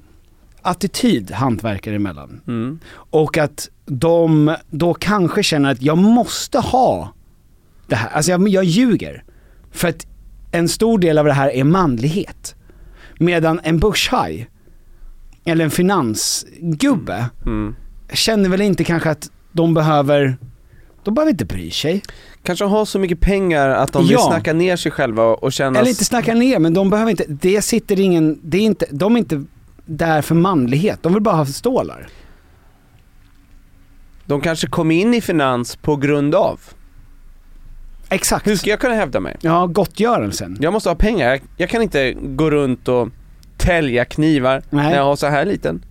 attityd 0.65 1.31
hantverkare 1.31 1.95
emellan. 1.95 2.41
Mm. 2.47 2.79
Och 2.93 3.37
att 3.37 3.69
de 3.85 4.55
då 4.69 4.93
kanske 4.93 5.43
känner 5.43 5.71
att 5.71 5.81
jag 5.81 5.97
måste 5.97 6.59
ha 6.59 7.13
det 7.87 7.95
här, 7.95 8.09
alltså 8.09 8.31
jag, 8.31 8.47
jag 8.47 8.63
ljuger. 8.63 9.23
För 9.71 9.87
att 9.87 10.07
en 10.51 10.69
stor 10.69 10.99
del 10.99 11.17
av 11.17 11.25
det 11.25 11.33
här 11.33 11.49
är 11.49 11.63
manlighet. 11.63 12.55
Medan 13.19 13.59
en 13.63 13.79
börshaj, 13.79 14.49
eller 15.45 15.65
en 15.65 15.71
finansgubbe, 15.71 17.25
Mm. 17.45 17.75
känner 18.13 18.49
väl 18.49 18.61
inte 18.61 18.83
kanske 18.83 19.09
att 19.09 19.29
de 19.51 19.73
behöver, 19.73 20.37
de 21.03 21.13
behöver 21.13 21.31
inte 21.31 21.45
bry 21.45 21.71
sig. 21.71 22.01
Kanske 22.43 22.65
har 22.65 22.85
så 22.85 22.99
mycket 22.99 23.19
pengar 23.19 23.69
att 23.69 23.93
de 23.93 24.03
vill 24.03 24.11
Ja. 24.11 24.27
snacka 24.27 24.53
ner 24.53 24.75
sig 24.75 24.91
själva 24.91 25.23
och 25.23 25.53
känna 25.53 25.79
Eller 25.79 25.89
inte 25.89 26.05
snacka 26.05 26.33
ner, 26.33 26.59
men 26.59 26.73
de 26.73 26.89
behöver 26.89 27.11
inte, 27.11 27.25
det 27.27 27.61
sitter 27.61 27.99
ingen, 27.99 28.39
det 28.43 28.57
är 28.57 28.61
inte, 28.61 28.85
de 28.91 29.15
är 29.15 29.19
inte 29.19 29.43
där 29.85 30.21
för 30.21 30.35
manlighet, 30.35 31.03
de 31.03 31.13
vill 31.13 31.23
bara 31.23 31.35
ha 31.35 31.45
stålar. 31.45 32.07
De 34.25 34.41
kanske 34.41 34.67
kom 34.67 34.91
in 34.91 35.13
i 35.13 35.21
finans 35.21 35.75
på 35.75 35.95
grund 35.95 36.35
av. 36.35 36.59
Exakt. 38.09 38.47
Hur 38.47 38.55
ska 38.55 38.69
jag 38.69 38.79
kunna 38.79 38.93
hävda 38.93 39.19
mig? 39.19 39.37
Ja, 39.41 39.65
gottgörelsen. 39.67 40.57
Jag 40.61 40.73
måste 40.73 40.89
ha 40.89 40.95
pengar, 40.95 41.29
jag, 41.29 41.41
jag 41.57 41.69
kan 41.69 41.81
inte 41.81 42.13
gå 42.13 42.51
runt 42.51 42.87
och 42.87 43.09
tälja 43.57 44.05
knivar 44.05 44.63
Nej. 44.69 44.89
när 44.89 44.95
jag 44.95 45.03
har 45.03 45.15
så 45.15 45.27
här 45.27 45.45
liten. 45.45 45.85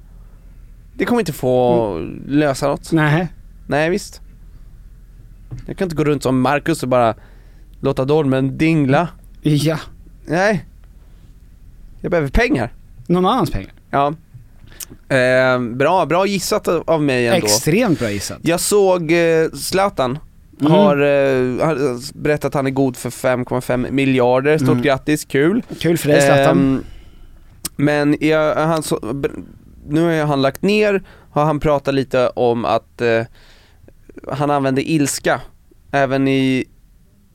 Det 0.96 1.04
kommer 1.04 1.20
inte 1.20 1.32
få 1.32 1.98
lösa 2.26 2.68
något. 2.68 2.92
Nej. 2.92 3.28
Nej 3.66 3.90
visst. 3.90 4.20
Jag 5.66 5.76
kan 5.76 5.86
inte 5.86 5.96
gå 5.96 6.04
runt 6.04 6.22
som 6.22 6.40
Marcus 6.40 6.82
och 6.82 6.88
bara 6.88 7.14
låta 7.80 8.04
dolmen 8.04 8.58
dingla. 8.58 9.08
Ja. 9.42 9.78
Nej. 10.26 10.64
Jag 12.00 12.10
behöver 12.10 12.28
pengar. 12.28 12.72
Någon 13.06 13.26
annans 13.26 13.50
pengar. 13.50 13.72
Ja. 13.90 14.14
Eh, 15.16 15.60
bra, 15.60 16.06
bra 16.06 16.26
gissat 16.26 16.68
av 16.68 17.02
mig 17.02 17.26
ändå. 17.26 17.46
Extremt 17.46 17.98
bra 17.98 18.10
gissat. 18.10 18.38
Jag 18.42 18.60
såg 18.60 19.12
eh, 19.12 19.50
Zlatan 19.50 20.18
Mm. 20.60 20.72
har, 20.72 20.96
eh, 20.96 21.66
har 21.66 22.18
berättat 22.22 22.44
att 22.44 22.54
han 22.54 22.66
är 22.66 22.70
god 22.70 22.96
för 22.96 23.10
5,5 23.10 23.90
miljarder, 23.90 24.58
stort 24.58 24.68
Mm. 24.68 24.82
grattis, 24.82 25.24
kul. 25.24 25.62
Kul 25.80 25.98
för 25.98 26.08
dig 26.08 26.20
Zlatan. 26.20 26.58
Ehm, 26.58 26.84
men 27.76 28.16
jag, 28.20 28.54
han, 28.56 28.82
så, 28.82 29.22
nu 29.88 30.00
har 30.20 30.26
han 30.26 30.42
lagt 30.42 30.62
ner, 30.62 31.02
har 31.30 31.44
han 31.44 31.60
pratat 31.60 31.94
lite 31.94 32.28
om 32.28 32.64
att 32.64 33.00
eh, 33.00 33.22
han 34.32 34.50
använder 34.50 34.82
ilska 34.82 35.40
även 35.90 36.28
i, 36.28 36.64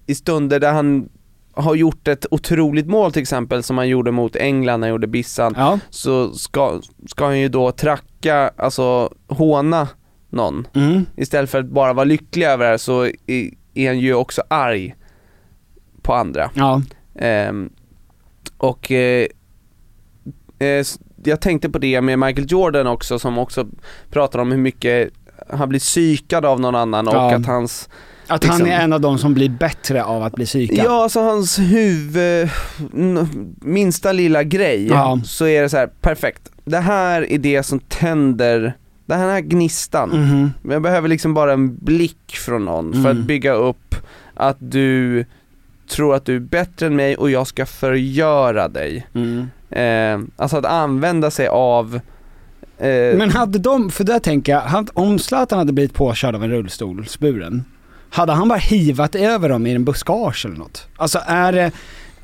i 0.06 0.16
stunder 0.16 0.60
där 0.60 0.72
han 0.74 1.10
har 1.60 1.76
gjort 1.76 2.08
ett 2.08 2.26
otroligt 2.32 2.88
mål 2.88 3.12
till 3.12 3.22
exempel 3.22 3.64
som 3.64 3.78
han 3.78 3.88
gjorde 3.88 4.12
mot 4.12 4.36
England 4.36 4.80
när 4.80 4.88
han 4.88 4.94
gjorde 4.94 5.08
Bissan 5.08 5.54
ja. 5.58 5.80
så 5.90 6.34
ska, 6.34 6.82
ska 7.08 7.26
han 7.26 7.40
ju 7.40 7.50
då 7.50 7.72
tracka, 7.72 8.52
alltså 8.58 9.14
håna 9.28 9.88
någon 10.30 10.68
Mm. 10.74 11.06
Istället 11.18 11.50
för 11.50 11.60
att 11.60 11.70
bara 11.70 11.94
vara 11.94 12.06
lycklig 12.06 12.46
över 12.46 12.66
det 12.66 12.70
här 12.72 12.78
så 12.78 13.04
är, 13.06 13.50
är 13.74 13.88
han 13.88 14.00
ju 14.00 14.14
också 14.14 14.42
arg 14.48 14.96
på 16.02 16.14
andra 16.14 16.50
Ja. 16.54 16.82
Ehm, 17.16 17.70
Och 18.58 18.92
eh, 18.92 19.26
eh, 20.60 20.86
jag 21.24 21.42
tänkte 21.42 21.70
på 21.70 21.80
det 21.80 22.02
med 22.02 22.20
Michael 22.20 22.52
Jordan 22.52 22.88
också 22.88 23.20
som 23.20 23.38
också 23.38 23.66
pratar 24.10 24.40
om 24.40 24.52
hur 24.52 24.58
mycket 24.58 25.10
han 25.50 25.70
blir 25.70 25.80
psykad 25.80 26.46
av 26.46 26.60
någon 26.60 26.76
annan 26.76 27.08
och 27.08 27.14
Ja. 27.14 27.36
att 27.36 27.46
hans 27.46 27.90
Att 28.30 28.44
han 28.44 28.58
Liksom. 28.58 28.74
är 28.74 28.80
en 28.84 28.94
av 28.94 29.02
de 29.02 29.18
som 29.18 29.34
blir 29.34 29.50
bättre 29.50 30.04
av 30.04 30.24
att 30.24 30.34
bli 30.34 30.46
psykad. 30.46 30.86
Ja, 30.86 31.04
alltså 31.04 31.22
hans 31.22 31.60
huvud, 31.60 32.50
minsta 33.62 34.12
lilla 34.12 34.44
grej, 34.44 34.88
Ja. 34.88 35.20
så 35.26 35.46
är 35.48 35.62
det 35.62 35.70
så 35.70 35.78
här: 35.78 35.88
perfekt. 36.02 36.42
Det 36.66 36.78
här 36.78 37.32
är 37.32 37.38
det 37.38 37.64
som 37.64 37.80
tänder 37.80 38.74
den 39.06 39.20
här 39.20 39.42
gnistan. 39.42 40.10
Men 40.62 40.74
jag 40.74 40.82
behöver 40.82 41.08
liksom 41.08 41.34
bara 41.34 41.54
en 41.54 41.76
blick 41.78 42.32
från 42.32 42.66
någon 42.66 42.94
för 42.94 43.00
Mm. 43.00 43.12
att 43.22 43.28
bygga 43.28 43.54
upp 43.54 43.96
att 44.34 44.58
du 44.60 45.26
tror 45.90 46.16
att 46.16 46.26
du 46.26 46.36
är 46.36 46.40
bättre 46.40 46.86
än 46.86 46.96
mig 46.96 47.16
och 47.18 47.32
jag 47.32 47.48
ska 47.48 47.66
förgöra 47.66 48.68
dig. 48.68 49.08
Mm. 49.16 49.48
Eh, 49.70 50.28
alltså 50.36 50.58
att 50.58 50.66
använda 50.66 51.32
sig 51.32 51.48
av 51.48 52.00
eh, 52.78 53.18
Men 53.18 53.30
hade 53.32 53.60
de, 53.60 53.90
för 53.92 54.04
där 54.04 54.20
tänker 54.20 54.52
jag, 54.52 54.90
om 54.94 55.20
Zlatan 55.20 55.60
hade 55.60 55.74
blivit 55.74 55.94
påkörd 55.94 56.36
av 56.36 56.44
en 56.44 56.50
rullstolsburen, 56.50 57.64
hade 58.10 58.32
han 58.34 58.48
bara 58.48 58.60
hivat 58.60 59.16
över 59.16 59.50
dem 59.50 59.68
i 59.68 59.72
en 59.76 59.86
buskage 59.86 60.46
eller 60.46 60.58
något? 60.58 60.88
Alltså 60.98 61.20
är 61.26 61.52
det, 61.52 61.72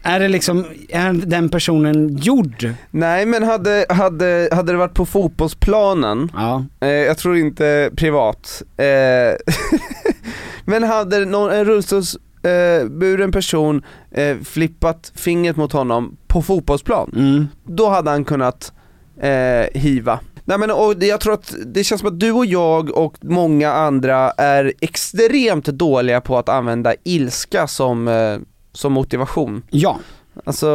är 0.03 0.19
det 0.19 0.27
liksom, 0.27 0.65
är 0.89 1.13
den 1.13 1.49
personen 1.49 2.17
gjord? 2.17 2.69
Nej 2.91 3.25
men 3.25 3.43
hade, 3.43 3.86
hade, 3.89 4.49
hade 4.51 4.71
det 4.71 4.77
varit 4.77 4.93
på 4.93 5.05
fotbollsplanen, 5.05 6.31
Ja. 6.36 6.65
eh, 6.79 6.88
jag 6.89 7.17
tror 7.17 7.38
inte 7.38 7.91
privat, 7.95 8.61
eh, 8.77 8.86
men 10.65 10.83
hade 10.83 11.25
någon, 11.25 11.51
en 11.51 11.65
rullstolsburen 11.65 13.31
person 13.31 13.83
eh, 14.11 14.38
flippat 14.43 15.11
fingret 15.15 15.57
mot 15.57 15.71
honom 15.71 16.17
på 16.27 16.41
fotbollsplan, 16.41 17.11
Mm. 17.15 17.47
då 17.63 17.89
hade 17.89 18.09
han 18.11 18.25
kunnat 18.25 18.73
eh, 19.21 19.65
hiva. 19.81 20.19
Nej 20.47 20.57
men 20.57 20.71
och 20.71 21.03
jag 21.03 21.21
tror 21.21 21.33
att 21.33 21.55
det 21.65 21.83
känns 21.83 22.01
som 22.01 22.07
att 22.07 22.19
du 22.19 22.31
och 22.31 22.45
jag 22.45 22.97
och 22.97 23.17
många 23.21 23.71
andra 23.71 24.31
är 24.31 24.73
extremt 24.81 25.65
dåliga 25.65 26.21
på 26.21 26.37
att 26.37 26.49
använda 26.49 26.93
ilska 27.03 27.67
som, 27.67 28.07
eh, 28.07 28.37
som 28.71 28.93
motivation. 28.93 29.63
Ja. 29.69 29.99
Alltså, 30.43 30.67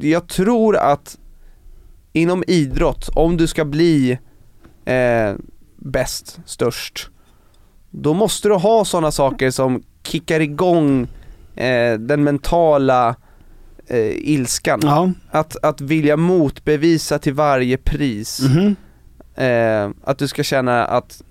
jag 0.00 0.28
tror 0.28 0.76
att 0.76 1.18
inom 2.12 2.44
idrott, 2.46 3.08
om 3.14 3.36
du 3.36 3.46
ska 3.46 3.64
bli 3.64 4.18
eh, 4.84 5.32
bäst, 5.76 6.38
störst, 6.46 7.10
då 7.90 8.14
måste 8.14 8.48
du 8.48 8.54
ha 8.54 8.84
sådana 8.84 9.10
saker 9.10 9.50
som 9.50 9.82
kickar 10.02 10.40
igång 10.40 11.08
eh, 11.56 11.98
den 11.98 12.24
mentala 12.24 13.16
eh, 13.86 14.30
ilskan. 14.30 14.80
Ja. 14.82 15.10
Att, 15.30 15.56
att 15.64 15.80
vilja 15.80 16.16
motbevisa 16.16 17.18
till 17.18 17.34
varje 17.34 17.76
pris. 17.76 18.40
Mhm. 18.40 18.76
Eh, 19.36 19.90
att 20.04 20.18
du 20.18 20.28
ska 20.28 20.42
känna 20.42 20.84
att, 20.84 21.22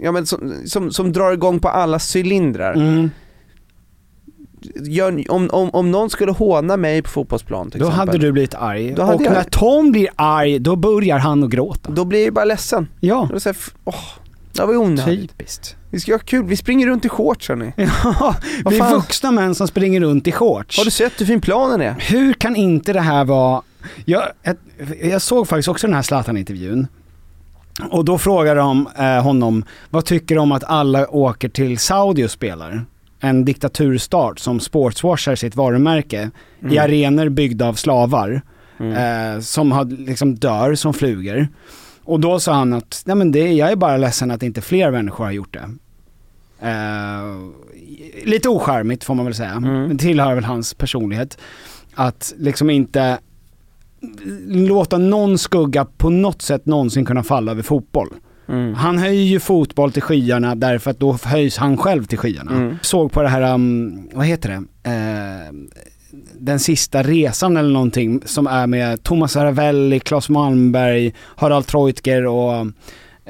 ja 0.00 0.12
men 0.12 0.26
som, 0.26 0.54
som, 0.66 0.92
som 0.92 1.12
drar 1.12 1.32
igång 1.32 1.58
på 1.60 1.68
alla 1.68 1.98
cylindrar. 2.14 2.74
Mm. 2.74 3.10
Gör, 4.86 5.24
om, 5.30 5.48
om, 5.52 5.70
om 5.70 5.90
någon 5.90 6.10
skulle 6.10 6.32
håna 6.32 6.76
mig 6.76 7.02
på 7.02 7.10
fotbollsplan 7.10 7.70
till 7.70 7.80
Då 7.80 7.86
exempel, 7.86 8.08
hade 8.08 8.18
du 8.26 8.32
blivit 8.32 8.54
arg. 8.54 8.92
Då 8.94 9.02
hade 9.02 9.14
och 9.16 9.22
jag- 9.22 9.32
när 9.32 9.42
Tom 9.44 9.92
blir 9.92 10.08
arg, 10.16 10.58
då 10.58 10.76
börjar 10.76 11.18
han 11.18 11.44
att 11.44 11.50
gråta. 11.50 11.90
då 11.92 12.04
blir 12.04 12.24
jag 12.24 12.34
bara 12.34 12.44
ledsen. 12.44 12.88
Ja. 13.00 13.28
Då 13.32 13.40
säger 13.40 13.56
jag, 13.84 13.94
åh, 13.94 14.04
det 14.52 14.64
var 14.66 14.72
ju 14.72 14.78
onödigt. 14.78 15.30
Typiskt. 15.30 15.76
Vi 15.90 16.00
ska 16.00 16.12
ha 16.12 16.18
kul, 16.18 16.44
vi 16.44 16.56
springer 16.56 16.86
runt 16.86 17.04
i 17.04 17.08
shorts 17.08 17.48
hörni. 17.48 17.72
Ja, 18.04 18.34
vi 18.70 18.78
är 18.78 18.90
vuxna 18.90 19.30
män 19.30 19.54
som 19.54 19.68
springer 19.68 20.00
runt 20.00 20.26
i 20.26 20.32
shorts. 20.32 20.78
Har 20.78 20.84
du 20.84 20.90
sett 20.90 21.20
hur 21.20 21.26
fin 21.26 21.40
planen 21.40 21.80
är? 21.80 21.94
Hur 21.98 22.32
kan 22.32 22.56
inte 22.56 22.92
det 22.92 23.00
här 23.00 23.24
vara... 23.24 23.62
Jag, 24.04 24.22
jag, 24.42 24.56
jag 25.02 25.22
såg 25.22 25.48
faktiskt 25.48 25.68
också 25.68 25.86
den 25.86 25.94
här 25.94 26.02
Zlatan-intervjun. 26.02 26.86
Och 27.90 28.04
då 28.04 28.18
frågar 28.18 28.56
de 28.56 28.88
eh, 28.98 29.22
honom, 29.22 29.64
vad 29.90 30.04
tycker 30.04 30.34
du 30.34 30.40
om 30.40 30.52
att 30.52 30.64
alla 30.64 31.10
åker 31.10 31.48
till 31.48 31.78
Saudi 31.78 32.24
och 32.26 32.30
spelar? 32.30 32.84
En 33.20 33.44
diktaturstat 33.44 34.38
som 34.38 34.60
sportswashar 34.60 35.34
sitt 35.34 35.56
varumärke 35.56 36.30
i 36.60 36.64
Mm. 36.66 36.78
arenor 36.84 37.28
byggda 37.28 37.68
av 37.68 37.74
slavar. 37.74 38.42
Mm. 38.80 39.34
Eh, 39.36 39.40
som 39.40 39.72
har, 39.72 39.84
liksom 39.84 40.34
dör 40.34 40.74
som 40.74 40.94
flugor. 40.94 41.48
Och 42.10 42.20
då 42.20 42.40
sa 42.40 42.52
han 42.52 42.72
att, 42.72 43.02
nej 43.06 43.16
men 43.16 43.32
det, 43.32 43.52
jag 43.52 43.72
är 43.72 43.76
bara 43.76 43.96
ledsen 43.96 44.30
att 44.30 44.42
inte 44.42 44.60
fler 44.60 44.90
människor 44.90 45.24
har 45.24 45.32
gjort 45.32 45.54
det. 45.54 45.70
Eh, 46.68 47.36
lite 48.24 48.48
ocharmigt 48.48 49.04
får 49.04 49.14
man 49.14 49.24
väl 49.24 49.34
säga. 49.34 49.50
Mm. 49.50 49.88
Det 49.88 49.96
tillhör 49.96 50.34
väl 50.34 50.44
hans 50.44 50.74
personlighet. 50.74 51.38
Att 51.94 52.34
liksom 52.38 52.70
inte 52.70 53.18
låta 54.46 54.98
någon 54.98 55.38
skugga 55.38 55.84
på 55.84 56.10
något 56.10 56.42
sätt 56.42 56.66
någonsin 56.66 57.04
kunna 57.04 57.22
falla 57.22 57.52
över 57.52 57.62
fotboll. 57.62 58.08
Mm. 58.48 58.74
Han 58.74 58.98
höjer 58.98 59.24
ju 59.24 59.40
fotboll 59.40 59.92
till 59.92 60.02
skyarna 60.02 60.54
därför 60.54 60.90
att 60.90 61.00
då 61.00 61.18
höjs 61.24 61.56
han 61.56 61.76
själv 61.76 62.04
till 62.04 62.18
skyarna. 62.18 62.50
Mm. 62.50 62.76
Såg 62.82 63.12
på 63.12 63.22
det 63.22 63.28
här, 63.28 63.54
um, 63.54 64.08
vad 64.14 64.26
heter 64.26 64.48
det? 64.48 64.90
Eh, 64.90 65.54
den 66.38 66.58
sista 66.58 67.02
resan 67.02 67.56
eller 67.56 67.70
någonting 67.72 68.22
som 68.24 68.46
är 68.46 68.66
med 68.66 69.02
Thomas 69.02 69.36
Ravelli, 69.36 70.00
Claes 70.00 70.28
Malmberg, 70.28 71.14
Harald 71.36 71.66
Treutger 71.66 72.26
och 72.26 72.54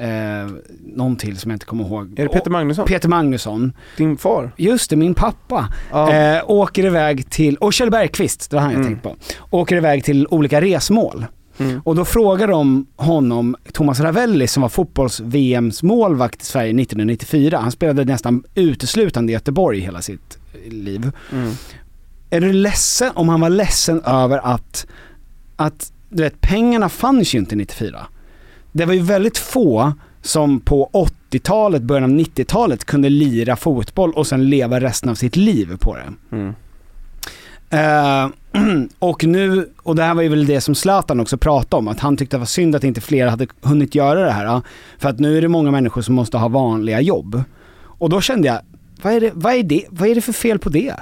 eh, 0.03 0.47
någon 0.95 1.15
till 1.15 1.37
som 1.37 1.51
jag 1.51 1.55
inte 1.55 1.65
kommer 1.65 1.83
ihåg. 1.83 2.19
Är 2.19 2.23
det 2.23 2.29
Peter 2.29 2.49
Magnusson? 2.51 2.85
Peter 2.85 3.09
Magnusson. 3.09 3.73
Din 3.97 4.17
far? 4.17 4.51
Just 4.57 4.89
det, 4.89 4.95
min 4.95 5.13
pappa. 5.13 5.67
Ja. 5.91 6.13
Eh, 6.13 6.43
åker 6.47 6.85
iväg 6.85 7.29
till, 7.29 7.55
och 7.57 7.73
Kjell 7.73 7.91
Bergqvist, 7.91 8.49
det 8.49 8.55
var 8.55 8.63
han 8.63 8.71
jag 8.71 8.79
Mm. 8.81 8.99
tänkte 8.99 9.09
på. 9.09 9.15
Åker 9.57 9.75
iväg 9.75 10.03
till 10.03 10.27
olika 10.29 10.61
resmål. 10.61 11.25
Mm. 11.57 11.81
Och 11.85 11.95
då 11.95 12.05
frågar 12.05 12.47
de 12.47 12.85
honom, 12.95 13.55
Thomas 13.73 13.99
Ravelli 13.99 14.47
som 14.47 14.61
var 14.61 14.69
fotbolls-VMs 14.69 15.83
målvakt 15.85 16.41
i 16.41 16.45
Sverige 16.45 16.69
1994, 16.81 17.57
han 17.61 17.71
spelade 17.71 18.05
nästan 18.05 18.43
uteslutande 18.55 19.31
i 19.31 19.33
Göteborg 19.33 19.79
hela 19.79 20.01
sitt 20.01 20.37
liv. 20.69 21.11
Mm. 21.31 21.51
Är 22.33 22.41
du 22.41 22.53
ledsen, 22.53 23.11
om 23.15 23.29
han 23.29 23.41
var 23.41 23.49
ledsen 23.49 24.01
över 24.01 24.37
att, 24.37 24.87
att 25.55 25.91
du 26.09 26.23
vet, 26.23 26.41
pengarna 26.41 26.89
fanns 26.89 27.35
ju 27.35 27.39
inte 27.39 27.55
94. 27.55 28.07
Det 28.71 28.85
var 28.85 28.93
ju 28.93 29.01
väldigt 29.01 29.37
få 29.37 29.93
som 30.21 30.59
på 30.59 30.89
80-talet, 30.93 31.81
början 31.81 32.03
av 32.03 32.09
90-talet 32.09 32.85
kunde 32.85 33.09
lira 33.09 33.55
fotboll 33.55 34.13
och 34.13 34.27
sen 34.27 34.49
leva 34.49 34.79
resten 34.79 35.09
av 35.09 35.15
sitt 35.15 35.35
liv 35.35 35.77
på 35.79 35.95
det. 35.95 36.35
Mm. 36.35 36.53
Eh, 37.69 38.29
och 38.99 39.23
nu, 39.23 39.69
och 39.77 39.95
det 39.95 40.03
här 40.03 40.13
var 40.13 40.21
ju 40.21 40.29
väl 40.29 40.45
det 40.45 40.61
som 40.61 40.75
Zlatan 40.75 41.19
också 41.19 41.37
pratade 41.37 41.79
om, 41.79 41.87
att 41.87 41.99
han 41.99 42.17
tyckte 42.17 42.35
det 42.37 42.39
var 42.39 42.45
synd 42.45 42.75
att 42.75 42.83
inte 42.83 43.01
fler 43.01 43.27
hade 43.27 43.47
hunnit 43.61 43.95
göra 43.95 44.25
det 44.25 44.31
här. 44.31 44.61
För 44.97 45.09
att 45.09 45.19
nu 45.19 45.37
är 45.37 45.41
det 45.41 45.47
många 45.47 45.71
människor 45.71 46.01
som 46.01 46.15
måste 46.15 46.37
ha 46.37 46.47
vanliga 46.47 47.01
jobb. 47.01 47.43
Och 47.81 48.09
då 48.09 48.21
kände 48.21 48.47
jag, 48.47 48.59
vad 49.01 49.13
är 49.13 49.21
det, 49.21 49.31
vad 49.33 49.53
är 49.53 49.63
det, 49.63 49.85
vad 49.89 50.09
är 50.09 50.15
det 50.15 50.21
för 50.21 50.33
fel 50.33 50.59
på 50.59 50.69
det? 50.69 50.95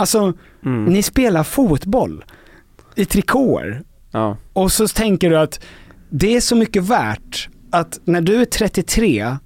Alltså, 0.00 0.32
Mm. 0.64 0.84
ni 0.84 1.02
spelar 1.02 1.44
fotboll 1.44 2.24
i 2.94 3.04
trikåer 3.04 3.82
Ja. 4.12 4.36
och 4.52 4.72
så 4.72 4.88
tänker 4.88 5.30
du 5.30 5.38
att 5.38 5.60
det 6.10 6.36
är 6.36 6.40
så 6.40 6.56
mycket 6.56 6.82
värt 6.84 7.48
att 7.70 8.00
när 8.04 8.20
du 8.20 8.40
är 8.40 8.44
33 8.44 9.36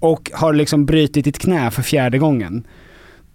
och 0.00 0.30
har 0.34 0.52
liksom 0.52 0.86
brutit 0.86 1.24
ditt 1.24 1.38
knä 1.38 1.70
för 1.70 1.82
fjärde 1.82 2.18
gången, 2.18 2.66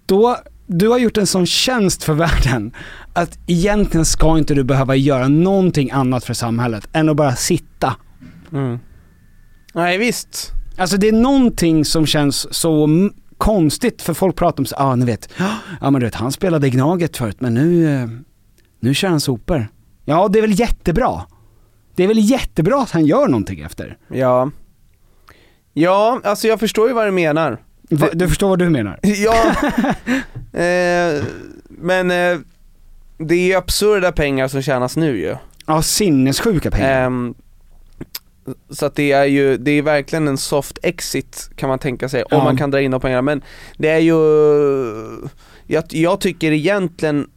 då, 0.06 0.38
du 0.68 0.88
har 0.88 0.98
gjort 0.98 1.18
en 1.18 1.28
sån 1.28 1.46
tjänst 1.46 2.04
för 2.04 2.14
världen 2.26 2.72
att 3.14 3.40
egentligen 3.48 4.06
ska 4.06 4.38
inte 4.38 4.54
du 4.54 4.64
behöva 4.64 4.96
göra 4.96 5.28
någonting 5.28 5.92
annat 5.92 6.24
för 6.26 6.34
samhället 6.34 6.88
än 6.94 7.10
att 7.10 7.16
bara 7.16 7.36
sitta. 7.36 7.96
Mm. 8.52 8.80
Nej 9.74 9.98
visst. 9.98 10.52
Alltså 10.78 10.98
det 10.98 11.08
är 11.08 11.12
någonting 11.14 11.86
som 11.86 12.06
känns 12.06 12.54
så 12.56 12.88
konstigt 13.44 14.02
för 14.02 14.14
folk 14.14 14.36
pratar 14.36 14.62
om 14.62 14.66
så, 14.66 14.76
ah, 14.76 14.96
ni 14.96 15.06
vet, 15.06 15.30
ja 15.82 15.92
men 15.92 15.94
du 15.94 16.00
vet 16.00 16.16
han 16.16 16.32
spelade 16.32 16.68
i 16.68 16.70
Gnaget 16.70 17.18
förut 17.18 17.42
men 17.42 17.54
nu, 17.54 17.96
eh, 17.96 18.10
nu 18.80 18.94
kör 18.94 19.08
han 19.08 19.20
sopor. 19.20 19.68
Ja 20.06 20.28
det 20.28 20.40
är 20.40 20.42
väl 20.42 20.60
jättebra. 20.60 21.22
Det 21.96 22.04
är 22.04 22.08
väl 22.08 22.20
jättebra 22.20 22.82
att 22.82 22.92
han 22.92 23.06
gör 23.06 23.28
någonting 23.28 23.62
efter. 23.62 23.98
Ja. 24.08 24.52
Ja, 25.74 26.22
alltså 26.24 26.48
jag 26.48 26.60
förstår 26.60 26.88
ju 26.88 26.94
vad 26.94 27.08
du 27.08 27.12
menar. 27.12 27.58
Va, 27.90 28.10
du 28.14 28.28
förstår 28.28 28.50
vad 28.50 28.60
du 28.60 28.70
menar? 28.70 29.00
Ja, 29.04 29.56
eh, 30.60 31.24
men 31.68 32.12
eh, 32.12 32.40
det 33.18 33.36
är 33.36 33.48
ju 33.48 33.54
absurda 33.54 34.12
pengar 34.12 34.48
som 34.48 34.62
tjänas 34.62 34.98
nu 34.98 35.18
ju. 35.18 35.36
Ja, 35.66 35.82
sinnessjuka 35.82 36.72
pengar. 36.72 37.06
Ehm, 37.06 37.34
så 38.70 38.86
att 38.86 38.96
det 38.96 39.12
är 39.12 39.26
ju, 39.26 39.58
det 39.58 39.72
är 39.72 39.82
verkligen 39.82 40.28
en 40.28 40.38
soft 40.38 40.78
exit 40.84 41.50
kan 41.56 41.70
man 41.70 41.80
tänka 41.80 42.10
sig, 42.10 42.24
Ja. 42.30 42.38
om 42.38 42.44
man 42.44 42.58
kan 42.58 42.72
dra 42.72 42.82
in 42.82 42.92
de 42.92 43.02
pengarna. 43.02 43.22
Men 43.22 43.42
det 43.78 43.90
är 43.90 44.00
ju, 44.00 44.14
jag, 45.68 45.84
jag 45.90 46.20
tycker 46.20 46.52
egentligen, 46.52 47.30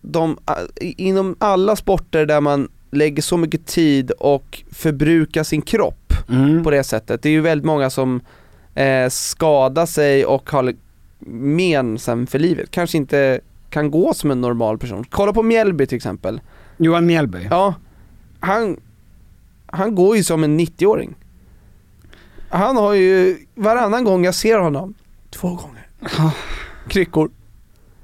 de, 0.00 0.38
inom 0.80 1.36
alla 1.38 1.76
sporter 1.76 2.26
där 2.26 2.40
man 2.40 2.68
lägger 2.90 3.22
så 3.22 3.36
mycket 3.36 3.66
tid 3.66 4.10
och 4.10 4.62
förbrukar 4.72 5.42
sin 5.42 5.62
kropp 5.62 6.00
Mm. 6.28 6.64
på 6.64 6.70
det 6.70 6.84
sättet, 6.84 7.22
det 7.22 7.28
är 7.28 7.32
ju 7.32 7.40
väldigt 7.40 7.64
många 7.66 7.90
som 7.90 8.20
eh, 8.74 9.08
skadar 9.08 9.86
sig 9.86 10.24
och 10.26 10.50
har 10.50 10.72
men 11.28 11.98
sen 11.98 12.26
för 12.26 12.38
livet, 12.38 12.70
kanske 12.70 12.96
inte 12.96 13.40
kan 13.70 13.90
gå 13.90 14.14
som 14.14 14.30
en 14.30 14.40
normal 14.40 14.78
person. 14.78 15.04
Kolla 15.10 15.32
på 15.32 15.42
Mjällby 15.42 15.86
till 15.86 15.96
exempel. 15.96 16.40
Johan 16.76 17.06
Mjällby. 17.06 17.38
Ja, 17.50 17.74
han, 18.40 18.80
han 19.74 19.94
går 19.94 20.16
ju 20.16 20.24
som 20.24 20.44
en 20.44 20.60
90-åring. 20.60 21.14
Han 22.48 22.76
har 22.76 22.92
ju, 22.92 23.36
varannan 23.54 24.04
gång 24.04 24.24
jag 24.24 24.34
ser 24.34 24.58
honom, 24.58 24.94
två 25.30 25.48
gånger, 25.48 25.86
kryckor. 26.88 27.30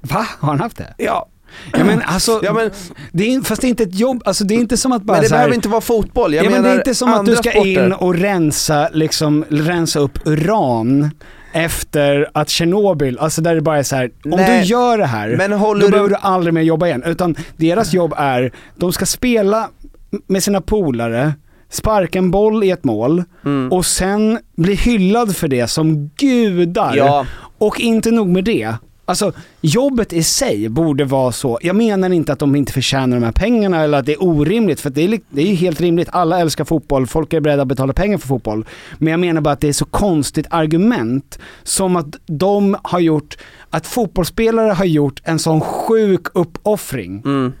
Va? 0.01 0.27
Har 0.39 0.49
han 0.49 0.59
haft 0.59 0.77
det? 0.77 0.93
Ja, 0.97 1.27
Ja 1.73 1.83
men 1.83 2.01
alltså, 2.01 2.39
Ja, 2.43 2.53
men- 2.53 2.71
det 3.11 3.33
är, 3.33 3.41
fast 3.41 3.61
det 3.61 3.67
är 3.67 3.69
inte 3.69 3.83
ett 3.83 3.95
jobb, 3.99 4.21
alltså 4.25 4.43
det 4.43 4.53
är 4.53 4.59
inte 4.59 4.77
som 4.77 4.91
att 4.91 5.01
bara 5.03 5.13
Men 5.13 5.21
det 5.21 5.27
här, 5.29 5.37
behöver 5.37 5.55
inte 5.55 5.69
vara 5.69 5.81
fotboll, 5.81 6.33
jag 6.33 6.45
ja, 6.45 6.49
men 6.49 6.61
menar 6.61 6.69
det 6.69 6.75
är 6.75 6.79
inte 6.79 6.95
som 6.95 7.13
att 7.13 7.25
du 7.25 7.35
ska 7.35 7.49
sporter. 7.51 7.85
in 7.85 7.93
och 7.93 8.15
rensa, 8.15 8.89
liksom, 8.93 9.45
rensa 9.49 9.99
upp 9.99 10.19
uran 10.25 11.09
efter 11.53 12.29
att 12.33 12.49
Tjernobyl, 12.49 13.17
alltså 13.19 13.41
där 13.41 13.55
det 13.55 13.61
bara 13.61 13.77
är 13.77 13.83
så 13.83 13.95
här, 13.95 14.11
om 14.25 14.31
du 14.31 14.61
gör 14.61 14.97
det 14.97 15.05
här, 15.05 15.35
men 15.37 15.51
då 15.51 15.73
du- 15.73 15.89
behöver 15.89 16.09
du 16.09 16.15
aldrig 16.15 16.53
mer 16.53 16.61
jobba 16.61 16.87
igen. 16.87 17.03
Utan 17.05 17.35
deras 17.57 17.93
jobb 17.93 18.13
är, 18.17 18.51
de 18.75 18.93
ska 18.93 19.05
spela 19.05 19.69
med 20.27 20.43
sina 20.43 20.61
polare, 20.61 21.33
sparka 21.71 22.19
en 22.19 22.31
boll 22.31 22.63
i 22.63 22.69
ett 22.71 22.83
mål 22.83 23.23
Mm. 23.45 23.71
och 23.71 23.85
sen 23.85 24.39
bli 24.55 24.75
hyllad 24.75 25.35
för 25.35 25.47
det 25.47 25.67
som 25.67 26.09
gudar. 26.17 26.95
Ja. 26.95 27.25
Och 27.57 27.79
inte 27.79 28.11
nog 28.11 28.27
med 28.27 28.43
det. 28.43 28.75
Alltså 29.05 29.33
jobbet 29.61 30.13
i 30.13 30.23
sig 30.23 30.69
borde 30.69 31.03
vara 31.05 31.31
så, 31.31 31.59
jag 31.61 31.75
menar 31.75 32.09
inte 32.09 32.33
att 32.33 32.39
de 32.39 32.55
inte 32.55 32.73
förtjänar 32.73 33.17
de 33.19 33.23
här 33.25 33.31
pengarna 33.31 33.81
eller 33.83 33.97
att 33.97 34.05
det 34.05 34.13
är 34.13 34.23
orimligt, 34.23 34.79
för 34.79 34.89
det 34.89 35.01
är, 35.03 35.19
det 35.29 35.41
är 35.41 35.45
ju 35.45 35.55
helt 35.55 35.81
rimligt, 35.81 36.09
alla 36.11 36.39
älskar 36.39 36.65
fotboll, 36.65 37.07
folk 37.07 37.33
är 37.33 37.39
beredda 37.39 37.61
att 37.61 37.67
betala 37.67 37.93
pengar 37.93 38.17
för 38.17 38.27
fotboll. 38.27 38.65
Men 38.97 39.11
jag 39.11 39.19
menar 39.19 39.41
bara 39.41 39.53
att 39.53 39.59
det 39.61 39.67
är 39.67 39.73
så 39.73 39.85
konstigt 39.85 40.47
argument, 40.49 41.39
som 41.63 41.95
att 41.95 42.15
de 42.25 42.77
har 42.83 42.99
gjort, 42.99 43.37
att 43.69 43.87
fotbollsspelare 43.87 44.71
har 44.71 44.85
gjort 44.85 45.21
en 45.23 45.39
sån 45.39 45.61
sjuk 45.61 46.27
uppoffring. 46.33 47.21
Mm. 47.25 47.53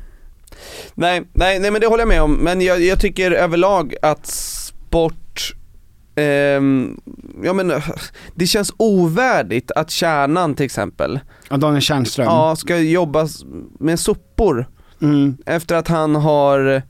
Nej, 0.93 1.23
nej, 1.33 1.59
nej 1.59 1.71
men 1.71 1.81
det 1.81 1.87
håller 1.87 2.01
jag 2.01 2.07
med 2.07 2.21
om, 2.21 2.33
men 2.33 2.61
jag, 2.61 2.81
jag 2.81 2.99
tycker 2.99 3.31
överlag 3.31 3.95
att 4.01 4.27
sport 4.27 5.53
ehm, 6.15 6.99
ja 7.43 7.53
men 7.53 7.73
det 8.35 8.47
känns 8.47 8.73
ovärdigt 8.77 9.71
att 9.71 9.89
kärnan 9.91 10.55
till 10.55 10.65
exempel, 10.65 11.19
Ja, 11.49 11.57
Daniel 11.57 11.81
Tjärnström. 11.81 12.25
ja 12.25 12.55
ska 12.55 12.77
jobba 12.77 13.27
med 13.79 13.99
sopor 13.99 14.67
Mm. 15.01 15.37
efter 15.45 15.75
att 15.75 15.87
han 15.87 16.15
har 16.15 16.81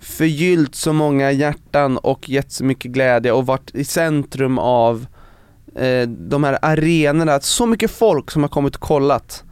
förgyllt 0.00 0.74
så 0.74 0.92
många 0.92 1.32
hjärtan 1.32 1.96
och 1.98 2.28
gett 2.28 2.52
så 2.52 2.64
mycket 2.64 2.90
glädje 2.90 3.32
och 3.32 3.46
varit 3.46 3.74
i 3.74 3.84
centrum 3.84 4.58
av 4.58 5.06
eh, 5.76 6.08
de 6.08 6.44
här 6.44 6.58
arenorna, 6.62 7.40
så 7.40 7.66
mycket 7.66 7.90
folk 7.90 8.30
som 8.30 8.42
har 8.42 8.48
kommit 8.48 8.74
och 8.74 8.80
kollat. 8.82 9.44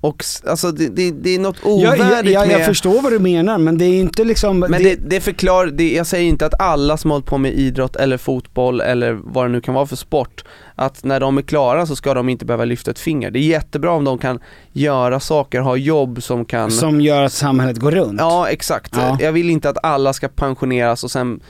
Och 0.00 0.24
alltså 0.46 0.72
det, 0.72 0.88
det, 0.88 1.10
det 1.10 1.34
är 1.34 1.38
något 1.38 1.56
ovärdigt 1.62 2.04
jag, 2.04 2.26
jag, 2.26 2.48
med 2.48 2.60
jag 2.60 2.66
förstår 2.66 3.02
vad 3.02 3.12
du 3.12 3.18
menar, 3.18 3.58
men 3.58 3.78
det 3.78 3.84
är 3.84 4.00
inte 4.00 4.24
liksom... 4.24 4.58
men 4.60 4.82
det, 4.82 4.94
det 4.94 5.20
förklarar, 5.20 5.66
det, 5.66 5.92
jag 5.92 6.06
säger 6.06 6.28
inte 6.28 6.46
att 6.46 6.60
alla 6.60 6.96
som 6.96 7.10
hållit 7.10 7.26
på 7.26 7.38
med 7.38 7.52
idrott 7.52 7.96
eller 7.96 8.16
fotboll 8.16 8.80
eller 8.80 9.12
vad 9.24 9.44
det 9.44 9.48
nu 9.48 9.60
kan 9.60 9.74
vara 9.74 9.86
för 9.86 9.96
sport, 9.96 10.44
att 10.74 11.04
när 11.04 11.20
de 11.20 11.38
är 11.38 11.42
klara 11.42 11.86
så 11.86 11.96
ska 11.96 12.14
de 12.14 12.28
inte 12.28 12.44
behöva 12.44 12.64
lyfta 12.64 12.90
ett 12.90 12.98
finger. 12.98 13.30
Det 13.30 13.38
är 13.38 13.48
jättebra 13.48 13.92
om 13.92 14.04
de 14.04 14.18
kan 14.18 14.38
göra 14.72 15.20
saker, 15.20 15.60
ha 15.60 15.76
jobb 15.76 16.22
som 16.22 16.44
kan 16.44 16.70
Som 16.70 17.00
gör 17.00 17.22
att 17.22 17.32
samhället 17.32 17.76
går 17.76 17.90
runt. 17.90 18.20
Ja 18.20 18.48
exakt, 18.48 18.96
Ja. 18.96 19.18
jag 19.20 19.32
vill 19.32 19.50
inte 19.50 19.68
att 19.68 19.84
alla 19.84 20.12
ska 20.12 20.28
pensioneras 20.28 21.04
och 21.04 21.10
sen 21.10 21.40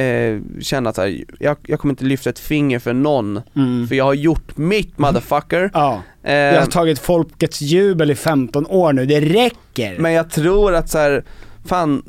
eh, 0.00 0.40
känna 0.60 0.90
att 0.90 0.96
här, 0.96 1.24
jag, 1.40 1.56
jag 1.66 1.80
kommer 1.80 1.92
inte 1.92 2.04
lyfta 2.04 2.30
ett 2.30 2.38
finger 2.38 2.78
för 2.78 2.92
någon, 2.92 3.40
Mm. 3.56 3.88
för 3.88 3.94
jag 3.94 4.04
har 4.04 4.14
gjort 4.14 4.56
mitt 4.56 4.98
motherfucker. 4.98 5.70
Ja. 5.74 6.02
Eh, 6.22 6.32
Jag 6.34 6.60
har 6.60 6.66
tagit 6.66 6.98
folkets 6.98 7.60
jubel 7.62 8.10
i 8.10 8.14
15 8.14 8.66
år 8.66 8.92
nu, 8.92 9.06
det 9.06 9.20
räcker. 9.20 9.98
Men 9.98 10.12
jag 10.12 10.30
tror 10.30 10.74
att 10.74 10.90
så 10.90 10.98
här, 10.98 11.24
fan 11.64 12.02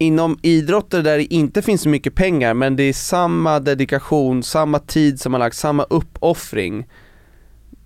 Inom 0.00 0.38
idrotter 0.42 1.02
där 1.02 1.16
det 1.18 1.34
inte 1.34 1.62
finns 1.62 1.82
så 1.82 1.88
mycket 1.88 2.14
pengar 2.14 2.54
men 2.54 2.76
det 2.76 2.82
är 2.82 2.92
samma 2.92 3.60
dedikation, 3.60 4.42
samma 4.42 4.78
tid 4.78 5.20
som 5.20 5.32
har 5.32 5.38
lagt, 5.40 5.56
samma 5.56 5.82
uppoffring 5.82 6.86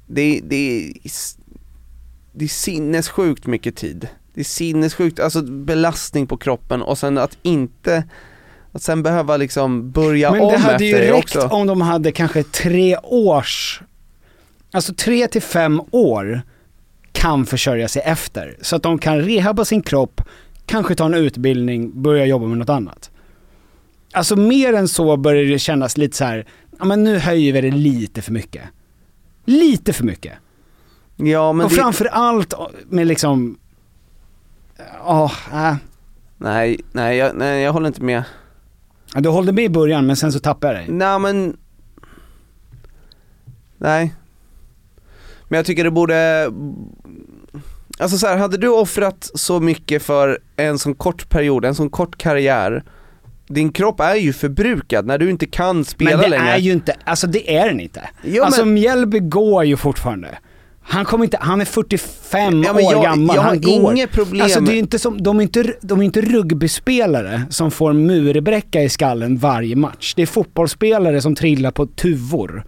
Det, 0.07 0.41
det, 0.45 0.93
det 2.33 2.45
är 2.45 2.49
sinnessjukt 2.49 3.47
mycket 3.47 3.77
tid 3.77 4.09
Det 4.35 4.41
är 4.41 4.45
sinnessjukt, 4.45 5.21
alltså 5.21 5.43
belastning 5.43 6.27
på 6.27 6.37
kroppen 6.37 6.83
och 6.83 6.99
sen 6.99 7.19
att 7.19 7.39
inte 7.43 8.05
Att 8.73 8.83
sen 8.83 9.03
behöva 9.03 9.37
liksom 9.37 9.91
börja 9.91 10.33
Men 10.33 10.41
om 10.41 10.53
det 10.53 10.59
hade 10.59 10.75
efter 10.75 10.87
ju 10.87 10.93
det 10.93 11.13
räckt 11.13 11.37
också 11.37 11.49
om 11.49 11.67
de 11.67 11.81
hade 11.81 12.13
kanske 12.13 12.43
tre 12.43 12.97
års, 13.03 13.83
alltså 14.73 14.95
tre 14.95 15.29
till 15.29 15.43
fem 15.43 15.83
år 15.91 16.43
kan 17.13 17.47
försörja 17.47 17.89
sig 17.89 18.03
efter. 18.05 18.57
Så 18.61 18.77
att 18.77 18.83
de 18.83 18.99
kan 18.99 19.21
rehabba 19.21 19.65
sin 19.65 19.83
kropp, 19.83 20.21
kanske 20.67 20.95
ta 20.95 21.05
en 21.05 21.15
utbildning, 21.15 22.03
börja 22.03 22.27
jobba 22.27 22.47
med 22.47 22.59
något 22.59 22.69
annat. 22.69 23.11
Alltså 24.13 24.37
mer 24.37 24.73
än 24.73 24.89
så 24.89 25.17
börjar 25.17 25.45
det 25.45 25.59
kännas 25.59 25.97
lite 25.97 26.17
så 26.17 26.25
här, 26.25 26.47
ja 26.79 26.85
men 26.85 27.05
nu 27.05 27.19
höjer 27.19 27.53
vi 27.53 27.61
det 27.61 27.71
lite 27.71 28.23
för 28.23 28.33
mycket. 28.33 28.63
Lite 29.45 29.93
för 29.93 30.05
mycket. 30.05 30.33
Ja 31.17 31.53
men 31.53 31.65
och 31.65 31.71
det, 31.71 31.77
framför 31.77 32.05
allt 32.05 32.55
med 32.89 33.07
liksom, 33.07 33.59
ja, 34.99 35.31
äh. 35.53 35.75
nej, 36.39 36.81
nej, 36.93 37.17
jag, 37.17 37.37
nej 37.37 37.63
jag 37.63 37.73
håller 37.73 37.87
inte 37.87 38.03
med 38.03 38.23
Du 39.15 39.29
hållde 39.29 39.53
med 39.53 39.65
i 39.65 39.69
början 39.69 40.07
men 40.07 40.17
sen 40.17 40.33
så 40.33 40.39
tappade 40.39 40.73
jag 40.73 40.83
dig. 40.83 40.95
Nej 40.95 41.19
men 41.19 41.57
Nej 43.79 44.15
Men 45.49 45.57
jag 45.57 45.67
tycker 45.67 45.85
det 45.85 45.91
borde 45.91 46.51
Alltså 47.99 48.19
så 48.19 48.27
här, 48.27 48.37
hade 48.37 48.57
du 48.57 48.69
offrat 48.69 49.31
så 49.35 49.61
mycket 49.61 50.03
för 50.03 50.39
en 50.57 50.79
sån 50.79 50.95
kort 50.95 51.29
period, 51.29 51.65
en 51.65 51.75
sån 51.75 51.91
kort 51.91 52.17
karriär 52.19 52.85
Din 53.47 53.73
kropp 53.73 54.01
är 54.01 54.15
ju 54.15 54.33
förbrukad 54.33 55.07
när 55.07 55.19
du 55.19 55.31
inte 55.31 55.47
kan 55.47 55.85
spela 55.85 56.11
Men 56.11 56.21
det 56.21 56.29
längre 56.29 56.51
är 56.51 56.59
ju 56.59 56.73
inte, 56.73 56.97
alltså 57.05 57.27
det 57.27 57.57
är 57.57 57.69
den 57.69 57.81
inte. 57.81 58.09
Jo, 58.23 58.45
alltså 58.45 58.65
men- 58.65 58.75
Mjällby 58.75 59.19
går 59.19 59.65
ju 59.65 59.77
fortfarande. 59.77 60.39
Han 60.85 61.05
kommer 61.05 61.25
inte, 61.25 61.39
han 61.41 61.61
är 61.61 61.65
45 61.65 62.63
Ja, 62.63 62.73
men 62.73 62.85
år 62.85 62.93
jag- 62.93 63.03
gammal, 63.03 63.37
jag 63.37 63.43
har 63.43 63.49
han 63.49 63.61
går. 63.61 63.93
inget 63.93 64.11
problem 64.13 64.43
Alltså 64.43 64.61
det 64.61 64.73
är 64.75 64.79
inte 64.79 64.99
som, 64.99 65.23
de 65.23 65.39
är 65.39 65.43
inte, 65.43 65.75
de 65.81 66.01
är 66.01 66.05
inte 66.05 66.21
rugbyspelare 66.21 67.43
som 67.51 67.71
får 67.71 67.93
murbräcka 67.93 68.83
i 68.83 68.89
skallen 68.89 69.37
varje 69.37 69.77
match. 69.77 70.13
Det 70.17 70.23
är 70.23 70.27
fotbollsspelare 70.27 71.21
som 71.23 71.35
trillar 71.35 71.71
på 71.71 71.87
tuvor. 71.87 72.65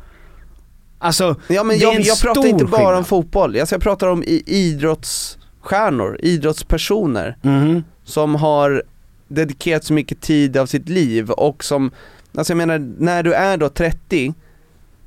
Alltså, 0.99 1.37
Ja 1.49 1.65
men 1.65 1.79
det 1.79 1.83
är 1.85 1.87
jag, 1.87 1.95
en 1.95 2.03
jag 2.03 2.21
pratar 2.21 2.47
inte 2.47 2.65
bara 2.65 2.79
skillnad. 2.81 2.97
om 2.97 3.05
fotboll, 3.05 3.61
alltså 3.61 3.75
jag 3.75 3.83
pratar 3.83 4.07
om 4.07 4.25
idrottsstjärnor, 4.47 6.19
idrottspersoner 6.23 7.37
Mhm. 7.43 7.85
som 8.05 8.35
har 8.35 8.83
dedikerat 9.29 9.85
så 9.85 9.93
mycket 9.93 10.21
tid 10.21 10.57
av 10.57 10.67
sitt 10.67 10.89
liv 10.89 11.31
och 11.31 11.65
som, 11.65 11.91
alltså 12.37 12.51
jag 12.51 12.57
menar 12.57 12.79
när 12.99 13.23
du 13.23 13.33
är 13.35 13.57
då 13.57 13.69
30 13.69 14.35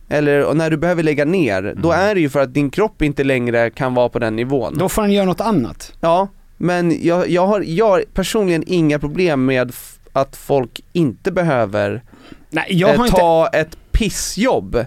eller 0.09 0.53
när 0.53 0.69
du 0.69 0.77
behöver 0.77 1.03
lägga 1.03 1.25
ner, 1.25 1.73
då 1.77 1.91
är 1.91 2.15
det 2.15 2.21
ju 2.21 2.29
för 2.29 2.39
att 2.39 2.53
din 2.53 2.69
kropp 2.69 3.01
inte 3.01 3.23
längre 3.23 3.69
kan 3.69 3.93
vara 3.93 4.09
på 4.09 4.19
den 4.19 4.35
nivån. 4.35 4.77
Då 4.77 4.89
får 4.89 5.01
han 5.01 5.11
göra 5.11 5.25
något 5.25 5.41
annat. 5.41 5.93
Ja, 5.99 6.27
men 6.57 7.05
jag, 7.05 7.29
jag, 7.29 7.47
har, 7.47 7.61
jag 7.61 7.87
har 7.89 8.03
personligen 8.13 8.63
inga 8.67 8.99
problem 8.99 9.45
med 9.45 9.71
att 10.13 10.35
folk 10.35 10.81
inte 10.93 11.31
behöver 11.31 12.03
Nej, 12.49 12.81
eh, 12.81 12.97
har 12.97 13.05
inte... 13.05 13.17
ta 13.17 13.47
ett 13.47 13.77
pissjobb 13.91 14.85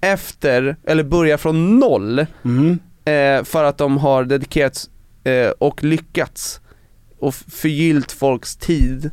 efter, 0.00 0.76
eller 0.84 1.04
börja 1.04 1.38
från 1.38 1.78
noll 1.78 2.26
Mhm. 2.42 2.78
eh, 3.04 3.44
för 3.44 3.64
att 3.64 3.78
de 3.78 3.98
har 3.98 4.24
dedikerats 4.24 4.90
eh, 5.24 5.48
och 5.58 5.84
lyckats 5.84 6.60
och 7.18 7.34
förgyllt 7.34 8.12
folks 8.12 8.56
tid 8.56 9.10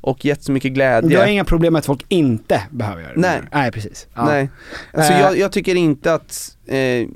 och 0.00 0.24
gett 0.24 0.42
så 0.42 0.52
mycket 0.52 0.72
glädje. 0.72 1.10
Du 1.10 1.16
har 1.18 1.26
inga 1.26 1.44
problem 1.44 1.72
med 1.72 1.78
att 1.80 1.86
folk 1.86 2.04
inte 2.08 2.62
behöver 2.70 3.02
göra 3.02 3.12
det? 3.14 3.20
Nej. 3.20 3.40
Nej, 3.52 3.72
precis. 3.72 4.06
Ja. 4.14 4.24
Nej, 4.24 4.50
alltså 4.94 5.12
Eh. 5.12 5.20
jag, 5.20 5.38
jag 5.38 5.52
tycker 5.52 5.74
inte 5.74 6.14
att 6.14 6.56
eh, 6.66 7.08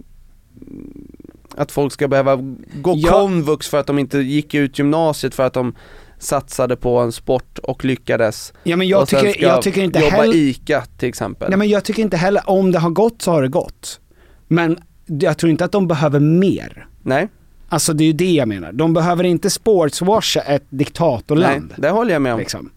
att 1.57 1.73
folk 1.73 1.93
ska 1.93 2.09
behöva 2.09 2.37
gå 2.75 2.95
Ja. 2.97 3.11
komvux 3.13 3.69
för 3.69 3.79
att 3.81 3.87
de 3.87 3.99
inte 3.99 4.19
gick 4.19 4.55
ut 4.55 4.79
gymnasiet 4.79 5.35
för 5.35 5.43
att 5.47 5.53
de 5.53 5.75
satsade 6.19 6.77
på 6.77 6.99
en 6.99 7.13
sport 7.13 7.59
och 7.59 7.85
lyckades. 7.85 8.53
Ja 8.63 8.77
men 8.77 8.89
jag 8.89 9.03
och 9.03 9.09
tycker, 9.09 9.43
jag 9.43 9.63
tycker 9.63 9.83
inte 9.83 9.99
jobba 10.01 10.17
heller... 10.17 10.35
ICA 10.37 10.85
till 10.99 11.09
exempel. 11.09 11.49
Nej 11.51 11.59
men 11.59 11.69
jag 11.69 11.85
tycker 11.85 12.03
inte 12.03 12.17
heller, 12.17 12.43
om 12.51 12.73
det 12.73 12.79
har 12.79 12.91
gått 12.91 13.23
så 13.23 13.31
har 13.31 13.43
det 13.43 13.49
gått. 13.49 14.01
Men 14.49 14.79
jag 15.07 15.39
tror 15.39 15.51
inte 15.51 15.65
att 15.65 15.73
de 15.73 15.87
behöver 15.89 16.21
mer. 16.21 16.87
Nej, 17.03 17.29
Alltså 17.69 17.93
det 17.93 18.05
är 18.05 18.07
ju 18.07 18.13
det 18.13 18.31
jag 18.33 18.49
menar. 18.49 18.73
De 18.73 18.93
behöver 18.95 19.25
inte 19.25 19.51
sportswasha 19.51 20.41
ett 20.41 20.63
nej, 20.69 20.79
diktatorland. 20.79 21.75
det 21.77 21.91
håller 21.91 22.13
jag 22.13 22.23
med 22.23 22.33
om. 22.33 22.39
Liksom. 22.39 22.71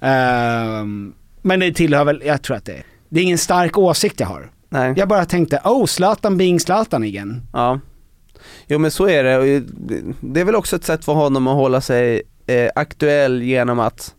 Ehm, 0.00 1.14
men 1.42 1.60
det 1.60 1.72
tillhör 1.72 2.04
väl, 2.04 2.22
jag 2.24 2.42
tror 2.42 2.56
att 2.56 2.64
det 2.64 2.82
det 3.08 3.20
är 3.20 3.24
ingen 3.24 3.38
stark 3.38 3.78
åsikt 3.78 4.20
jag 4.20 4.26
har. 4.26 4.50
Nej. 4.68 4.94
Jag 4.96 5.08
bara 5.08 5.24
tänkte, 5.24 5.60
oh 5.64 5.86
Zlatan 5.86 6.38
being 6.38 6.60
Zlatan 6.60 7.04
igen. 7.04 7.42
Ja. 7.52 7.80
Jo 8.66 8.78
men 8.78 8.90
så 8.90 9.08
är 9.08 9.24
det, 9.24 9.64
det 10.20 10.40
är 10.40 10.44
väl 10.44 10.54
också 10.54 10.76
ett 10.76 10.84
sätt 10.84 11.04
för 11.04 11.12
honom 11.12 11.46
att 11.46 11.54
hålla 11.54 11.80
sig 11.80 12.22
eh, 12.46 12.70
aktuell 12.74 13.42
genom 13.42 13.80
att 13.80 14.14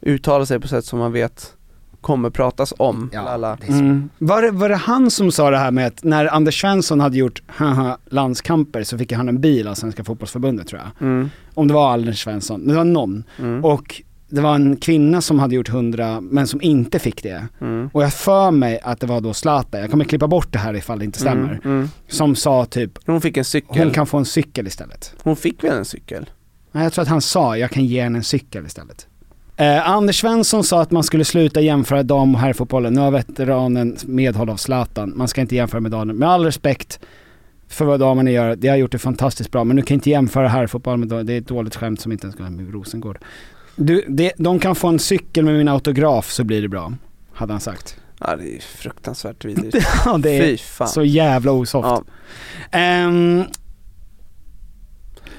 uttala 0.00 0.46
sig 0.46 0.60
på 0.60 0.68
sätt 0.68 0.84
som 0.84 0.98
man 0.98 1.12
vet 1.12 1.54
kommer 2.00 2.30
pratas 2.30 2.74
om. 2.78 3.10
Ja, 3.12 3.20
Alla. 3.20 3.58
Mm. 3.68 4.10
Var, 4.18 4.42
det, 4.42 4.50
var 4.50 4.68
det 4.68 4.76
han 4.76 5.10
som 5.10 5.32
sa 5.32 5.50
det 5.50 5.58
här 5.58 5.70
med 5.70 5.86
att 5.86 6.04
när 6.04 6.34
Anders 6.34 6.60
Svensson 6.60 7.00
hade 7.00 7.16
gjort 7.16 7.42
haha, 7.46 7.98
landskamper 8.06 8.82
så 8.82 8.98
fick 8.98 9.12
han 9.12 9.28
en 9.28 9.40
bil 9.40 9.68
av 9.68 9.74
Svenska 9.74 10.04
fotbollsförbundet 10.04 10.68
tror 10.68 10.80
jag. 10.80 11.08
Mm. 11.08 11.30
Om 11.54 11.68
det 11.68 11.74
var 11.74 11.92
Anders 11.92 12.24
Svensson, 12.24 12.68
det 12.68 12.74
var 12.74 12.84
någon. 12.84 13.24
Mm. 13.38 13.64
Och 13.64 14.02
det 14.34 14.40
var 14.40 14.54
en 14.54 14.76
kvinna 14.76 15.20
som 15.20 15.38
hade 15.38 15.54
gjort 15.54 15.68
100 15.68 16.20
men 16.20 16.46
som 16.46 16.62
inte 16.62 16.98
fick 16.98 17.22
det. 17.22 17.46
Mm. 17.60 17.90
Och 17.92 18.02
jag 18.02 18.12
för 18.12 18.50
mig 18.50 18.80
att 18.82 19.00
det 19.00 19.06
var 19.06 19.20
då 19.20 19.34
Zlatan, 19.34 19.80
jag 19.80 19.90
kommer 19.90 20.04
klippa 20.04 20.26
bort 20.26 20.52
det 20.52 20.58
här 20.58 20.76
ifall 20.76 20.98
det 20.98 21.04
inte 21.04 21.18
stämmer. 21.18 21.60
Mm, 21.64 21.76
mm. 21.76 21.88
Som 22.08 22.36
sa 22.36 22.64
typ, 22.64 22.98
Hon 23.06 23.20
fick 23.20 23.36
en 23.36 23.44
cykel. 23.44 23.82
hon 23.82 23.90
kan 23.90 24.06
få 24.06 24.18
en 24.18 24.24
cykel 24.24 24.66
istället. 24.66 25.14
Hon 25.22 25.36
fick 25.36 25.64
väl 25.64 25.78
en 25.78 25.84
cykel? 25.84 26.30
Nej, 26.72 26.82
jag 26.84 26.92
tror 26.92 27.02
att 27.02 27.08
han 27.08 27.20
sa, 27.20 27.56
jag 27.56 27.70
kan 27.70 27.84
ge 27.84 28.02
henne 28.02 28.18
en 28.18 28.24
cykel 28.24 28.66
istället. 28.66 29.06
Eh, 29.56 29.90
Anders 29.90 30.20
Svensson 30.20 30.64
sa 30.64 30.82
att 30.82 30.90
man 30.90 31.02
skulle 31.02 31.24
sluta 31.24 31.60
jämföra 31.60 32.02
dam 32.02 32.34
och 32.34 32.40
herrfotbollen. 32.40 32.94
Nu 32.94 33.00
har 33.00 33.10
veteranen 33.10 33.96
medhåll 34.04 34.50
av 34.50 34.56
Zlatan. 34.56 35.12
Man 35.16 35.28
ska 35.28 35.40
inte 35.40 35.56
jämföra 35.56 35.80
med 35.80 35.90
damen. 35.90 36.16
Med 36.16 36.28
all 36.28 36.44
respekt 36.44 37.00
för 37.68 37.84
vad 37.84 38.00
damerna 38.00 38.30
gör, 38.30 38.56
de 38.56 38.68
har 38.68 38.76
gjort 38.76 38.92
det 38.92 38.98
fantastiskt 38.98 39.50
bra. 39.50 39.64
Men 39.64 39.76
du 39.76 39.82
kan 39.82 39.94
inte 39.94 40.10
jämföra 40.10 40.48
herrfotboll 40.48 40.98
med 40.98 41.08
damer. 41.08 41.24
Det 41.24 41.32
är 41.32 41.38
ett 41.38 41.48
dåligt 41.48 41.76
skämt 41.76 42.00
som 42.00 42.12
inte 42.12 42.26
ens 42.26 42.34
ska 42.34 42.50
med 42.50 42.72
Rosengård. 42.72 43.18
Du, 43.76 44.04
det, 44.08 44.32
de 44.38 44.58
kan 44.58 44.74
få 44.74 44.88
en 44.88 44.98
cykel 44.98 45.44
med 45.44 45.54
min 45.54 45.68
autograf 45.68 46.30
så 46.30 46.44
blir 46.44 46.62
det 46.62 46.68
bra. 46.68 46.92
Hade 47.32 47.52
han 47.52 47.60
sagt. 47.60 47.96
Ja 48.20 48.36
det 48.36 48.56
är 48.56 48.60
fruktansvärt 48.60 49.44
vidrigt. 49.44 49.76
Ja, 50.04 50.18
det 50.18 50.40
Fy 50.40 50.52
är 50.52 50.56
fan. 50.56 50.88
så 50.88 51.02
jävla 51.04 51.52
osoft. 51.52 51.88
Ja. 51.88 52.04
Ehm, 52.78 53.44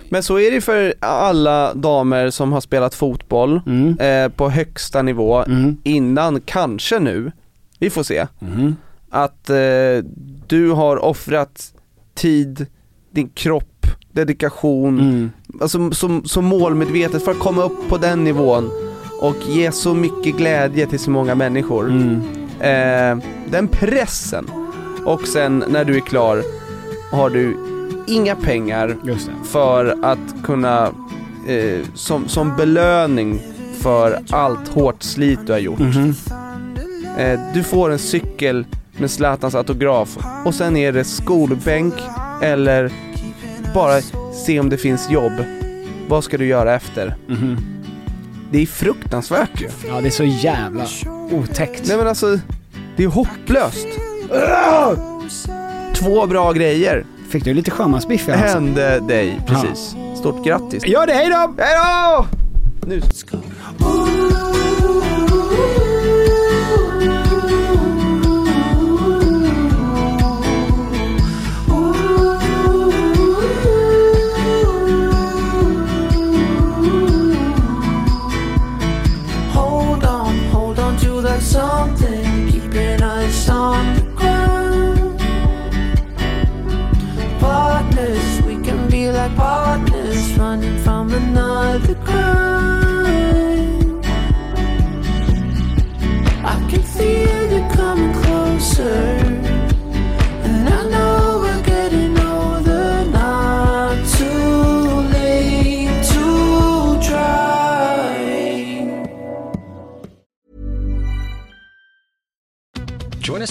Men 0.09 0.23
så 0.23 0.39
är 0.39 0.51
det 0.51 0.61
för 0.61 0.93
alla 0.99 1.73
damer 1.73 2.29
som 2.29 2.53
har 2.53 2.61
spelat 2.61 2.95
fotboll 2.95 3.61
mm, 3.65 3.99
eh, 3.99 4.29
på 4.29 4.49
högsta 4.49 5.01
nivå 5.01 5.43
mm, 5.43 5.77
innan, 5.83 6.41
kanske 6.41 6.99
nu, 6.99 7.31
vi 7.79 7.89
får 7.89 8.03
se, 8.03 8.27
mm, 8.41 8.75
att 9.09 9.49
eh, 9.49 9.55
du 10.47 10.71
har 10.71 10.97
offrat 10.97 11.73
tid, 12.13 12.65
din 13.11 13.29
kropp, 13.29 13.74
dedikation, 14.16 14.99
mm. 14.99 15.32
alltså 15.61 15.91
så, 15.91 16.22
så 16.26 16.41
målmedvetet 16.41 17.26
för 17.26 17.32
att 17.32 17.39
komma 17.39 17.63
upp 17.63 17.89
på 17.89 17.97
den 17.97 18.24
nivån 18.24 18.72
och 19.22 19.36
ge 19.47 19.72
så 19.72 19.93
mycket 19.93 20.38
glädje 20.38 20.88
till 20.88 20.99
så 20.99 21.11
många 21.11 21.36
människor. 21.36 21.89
Mm. 21.89 22.22
Eh, 22.59 23.26
den 23.51 23.68
pressen 23.68 24.45
och 25.05 25.28
sen 25.28 25.63
när 25.68 25.86
du 25.86 25.95
är 25.95 25.99
klar 25.99 26.43
har 27.11 27.30
du 27.30 27.57
inga 28.07 28.36
pengar 28.36 28.95
för 29.43 30.05
att 30.05 30.43
kunna, 30.43 30.86
eh, 31.47 31.80
som, 31.93 32.28
som 32.28 32.55
belöning 32.55 33.39
för 33.82 34.20
allt 34.30 34.68
hårt 34.68 35.03
slit 35.03 35.39
du 35.45 35.51
har 35.51 35.59
gjort. 35.59 35.80
Mhm. 35.80 36.16
Eh, 37.18 37.39
du 37.53 37.63
får 37.63 37.91
en 37.91 37.99
cykel 37.99 38.66
med 38.97 39.11
Zlatans 39.11 39.55
autograf 39.55 40.18
och 40.45 40.55
sen 40.55 40.78
är 40.78 40.91
det 40.91 41.03
skolbänk 41.03 41.93
eller 42.41 42.91
bara 43.76 44.01
se 44.45 44.59
om 44.59 44.69
det 44.69 44.78
finns 44.78 45.09
jobb. 45.09 45.34
Vad 46.07 46.23
ska 46.23 46.38
du 46.38 46.45
göra 46.45 46.76
efter? 46.76 47.15
Mhm. 47.28 47.57
Det 48.51 48.61
är 48.61 48.65
fruktansvärt 48.65 49.61
ju. 49.61 49.69
Ja 49.88 50.01
det 50.01 50.07
är 50.07 50.11
så 50.11 50.23
jävla 50.23 50.86
otäckt. 51.32 51.88
Nej 51.88 51.97
men 51.97 52.07
alltså, 52.07 52.39
det 52.97 53.03
är 53.03 53.07
hopplöst. 53.07 53.88
Två 55.95 56.26
bra 56.28 56.51
grejer 56.51 57.05
Fick 57.30 57.43
du 57.43 57.53
lite 57.53 57.71
sjömansbiff 57.71 58.28
i 58.28 58.32
halsen? 58.32 58.63
hände 58.65 58.99
dig 58.99 59.39
precis. 59.47 59.95
Stort 60.19 60.45
grattis. 60.45 60.88
Gör 60.88 61.07
det, 61.07 61.13
hejdå! 61.13 61.55
Hejdå! 61.57 62.26
Nu. 62.88 63.01
Hold 63.80 65.04